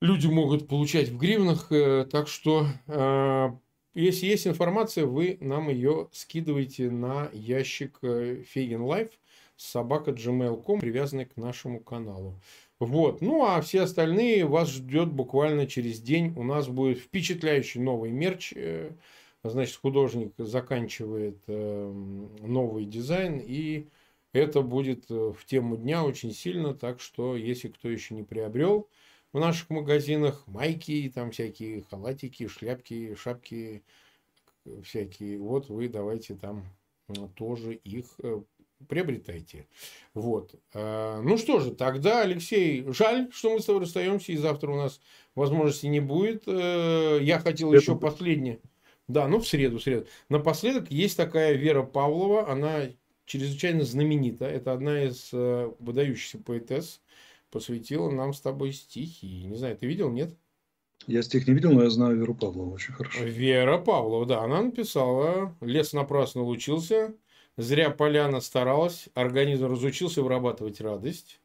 люди 0.00 0.26
могут 0.26 0.68
получать 0.68 1.08
в 1.08 1.18
гривнах. 1.18 1.70
Э, 1.70 2.06
так 2.10 2.28
что, 2.28 2.66
э, 2.86 3.48
если 3.94 4.26
есть 4.26 4.46
информация, 4.46 5.06
вы 5.06 5.38
нам 5.40 5.68
ее 5.68 6.08
скидывайте 6.12 6.90
на 6.90 7.28
ящик 7.32 7.98
Фейгин 8.00 8.82
Live 8.82 9.10
собака 9.56 10.10
gmail.com, 10.10 10.80
привязанный 10.80 11.26
к 11.26 11.36
нашему 11.36 11.80
каналу. 11.80 12.40
Вот. 12.84 13.20
Ну, 13.20 13.44
а 13.44 13.60
все 13.60 13.82
остальные 13.82 14.44
вас 14.44 14.68
ждет 14.68 15.12
буквально 15.12 15.68
через 15.68 16.00
день. 16.00 16.34
У 16.36 16.42
нас 16.42 16.66
будет 16.66 16.98
впечатляющий 16.98 17.80
новый 17.80 18.10
мерч. 18.10 18.52
Э, 18.56 18.90
значит, 19.44 19.76
художник 19.76 20.32
заканчивает 20.36 21.38
э, 21.46 21.92
новый 22.40 22.84
дизайн. 22.86 23.40
И 23.40 23.86
это 24.32 24.62
будет 24.62 25.08
э, 25.12 25.32
в 25.32 25.44
тему 25.44 25.76
дня 25.76 26.02
очень 26.02 26.32
сильно. 26.32 26.74
Так 26.74 27.00
что, 27.00 27.36
если 27.36 27.68
кто 27.68 27.88
еще 27.88 28.16
не 28.16 28.24
приобрел 28.24 28.88
в 29.32 29.38
наших 29.38 29.70
магазинах, 29.70 30.42
майки, 30.48 31.08
там 31.14 31.30
всякие 31.30 31.84
халатики, 31.88 32.48
шляпки, 32.48 33.14
шапки 33.14 33.84
всякие, 34.82 35.38
вот 35.38 35.68
вы 35.68 35.88
давайте 35.88 36.34
там 36.34 36.64
тоже 37.36 37.74
их 37.74 38.06
приобретайте. 38.88 39.66
Вот. 40.14 40.54
А, 40.74 41.20
ну 41.22 41.38
что 41.38 41.60
же, 41.60 41.72
тогда, 41.72 42.22
Алексей, 42.22 42.84
жаль, 42.92 43.28
что 43.32 43.52
мы 43.52 43.60
с 43.60 43.64
тобой 43.64 43.82
расстаемся, 43.82 44.32
и 44.32 44.36
завтра 44.36 44.70
у 44.70 44.76
нас 44.76 45.00
возможности 45.34 45.86
не 45.86 46.00
будет. 46.00 46.44
Э, 46.46 47.18
я 47.20 47.38
хотел 47.38 47.72
еще 47.72 47.96
последнее. 47.96 48.60
Да, 49.08 49.28
ну 49.28 49.40
в 49.40 49.46
среду, 49.46 49.78
в 49.78 49.82
среду. 49.82 50.06
Напоследок 50.28 50.90
есть 50.90 51.16
такая 51.16 51.54
Вера 51.54 51.82
Павлова, 51.82 52.50
она 52.50 52.88
чрезвычайно 53.26 53.84
знаменита. 53.84 54.46
Это 54.46 54.72
одна 54.72 55.04
из 55.04 55.30
э, 55.32 55.72
выдающихся 55.78 56.38
поэтесс. 56.38 57.00
Посвятила 57.50 58.10
нам 58.10 58.32
с 58.32 58.40
тобой 58.40 58.72
стихи. 58.72 59.44
Не 59.44 59.56
знаю, 59.56 59.76
ты 59.76 59.86
видел, 59.86 60.10
нет? 60.10 60.34
Я 61.06 61.22
стих 61.22 61.48
не 61.48 61.54
видел, 61.54 61.72
но 61.72 61.82
я 61.82 61.90
знаю 61.90 62.16
Веру 62.16 62.34
Павлову 62.34 62.72
очень 62.72 62.94
хорошо. 62.94 63.24
Вера 63.24 63.78
Павлова, 63.78 64.24
да. 64.24 64.42
Она 64.42 64.62
написала 64.62 65.54
«Лес 65.60 65.92
напрасно 65.92 66.42
лучился, 66.42 67.14
Зря 67.56 67.90
поляна 67.90 68.40
старалась, 68.40 69.08
организм 69.14 69.66
разучился 69.66 70.22
вырабатывать 70.22 70.80
радость. 70.80 71.40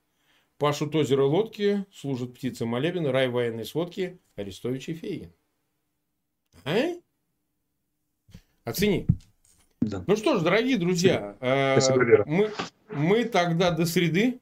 Пашут 0.58 0.96
озеро 0.96 1.24
лодки, 1.24 1.86
служат 1.94 2.34
птицы 2.34 2.66
молебен, 2.66 3.06
рай 3.08 3.28
военной 3.28 3.66
сводки, 3.66 4.20
Арестович 4.36 4.90
и 4.90 4.94
Фейгин. 4.94 5.34
А? 6.64 6.96
Оцени. 8.64 9.06
Да. 9.82 10.04
Ну 10.08 10.16
что 10.16 10.38
ж, 10.38 10.44
дорогие 10.44 10.78
друзья, 10.78 11.36
Спасибо, 11.38 12.04
э, 12.04 12.24
мы, 12.26 12.52
мы 12.90 13.26
тогда 13.26 13.72
до 13.72 13.86
среды, 13.86 14.40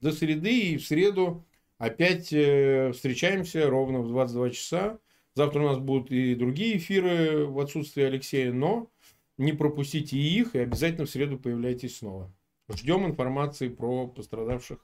до 0.00 0.12
среды 0.12 0.72
и 0.72 0.76
в 0.76 0.86
среду 0.86 1.44
опять 1.78 2.32
э, 2.32 2.92
встречаемся 2.92 3.68
ровно 3.68 4.00
в 4.00 4.08
22 4.08 4.50
часа. 4.50 4.98
Завтра 5.34 5.60
у 5.60 5.66
нас 5.66 5.78
будут 5.78 6.10
и 6.10 6.34
другие 6.34 6.76
эфиры 6.76 7.46
в 7.46 7.58
отсутствие 7.58 8.06
Алексея, 8.06 8.52
но 8.52 8.90
не 9.38 9.52
пропустите 9.52 10.16
и 10.16 10.38
их, 10.40 10.54
и 10.54 10.58
обязательно 10.58 11.06
в 11.06 11.10
среду 11.10 11.38
появляйтесь 11.38 11.98
снова. 11.98 12.34
Ждем 12.68 13.06
информации 13.06 13.68
про 13.68 14.08
пострадавших 14.08 14.78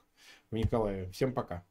в 0.51 0.55
Николаеве. 0.55 1.11
Всем 1.11 1.33
пока. 1.33 1.65